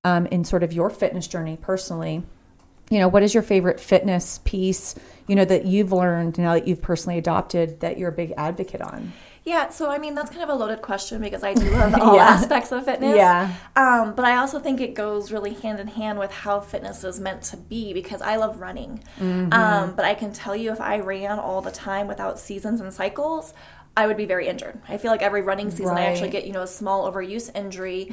um, 0.04 0.26
in 0.26 0.44
sort 0.44 0.62
of 0.62 0.72
your 0.72 0.88
fitness 0.90 1.26
journey 1.26 1.58
personally. 1.60 2.22
You 2.94 3.00
know, 3.00 3.08
what 3.08 3.24
is 3.24 3.34
your 3.34 3.42
favorite 3.42 3.80
fitness 3.80 4.38
piece, 4.44 4.94
you 5.26 5.34
know, 5.34 5.44
that 5.46 5.66
you've 5.66 5.90
learned 5.90 6.38
now 6.38 6.54
that 6.54 6.68
you've 6.68 6.80
personally 6.80 7.18
adopted 7.18 7.80
that 7.80 7.98
you're 7.98 8.10
a 8.10 8.12
big 8.12 8.32
advocate 8.36 8.80
on? 8.80 9.12
Yeah, 9.42 9.68
so 9.70 9.90
I 9.90 9.98
mean 9.98 10.14
that's 10.14 10.30
kind 10.30 10.44
of 10.44 10.48
a 10.48 10.54
loaded 10.54 10.80
question 10.80 11.20
because 11.20 11.42
I 11.42 11.54
do 11.54 11.68
love 11.72 11.92
all 11.94 12.14
Yeah. 12.14 12.22
aspects 12.28 12.70
of 12.70 12.84
fitness. 12.84 13.16
Yeah. 13.16 13.52
Um, 13.74 14.14
but 14.14 14.24
I 14.24 14.36
also 14.36 14.60
think 14.60 14.80
it 14.80 14.94
goes 14.94 15.32
really 15.32 15.54
hand 15.54 15.80
in 15.80 15.88
hand 15.88 16.20
with 16.20 16.30
how 16.30 16.60
fitness 16.60 17.02
is 17.02 17.18
meant 17.18 17.42
to 17.42 17.56
be 17.56 17.92
because 17.92 18.22
I 18.22 18.36
love 18.36 18.60
running. 18.60 19.02
Mm-hmm. 19.18 19.52
Um, 19.52 19.96
but 19.96 20.04
I 20.04 20.14
can 20.14 20.32
tell 20.32 20.54
you 20.54 20.70
if 20.70 20.80
I 20.80 21.00
ran 21.00 21.40
all 21.40 21.60
the 21.62 21.72
time 21.72 22.06
without 22.06 22.38
seasons 22.38 22.80
and 22.80 22.94
cycles, 22.94 23.54
I 23.96 24.06
would 24.08 24.16
be 24.16 24.24
very 24.26 24.48
injured. 24.48 24.80
I 24.88 24.96
feel 24.98 25.10
like 25.12 25.22
every 25.22 25.42
running 25.42 25.70
season 25.70 25.96
I 25.96 26.06
actually 26.06 26.28
Mm-hmm. 26.28 26.32
get, 26.32 26.46
you 26.46 26.52
know, 26.52 26.62
a 26.62 26.66
small 26.66 27.10
overuse 27.10 27.54
injury. 27.54 28.08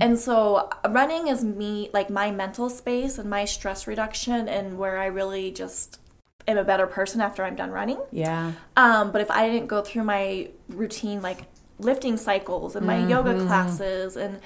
And 0.00 0.18
so 0.18 0.36
uh, 0.84 0.88
running 0.90 1.28
is 1.28 1.44
me 1.44 1.90
like 1.92 2.08
my 2.08 2.30
mental 2.30 2.70
space 2.70 3.18
and 3.18 3.28
my 3.28 3.44
stress 3.44 3.86
reduction 3.86 4.48
and 4.48 4.78
where 4.78 4.98
I 4.98 5.06
really 5.06 5.50
just 5.50 6.00
am 6.48 6.56
a 6.56 6.64
better 6.64 6.86
person 6.86 7.20
after 7.20 7.44
I'm 7.44 7.54
done 7.56 7.70
running. 7.70 8.00
Yeah. 8.12 8.52
Um, 8.76 9.12
but 9.12 9.20
if 9.20 9.30
I 9.30 9.48
didn't 9.50 9.66
go 9.66 9.82
through 9.82 10.04
my 10.04 10.48
routine, 10.68 11.20
like 11.20 11.40
lifting 11.78 12.16
cycles 12.16 12.74
and 12.76 12.86
my 12.86 12.96
yoga 13.06 13.34
Mm-hmm. 13.34 13.46
classes 13.46 14.16
and 14.16 14.40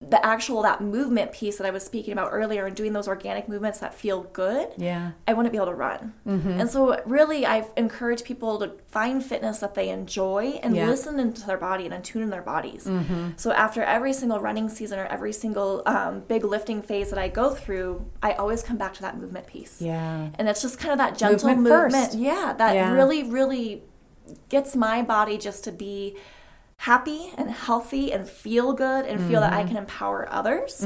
the 0.00 0.24
actual 0.24 0.60
that 0.62 0.82
movement 0.82 1.32
piece 1.32 1.56
that 1.56 1.66
I 1.66 1.70
was 1.70 1.82
speaking 1.82 2.12
about 2.12 2.28
earlier 2.30 2.66
and 2.66 2.76
doing 2.76 2.92
those 2.92 3.08
organic 3.08 3.48
movements 3.48 3.78
that 3.80 3.94
feel 3.94 4.24
good, 4.24 4.68
Yeah. 4.76 5.12
I 5.26 5.32
wouldn't 5.32 5.52
be 5.52 5.56
able 5.56 5.68
to 5.68 5.74
run. 5.74 6.12
Mm-hmm. 6.26 6.60
And 6.60 6.70
so, 6.70 7.00
really, 7.06 7.46
I've 7.46 7.72
encouraged 7.78 8.26
people 8.26 8.58
to 8.58 8.72
find 8.88 9.24
fitness 9.24 9.58
that 9.60 9.74
they 9.74 9.88
enjoy 9.88 10.60
and 10.62 10.76
Yeah. 10.76 10.82
Mm-hmm. 10.82 10.90
listen 10.90 11.18
into 11.18 11.46
their 11.46 11.56
body 11.56 11.86
and 11.86 12.04
tune 12.04 12.22
in 12.22 12.28
their 12.30 12.42
bodies. 12.42 12.88
So, 13.36 13.52
after 13.52 13.82
every 13.82 14.12
single 14.12 14.38
running 14.38 14.68
season 14.68 14.98
or 14.98 15.06
every 15.06 15.32
single 15.32 15.82
um, 15.86 16.20
big 16.28 16.44
lifting 16.44 16.82
phase 16.82 17.08
that 17.10 17.18
I 17.18 17.28
go 17.28 17.50
through, 17.54 18.04
I 18.22 18.32
always 18.34 18.62
come 18.62 18.76
back 18.76 18.92
to 18.94 19.02
that 19.02 19.16
movement 19.18 19.46
piece. 19.46 19.80
Yeah. 19.80 20.28
And 20.38 20.46
it's 20.48 20.60
just 20.60 20.78
kind 20.78 20.92
of 20.92 20.98
that 20.98 21.16
gentle 21.16 21.48
Movement 21.48 21.92
movement. 21.94 22.14
Yeah, 22.14 22.52
that 22.58 22.74
Yeah. 22.74 22.92
really, 22.92 23.22
really 23.22 23.82
gets 24.48 24.76
my 24.76 25.02
body 25.02 25.38
just 25.38 25.64
to 25.64 25.72
be 25.72 26.16
happy 26.78 27.32
and 27.36 27.50
healthy 27.50 28.12
and 28.12 28.28
feel 28.28 28.72
good 28.72 29.06
and 29.06 29.20
feel 29.20 29.40
that 29.40 29.52
Mm-hmm. 29.52 29.60
I 29.60 29.64
can 29.68 29.76
empower 29.76 30.28
others. 30.30 30.82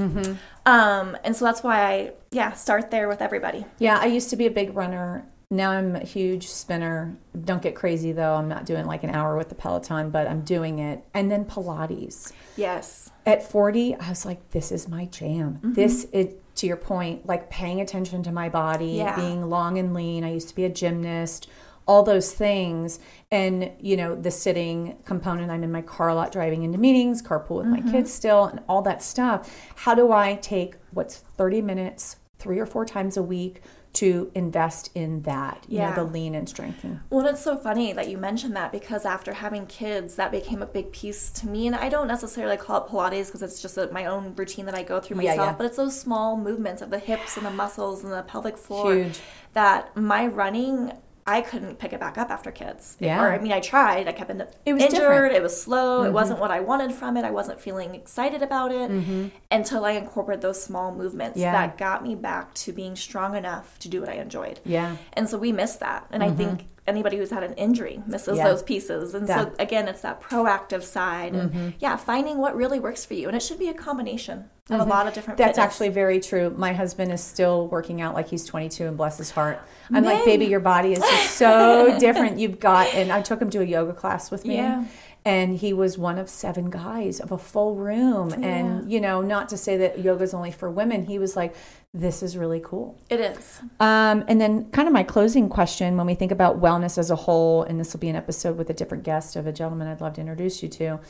Um, 0.67 1.17
and 1.25 1.35
so 1.35 1.45
that's 1.45 1.63
why 1.63 1.83
I, 1.83 2.13
yeah, 2.31 2.53
start 2.53 2.91
there 2.91 3.09
with 3.09 3.21
everybody. 3.23 3.65
Yeah, 3.79 3.99
I 3.99 4.07
used 4.07 4.31
to 4.31 4.37
be 4.37 4.47
a 4.47 4.51
big 4.51 4.75
runner. 4.77 5.27
Now 5.51 5.73
I'm 5.73 5.97
a 5.97 6.05
huge 6.05 6.47
spinner. 6.47 7.17
Don't 7.45 7.61
get 7.61 7.75
crazy 7.75 8.13
though. 8.13 8.35
I'm 8.35 8.49
not 8.49 8.67
doing 8.67 8.87
like 8.87 9.03
an 9.03 9.11
hour 9.11 9.37
with 9.37 9.49
the 9.49 9.57
Peloton, 9.57 10.11
but 10.11 10.29
I'm 10.29 10.43
doing 10.43 10.79
it. 10.79 11.03
And 11.13 11.29
then 11.31 11.45
Pilates. 11.45 12.33
Yes. 12.57 13.11
At 13.27 13.43
40, 13.51 13.97
I 13.97 14.09
was 14.11 14.25
like, 14.25 14.51
this 14.51 14.71
is 14.71 14.87
my 14.89 15.07
jam. 15.07 15.55
Mm-hmm. 15.55 15.73
This 15.73 16.05
is, 16.13 16.35
to 16.57 16.67
your 16.69 16.77
point, 16.77 17.27
like 17.27 17.51
paying 17.51 17.81
attention 17.81 18.23
to 18.25 18.33
my 18.33 18.49
body, 18.49 18.93
Yeah. 18.93 19.17
being 19.17 19.49
long 19.51 19.77
and 19.79 19.93
lean. 19.93 20.23
I 20.25 20.33
used 20.33 20.49
to 20.51 20.55
be 20.55 20.65
a 20.65 20.71
gymnast, 20.71 21.49
all 21.91 22.05
those 22.05 22.33
things. 22.33 23.01
And, 23.33 23.73
you 23.81 23.97
know, 23.97 24.15
the 24.15 24.31
sitting 24.31 24.97
component, 25.05 25.51
I'm 25.51 25.65
in 25.65 25.73
my 25.73 25.83
car 25.83 26.09
a 26.09 26.15
lot 26.15 26.31
driving 26.31 26.63
into 26.63 26.79
meetings, 26.79 27.21
carpool 27.21 27.57
with 27.59 27.67
Mm-hmm. 27.67 27.85
my 27.87 27.93
kids 27.93 28.13
still, 28.13 28.45
and 28.45 28.61
all 28.69 28.83
that 28.83 29.03
stuff. 29.03 29.39
How 29.75 29.95
do 29.97 30.13
I 30.13 30.37
take 30.37 30.77
what's 30.93 31.17
30 31.37 31.63
minutes, 31.63 32.17
three 32.39 32.61
or 32.61 32.67
four 32.67 32.85
times 32.87 33.17
a 33.17 33.23
week? 33.23 33.61
To 33.95 34.31
invest 34.37 34.91
in 34.95 35.23
that, 35.23 35.67
you 35.69 35.79
Yeah. 35.79 35.89
know, 35.91 36.05
the 36.05 36.13
lean 36.13 36.37
and 36.37 36.49
strengthening. 36.49 37.01
Well, 37.11 37.27
it's 37.27 37.43
so 37.43 37.57
funny 37.57 37.93
that 37.93 38.09
you 38.09 38.19
mentioned 38.19 38.55
that 38.55 38.71
because 38.71 39.05
after 39.05 39.33
having 39.33 39.67
kids, 39.67 40.15
that 40.15 40.31
became 40.31 40.63
a 40.63 40.67
big 40.67 40.93
piece 40.93 41.29
to 41.33 41.49
me. 41.49 41.67
And 41.67 41.75
I 41.75 41.89
don't 41.89 42.07
necessarily 42.07 42.57
call 42.57 42.85
it 42.85 42.89
Pilates 42.89 43.27
because 43.27 43.43
it's 43.43 43.61
just 43.61 43.77
a, 43.79 43.91
my 43.91 44.05
own 44.07 44.33
routine 44.37 44.67
that 44.67 44.77
I 44.77 44.85
go 44.85 45.01
through 45.01 45.21
Yeah, 45.21 45.31
myself. 45.33 45.47
yeah. 45.49 45.55
But 45.59 45.67
it's 45.67 45.77
those 45.77 45.99
small 45.99 46.37
movements 46.37 46.83
of 46.83 46.91
the 46.91 47.01
hips 47.01 47.37
and 47.37 47.45
the 47.45 47.51
muscles 47.51 48.05
and 48.05 48.13
the 48.13 48.23
pelvic 48.23 48.57
floor 48.57 48.95
Huge. 48.95 49.19
that 49.55 49.97
my 49.97 50.25
running 50.29 50.93
I 51.27 51.43
couldn't 51.43 51.79
pick 51.79 51.93
it 51.93 52.01
back 52.01 52.19
up 52.19 52.31
after 52.31 52.51
kids. 52.51 52.97
Yeah. 52.99 53.23
Or 53.23 53.33
I 53.33 53.39
mean, 53.39 53.53
I 53.53 53.61
tried. 53.61 54.09
I 54.09 54.13
kept 54.13 54.31
in- 54.31 54.47
It 54.65 54.73
was 54.73 54.83
injured. 54.83 54.99
different. 54.99 55.35
It 55.35 55.43
was 55.43 55.61
slow. 55.61 56.03
It 56.03 56.07
mm-hmm. 56.07 56.15
wasn't 56.15 56.41
what 56.41 56.51
I 56.51 56.61
wanted 56.61 56.93
from 56.93 57.17
it. 57.17 57.25
I 57.25 57.31
wasn't 57.31 57.61
feeling 57.61 57.95
excited 57.95 58.43
about 58.43 58.73
it 58.73 58.91
mm-hmm. 58.91 59.29
until 59.51 59.85
I 59.85 59.93
incorporated 59.93 60.43
those 60.43 60.63
small 60.63 60.95
movements 60.95 61.39
Yeah. 61.39 61.53
that 61.53 61.79
got 61.79 62.03
me 62.03 62.15
back 62.15 62.55
to 62.55 62.73
being 62.73 62.97
strong 62.97 63.37
enough 63.37 63.79
to 63.81 63.89
do 63.89 64.01
what 64.01 64.09
I 64.09 64.15
enjoyed. 64.15 64.61
Yeah. 64.65 64.97
And 65.13 65.29
so 65.29 65.39
we 65.39 65.53
missed 65.53 65.81
that. 65.81 66.07
And 66.11 66.23
I 66.23 66.29
mm-hmm. 66.29 66.37
think 66.37 66.69
anybody 66.91 67.17
who's 67.17 67.31
had 67.31 67.43
an 67.43 67.55
injury 67.55 68.03
misses 68.07 68.37
Yeah. 68.37 68.45
those 68.45 68.63
pieces. 68.63 69.15
And 69.15 69.27
Yeah. 69.27 69.45
so 69.45 69.53
again, 69.59 69.89
it's 69.89 70.03
that 70.03 70.21
proactive 70.21 70.83
side 70.83 71.35
and 71.35 71.51
mm-hmm. 71.51 71.69
yeah, 71.79 71.97
finding 71.97 72.39
what 72.39 72.55
really 72.55 72.79
works 72.81 73.05
for 73.05 73.15
you. 73.15 73.29
And 73.29 73.37
it 73.37 73.43
should 73.43 73.59
be 73.59 73.69
a 73.69 73.75
combination 73.75 74.51
of 74.69 74.79
a 74.79 74.83
mm-hmm. 74.83 74.91
lot 74.91 75.07
of 75.07 75.15
different 75.15 75.39
That's 75.39 75.57
fitness. 75.57 75.65
actually 75.65 75.89
very 75.89 76.21
true. 76.21 76.51
My 76.51 76.73
husband 76.73 77.11
is 77.13 77.23
still 77.23 77.69
working 77.69 78.01
out 78.01 78.15
like 78.15 78.29
he's 78.29 78.45
22 78.45 78.87
and 78.87 78.97
bless 78.97 79.17
his 79.19 79.31
heart. 79.31 79.61
I'm 79.93 80.05
like, 80.05 80.25
baby, 80.25 80.47
your 80.47 80.61
body 80.61 80.93
is 80.93 81.01
just 81.01 81.37
so 81.37 81.99
different. 82.01 82.39
You've 82.39 82.61
got, 82.61 82.93
and 82.95 83.11
I 83.11 83.23
took 83.23 83.41
him 83.41 83.51
to 83.51 83.61
a 83.61 83.65
yoga 83.65 83.93
class 83.93 84.31
with 84.31 84.45
me. 84.45 84.57
Yeah. 84.57 84.85
And 85.25 85.59
he 85.59 85.73
was 85.73 85.99
one 85.99 86.19
of 86.19 86.31
seven 86.31 86.71
guys 86.71 87.21
of 87.21 87.31
a 87.31 87.37
full 87.37 87.77
room. 87.77 88.33
And, 88.43 88.91
you 88.91 89.01
know, 89.01 89.21
not 89.21 89.51
to 89.51 89.59
say 89.59 89.77
that 89.77 89.99
yoga's 89.99 90.33
only 90.33 90.51
for 90.51 90.71
women, 90.71 91.05
he 91.05 91.19
was 91.19 91.37
like, 91.37 91.55
this 91.93 92.23
is 92.23 92.37
really 92.37 92.61
cool. 92.65 92.99
it 93.11 93.21
is. 93.21 93.61
Um, 93.81 94.25
and 94.29 94.41
then, 94.41 94.71
kind 94.71 94.87
of 94.89 94.95
my 94.95 95.03
closing 95.03 95.49
question 95.49 95.97
when 95.97 96.07
we 96.07 96.15
think 96.15 96.33
about 96.33 96.61
wellness 96.61 96.97
as 96.97 97.11
a 97.11 97.17
whole, 97.17 97.65
and 97.65 97.79
this 97.81 97.93
will 97.93 98.01
be 98.01 98.09
an 98.09 98.17
episode 98.17 98.57
with 98.57 98.71
a 98.71 98.75
different 98.75 99.03
guest 99.05 99.37
of 99.37 99.47
a 99.47 99.53
gentleman 99.53 99.89
I'd 99.89 100.01
love 100.01 100.15
to 100.15 100.21
introduce 100.21 100.63
you 100.63 100.69
to. 100.71 101.01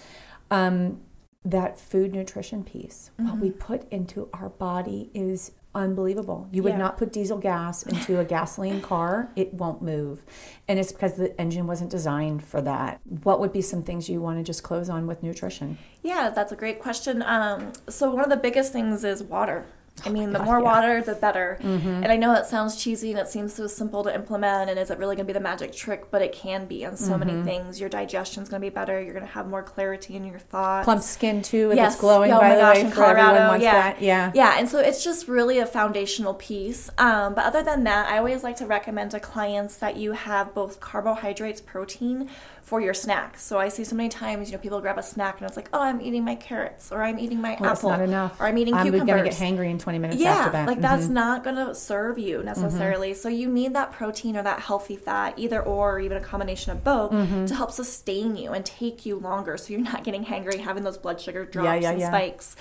Um, 0.50 1.02
that 1.44 1.78
food 1.78 2.12
nutrition 2.12 2.64
piece, 2.64 3.10
what 3.16 3.38
we 3.38 3.50
put 3.50 3.90
into 3.90 4.28
our 4.34 4.48
body 4.50 5.10
is 5.14 5.52
unbelievable. 5.74 6.48
You 6.52 6.62
would 6.62 6.72
Yeah. 6.72 6.78
not 6.78 6.96
put 6.98 7.12
diesel 7.12 7.38
gas 7.38 7.82
into 7.84 8.18
a 8.18 8.24
gasoline 8.24 8.80
car, 8.92 9.30
it 9.36 9.54
won't 9.54 9.82
move. 9.82 10.22
And 10.68 10.78
it's 10.78 10.92
because 10.92 11.14
the 11.14 11.38
engine 11.40 11.66
wasn't 11.66 11.90
designed 11.90 12.42
for 12.44 12.60
that. 12.62 13.00
What 13.22 13.40
would 13.40 13.52
be 13.52 13.62
some 13.62 13.82
things 13.82 14.08
you 14.08 14.20
want 14.20 14.38
to 14.38 14.44
just 14.44 14.62
close 14.62 14.88
on 14.88 15.06
with 15.06 15.22
nutrition? 15.22 15.78
Yeah, 16.02 16.30
that's 16.30 16.52
a 16.52 16.56
great 16.56 16.80
question. 16.80 17.22
Um, 17.22 17.72
so 17.88 18.10
one 18.10 18.24
of 18.24 18.30
the 18.30 18.36
biggest 18.36 18.72
things 18.72 19.04
is 19.04 19.22
water. 19.22 19.66
I 20.06 20.10
mean, 20.10 20.32
the 20.32 20.38
God, 20.38 20.44
more 20.46 20.58
yeah. 20.58 20.64
water, 20.64 21.02
the 21.02 21.14
better. 21.14 21.58
And 21.62 22.06
I 22.06 22.16
know 22.16 22.32
that 22.32 22.46
sounds 22.46 22.76
cheesy 22.82 23.10
and 23.10 23.18
it 23.18 23.28
seems 23.28 23.54
so 23.54 23.66
simple 23.66 24.02
to 24.04 24.14
implement. 24.14 24.70
And 24.70 24.78
is 24.78 24.90
it 24.90 24.98
really 24.98 25.16
going 25.16 25.26
to 25.26 25.32
be 25.32 25.36
the 25.36 25.40
magic 25.40 25.72
trick? 25.72 26.10
But 26.10 26.22
it 26.22 26.32
can 26.32 26.66
be 26.66 26.84
on 26.84 26.96
so 26.96 27.16
many 27.18 27.42
things. 27.42 27.80
Your 27.80 27.88
digestion's 27.88 28.48
going 28.48 28.60
to 28.60 28.66
be 28.66 28.74
better. 28.74 29.00
You're 29.00 29.14
going 29.14 29.26
to 29.26 29.32
have 29.32 29.46
more 29.48 29.62
clarity 29.62 30.16
in 30.16 30.24
your 30.24 30.38
thoughts. 30.38 30.84
Plump 30.84 31.02
skin 31.02 31.42
too, 31.42 31.70
if 31.70 31.76
Yes. 31.76 31.92
it's 31.92 32.00
glowing, 32.00 32.30
oh 32.32 32.40
by 32.40 32.48
my 32.50 32.54
the 32.54 32.60
gosh, 32.60 32.76
way, 32.76 32.80
in 32.82 32.90
Colorado, 32.90 33.48
wants 33.48 33.64
yeah. 33.64 33.72
that. 33.72 34.02
Yeah. 34.02 34.32
Yeah, 34.34 34.54
and 34.58 34.68
so 34.68 34.78
it's 34.78 35.02
just 35.02 35.28
really 35.28 35.58
a 35.58 35.66
foundational 35.66 36.34
piece. 36.34 36.90
Um, 36.98 37.34
but 37.34 37.44
other 37.44 37.62
than 37.62 37.84
that, 37.84 38.08
I 38.08 38.18
always 38.18 38.42
like 38.42 38.56
to 38.56 38.66
recommend 38.66 39.10
to 39.12 39.20
clients 39.20 39.76
that 39.76 39.96
you 39.96 40.12
have 40.12 40.54
both 40.54 40.80
carbohydrates, 40.80 41.60
protein 41.60 42.28
for 42.62 42.80
your 42.80 42.94
snacks. 42.94 43.42
So 43.42 43.58
I 43.58 43.68
see 43.68 43.84
so 43.84 43.96
many 43.96 44.08
times, 44.08 44.50
you 44.50 44.56
know, 44.56 44.62
people 44.62 44.80
grab 44.80 44.98
a 44.98 45.02
snack 45.02 45.40
and 45.40 45.46
it's 45.48 45.56
like, 45.56 45.68
oh, 45.72 45.80
I'm 45.80 46.00
eating 46.00 46.24
my 46.24 46.34
carrots, 46.36 46.92
or 46.92 47.02
I'm 47.02 47.18
eating 47.18 47.40
my 47.40 47.56
Well, 47.58 47.70
that's 47.70 47.80
apple, 47.80 47.90
not 47.90 48.00
enough. 48.00 48.40
or 48.40 48.46
I'm 48.46 48.58
eating 48.58 48.74
I'm 48.74 48.82
cucumbers. 48.86 49.06
going 49.08 49.24
to 49.24 49.30
get 49.30 49.38
hangry 49.38 49.70
in 49.70 49.78
20 49.78 49.98
minutes 49.98 50.20
yeah, 50.20 50.30
after 50.32 50.52
that. 50.52 50.66
like 50.68 50.80
that's 50.80 51.06
Mhm. 51.06 51.10
not 51.10 51.42
going 51.44 51.56
to 51.56 51.74
serve 51.74 52.18
you 52.18 52.42
necessarily. 52.42 53.14
So 53.14 53.28
you 53.28 53.48
need 53.50 53.74
that 53.74 53.92
protein 53.92 54.36
or 54.36 54.42
that 54.42 54.60
healthy 54.60 54.96
fat, 54.96 55.34
either 55.36 55.60
or, 55.62 55.94
or 55.94 56.00
even 56.00 56.16
a 56.16 56.20
combination 56.20 56.72
of 56.72 56.84
both, 56.84 57.10
Mm-hmm. 57.12 57.46
to 57.46 57.54
help 57.54 57.72
sustain 57.72 58.36
you 58.36 58.52
and 58.52 58.64
take 58.64 59.04
you 59.06 59.16
longer. 59.18 59.56
So 59.56 59.72
you're 59.72 59.82
not 59.82 60.04
getting 60.04 60.24
hangry, 60.24 60.60
having 60.60 60.84
those 60.84 60.98
blood 60.98 61.20
sugar 61.20 61.44
drops 61.44 61.66
Yeah, 61.82 61.90
yeah, 61.90 61.90
and 61.90 62.02
spikes. 62.02 62.56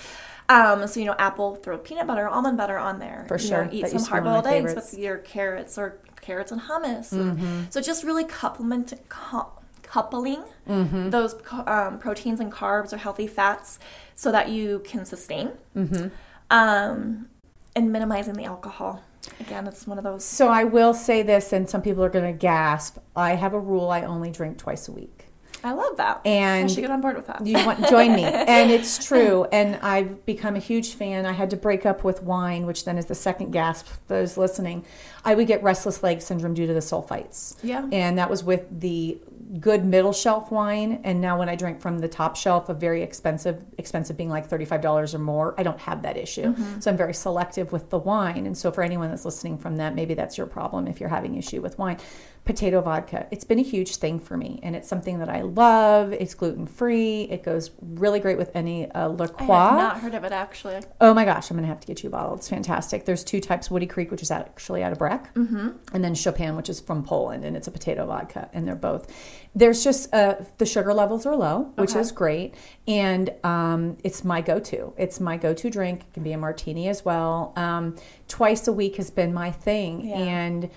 Um, 0.48 0.86
so 0.88 0.98
you 0.98 1.06
know, 1.06 1.14
apple, 1.18 1.54
throw 1.56 1.78
peanut 1.78 2.06
butter, 2.08 2.26
almond 2.28 2.56
butter 2.56 2.76
on 2.78 2.98
there. 2.98 3.24
For 3.28 3.36
You 3.38 3.46
sure. 3.46 3.64
know, 3.66 3.70
eat 3.72 3.82
That 3.82 3.90
some 3.90 3.98
used 3.98 4.06
to 4.06 4.10
be 4.12 4.14
one 4.14 4.18
of 4.20 4.24
my 4.24 4.30
hard 4.32 4.44
boiled 4.44 4.54
eggs. 4.54 4.70
Mm-hmm. 4.72 4.80
with 4.80 4.98
your 4.98 5.18
carrots 5.18 5.78
or 5.78 5.98
carrots 6.20 6.50
and 6.50 6.60
hummus. 6.62 7.12
And 7.12 7.72
So 7.72 7.80
just 7.80 8.02
really 8.02 8.28
supplement. 8.28 8.92
cou- 9.08 9.46
coupling 9.90 10.42
Mm-hmm. 10.68 11.10
those 11.10 11.34
um, 11.66 11.98
proteins 11.98 12.38
and 12.38 12.52
carbs 12.52 12.92
or 12.92 12.96
healthy 12.96 13.26
fats 13.26 13.78
so 14.14 14.30
that 14.30 14.48
you 14.48 14.82
can 14.84 15.04
sustain 15.04 15.50
Mm-hmm. 15.76 16.08
um, 16.50 17.26
and 17.74 17.92
minimizing 17.92 18.34
the 18.34 18.44
alcohol 18.44 19.02
again 19.40 19.66
it's 19.66 19.86
one 19.86 19.98
of 19.98 20.04
those 20.04 20.24
So 20.24 20.48
I 20.48 20.64
will 20.64 20.94
say 20.94 21.22
this, 21.22 21.52
and 21.52 21.68
some 21.68 21.82
people 21.82 22.02
are 22.04 22.08
going 22.08 22.30
to 22.32 22.38
gasp. 22.38 22.98
I 23.16 23.34
have 23.34 23.52
a 23.52 23.58
rule: 23.60 23.90
I 23.90 24.02
only 24.02 24.30
drink 24.30 24.58
twice 24.58 24.86
a 24.88 24.92
week. 24.92 25.26
i 25.62 25.72
love 25.72 25.96
that 25.98 26.20
And 26.24 26.64
i 26.64 26.72
should 26.72 26.80
get 26.80 26.90
on 26.90 27.00
board 27.00 27.16
with 27.16 27.26
that 27.26 27.44
You 27.46 27.54
want 27.66 27.78
join 27.88 28.14
me, 28.14 28.24
and 28.56 28.70
it's 28.70 29.04
true. 29.04 29.44
And 29.52 29.76
I've 29.82 30.24
become 30.24 30.54
a 30.56 30.60
huge 30.70 30.94
fan. 30.94 31.26
I 31.26 31.32
had 31.32 31.50
to 31.50 31.56
break 31.56 31.84
up 31.84 32.02
with 32.04 32.22
wine, 32.22 32.64
which 32.66 32.84
then 32.86 32.96
is 32.96 33.06
the 33.06 33.14
second 33.14 33.50
gasp. 33.50 33.86
For 33.86 33.98
those 34.08 34.36
listening, 34.36 34.84
I 35.24 35.34
would 35.34 35.46
get 35.48 35.62
restless 35.62 36.02
leg 36.02 36.22
syndrome 36.22 36.54
due 36.54 36.66
to 36.66 36.72
the 36.72 36.80
sulfites. 36.80 37.56
Yeah. 37.62 37.86
and 37.92 38.16
that 38.18 38.30
was 38.30 38.42
with 38.44 38.62
the 38.80 39.18
good 39.58 39.84
middle 39.84 40.12
shelf 40.12 40.52
wine. 40.52 41.00
And 41.02 41.20
now 41.20 41.38
when 41.38 41.48
I 41.48 41.56
drink 41.56 41.80
from 41.80 41.98
the 41.98 42.08
top 42.08 42.36
shelf 42.36 42.68
of 42.68 42.78
very 42.78 43.02
expensive, 43.02 43.62
expensive 43.78 44.16
being 44.16 44.30
like 44.30 44.46
thirty 44.46 44.64
five 44.64 44.80
dollars 44.80 45.14
or 45.14 45.18
more, 45.18 45.54
I 45.58 45.62
don't 45.62 45.80
have 45.80 46.02
that 46.02 46.16
issue. 46.16 46.54
Mm-hmm. 46.54 46.80
So 46.80 46.90
I'm 46.90 46.96
very 46.96 47.14
selective 47.14 47.72
with 47.72 47.90
the 47.90 47.98
wine. 47.98 48.46
And 48.46 48.56
so 48.56 48.70
for 48.70 48.82
anyone 48.82 49.08
that's 49.08 49.24
listening 49.24 49.58
from 49.58 49.76
that, 49.76 49.94
maybe 49.94 50.14
that's 50.14 50.38
your 50.38 50.46
problem 50.46 50.86
if 50.86 51.00
you're 51.00 51.08
having 51.08 51.36
issue 51.36 51.60
with 51.60 51.78
wine. 51.78 51.98
Potato 52.44 52.80
vodka. 52.80 53.26
It's 53.30 53.44
been 53.44 53.58
a 53.58 53.62
huge 53.62 53.96
thing 53.96 54.18
for 54.18 54.36
me, 54.36 54.58
and 54.62 54.74
it's 54.74 54.88
something 54.88 55.18
that 55.18 55.28
I 55.28 55.42
love. 55.42 56.12
It's 56.12 56.34
gluten 56.34 56.66
free. 56.66 57.22
It 57.24 57.44
goes 57.44 57.70
really 57.80 58.18
great 58.18 58.38
with 58.38 58.50
any 58.56 58.90
uh, 58.90 59.08
La 59.10 59.26
I 59.26 59.28
have 59.28 59.76
not 59.78 60.00
heard 60.00 60.14
of 60.14 60.24
it 60.24 60.32
actually 60.32 60.80
Oh 61.00 61.12
my 61.14 61.24
gosh, 61.24 61.50
I'm 61.50 61.56
gonna 61.56 61.68
have 61.68 61.80
to 61.80 61.86
get 61.86 62.02
you 62.02 62.08
a 62.08 62.10
bottle. 62.10 62.34
It's 62.34 62.48
fantastic. 62.48 63.04
There's 63.04 63.22
two 63.22 63.40
types: 63.40 63.70
Woody 63.70 63.86
Creek, 63.86 64.10
which 64.10 64.22
is 64.22 64.30
actually 64.30 64.82
out 64.82 64.90
of 64.90 64.98
Breck, 64.98 65.32
mm-hmm. 65.34 65.68
and 65.92 66.02
then 66.02 66.14
Chopin, 66.14 66.56
which 66.56 66.68
is 66.70 66.80
from 66.80 67.04
Poland, 67.04 67.44
and 67.44 67.56
it's 67.56 67.68
a 67.68 67.70
potato 67.70 68.06
vodka. 68.06 68.48
And 68.52 68.66
they're 68.66 68.74
both. 68.74 69.12
There's 69.54 69.84
just 69.84 70.12
uh, 70.14 70.36
the 70.58 70.66
sugar 70.66 70.94
levels 70.94 71.26
are 71.26 71.36
low, 71.36 71.72
which 71.76 71.90
Okay. 71.90 72.00
is 72.00 72.10
great, 72.10 72.54
and 72.88 73.32
um, 73.44 73.96
it's 74.02 74.24
my 74.24 74.40
go-to. 74.40 74.94
It's 74.96 75.20
my 75.20 75.36
go-to 75.36 75.70
drink. 75.70 76.00
It 76.00 76.14
can 76.14 76.22
be 76.22 76.32
a 76.32 76.38
martini 76.38 76.88
as 76.88 77.04
well. 77.04 77.52
Um, 77.56 77.96
twice 78.28 78.66
a 78.66 78.72
week 78.72 78.96
has 78.96 79.10
been 79.10 79.32
my 79.34 79.50
thing, 79.50 80.08
Yeah. 80.08 80.16
and. 80.16 80.70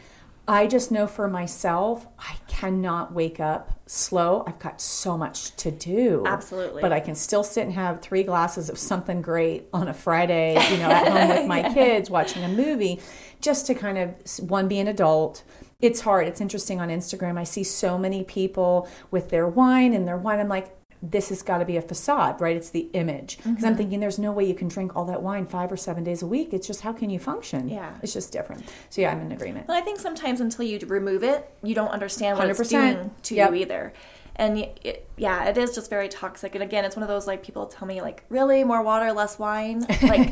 I 0.48 0.68
just 0.68 0.91
know 0.91 1.08
for 1.08 1.30
myself, 1.30 2.06
I 2.20 2.36
cannot 2.48 3.14
wake 3.14 3.39
up 3.39 3.80
slow. 3.86 4.44
I've 4.46 4.60
got 4.60 4.82
so 4.82 5.18
much 5.18 5.56
to 5.58 5.72
do. 5.72 6.24
Absolutely. 6.26 6.82
But 6.82 6.91
I 6.91 7.00
can 7.00 7.16
still 7.16 7.44
sit 7.44 7.64
and 7.66 7.74
have 7.74 8.02
three 8.02 8.24
glasses 8.24 8.70
of 8.70 8.78
something 8.78 9.22
great 9.22 9.68
on 9.74 9.88
a 9.88 9.94
Friday, 9.94 10.54
you 10.72 10.78
know, 10.78 10.89
at 10.89 11.08
home 11.08 11.30
with 11.30 11.48
my 11.48 11.62
kids 11.74 12.10
watching 12.10 12.44
a 12.44 12.50
movie, 12.50 13.00
just 13.39 13.68
to 13.68 13.74
kind 13.74 13.98
of 13.98 14.50
one 14.50 14.68
be 14.68 14.80
an 14.80 14.88
adult. 14.89 15.44
It's 15.80 16.02
hard. 16.02 16.28
It's 16.28 16.41
interesting 16.41 16.82
on 16.82 16.89
Instagram. 16.89 17.38
I 17.38 17.46
see 17.46 17.64
so 17.64 17.98
many 17.98 18.24
people 18.24 18.89
with 19.12 19.30
their 19.30 19.48
wine 19.48 19.94
and 19.94 20.06
their 20.06 20.18
wine. 20.18 20.39
I'm 20.39 20.50
like, 20.50 20.76
this 21.06 21.28
has 21.28 21.41
got 21.41 21.58
to 21.58 21.66
be 21.66 21.76
a 21.76 21.82
facade, 21.82 22.39
right? 22.39 22.56
It's 22.56 22.70
the 22.70 22.89
image. 22.93 23.36
Because 23.38 23.51
Mm-hmm. 23.58 23.66
I'm 23.66 23.76
thinking 23.76 23.99
there's 23.99 24.18
no 24.20 24.32
way 24.32 24.45
you 24.45 24.54
can 24.56 24.70
drink 24.70 24.95
all 24.95 25.04
that 25.06 25.22
wine 25.22 25.45
five 25.45 25.70
or 25.70 25.76
seven 25.76 26.04
days 26.06 26.22
a 26.24 26.28
week. 26.28 26.54
It's 26.54 26.66
just 26.66 26.80
how 26.80 26.93
can 26.93 27.10
you 27.10 27.20
function? 27.20 27.68
Yeah. 27.68 27.93
It's 28.01 28.14
just 28.14 28.32
different. 28.32 28.64
So 28.89 29.01
yeah, 29.01 29.12
I'm 29.12 29.20
in 29.20 29.34
agreement. 29.34 29.68
But 29.68 29.76
I 29.76 29.82
think 29.82 29.99
sometimes 29.99 30.39
until 30.39 30.64
you 30.66 30.80
remove 30.88 31.22
it, 31.24 31.49
you 31.62 31.76
don't 31.76 31.89
understand 31.89 32.38
what 32.39 32.49
it's 32.49 32.58
100%. 32.58 32.70
doing 32.70 33.12
to 33.24 33.36
Yep. 33.36 33.49
you 33.49 33.56
either. 33.58 33.93
And 34.36 34.58
it, 34.58 35.08
yeah, 35.16 35.46
it 35.46 35.58
is 35.60 35.76
just 35.76 35.92
very 35.92 36.10
toxic. 36.10 36.56
And 36.56 36.64
again, 36.64 36.86
it's 36.86 36.96
one 36.96 37.04
of 37.04 37.10
those 37.10 37.28
like 37.28 37.44
people 37.44 37.68
tell 37.68 37.88
me 37.88 38.02
like, 38.02 38.24
really 38.30 38.64
more 38.64 38.82
water, 38.82 39.12
less 39.14 39.38
wine. 39.38 39.86
Like, 40.02 40.32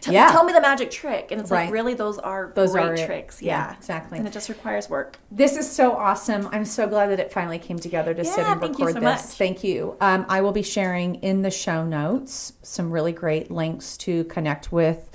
t- 0.00 0.10
Yeah. 0.12 0.28
tell 0.30 0.44
me 0.44 0.52
the 0.54 0.60
magic 0.60 0.90
trick. 0.90 1.30
And 1.30 1.40
it's 1.40 1.50
Right. 1.50 1.64
like, 1.66 1.72
really, 1.72 1.92
those 1.92 2.18
are 2.18 2.50
Those 2.54 2.72
great 2.72 2.84
are 2.86 3.06
tricks. 3.06 3.42
Yeah, 3.42 3.68
Yeah, 3.68 3.76
exactly. 3.76 4.18
And 4.18 4.26
it 4.26 4.32
just 4.32 4.48
requires 4.48 4.88
work. 4.88 5.18
This 5.30 5.56
is 5.58 5.70
so 5.70 5.92
awesome. 5.92 6.48
I'm 6.50 6.64
so 6.64 6.86
glad 6.88 7.08
that 7.10 7.20
it 7.20 7.30
finally 7.30 7.58
came 7.58 7.78
together 7.78 8.14
to 8.14 8.24
sit 8.24 8.38
and 8.38 8.58
thank 8.60 8.78
you 8.78 8.86
record 8.86 9.02
so 9.02 9.06
this. 9.10 9.28
much. 9.28 9.36
Thank 9.38 9.62
you. 9.64 9.96
Um, 10.00 10.24
I 10.30 10.40
will 10.40 10.52
be 10.52 10.62
sharing 10.62 11.16
in 11.16 11.42
the 11.42 11.50
show 11.50 11.84
notes 11.84 12.54
some 12.62 12.90
really 12.90 13.12
great 13.12 13.50
links 13.50 13.98
to 13.98 14.24
connect 14.24 14.72
with 14.72 15.10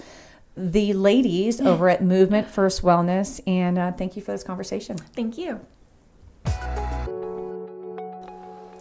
the 0.55 0.93
ladies 0.93 1.59
over 1.71 1.89
at 1.89 2.03
Movement 2.03 2.47
First 2.49 2.83
Wellness. 2.83 3.41
And 3.47 3.79
uh, 3.79 3.91
thank 3.93 4.15
you 4.15 4.21
for 4.21 4.31
this 4.31 4.43
conversation. 4.43 4.95
Thank 4.97 5.39
you. 5.39 5.61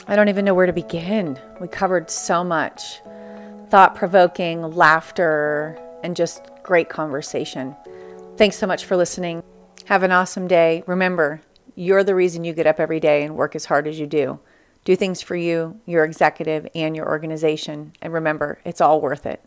I 0.09 0.15
don't 0.15 0.29
even 0.29 0.45
know 0.45 0.55
where 0.55 0.67
to 0.67 0.73
begin. 0.73 1.39
We 1.61 1.67
covered 1.67 2.11
so 2.11 2.45
much 2.45 3.01
thought 3.71 3.97
provoking, 3.97 4.63
laughter, 4.63 5.77
and 6.05 6.15
just 6.15 6.49
great 6.63 6.89
conversation. 6.89 7.75
Thanks 8.37 8.57
so 8.57 8.69
much 8.69 8.85
for 8.85 8.97
listening. 8.97 9.43
Have 9.87 10.05
an 10.05 10.13
awesome 10.13 10.47
day. 10.47 10.85
Remember, 10.87 11.41
you're 11.75 12.05
the 12.05 12.15
reason 12.15 12.45
you 12.45 12.53
get 12.53 12.69
up 12.69 12.79
every 12.79 13.01
day 13.01 13.25
and 13.25 13.35
work 13.35 13.57
as 13.57 13.65
hard 13.65 13.89
as 13.89 13.99
you 13.99 14.07
do. 14.07 14.39
Do 14.85 14.95
things 14.95 15.21
for 15.21 15.35
you, 15.35 15.81
your 15.85 16.05
executive, 16.05 16.69
and 16.77 16.95
your 16.95 17.09
organization. 17.09 17.93
And 18.01 18.13
remember, 18.13 18.61
it's 18.65 18.81
all 18.81 19.01
worth 19.01 19.27
it. 19.27 19.43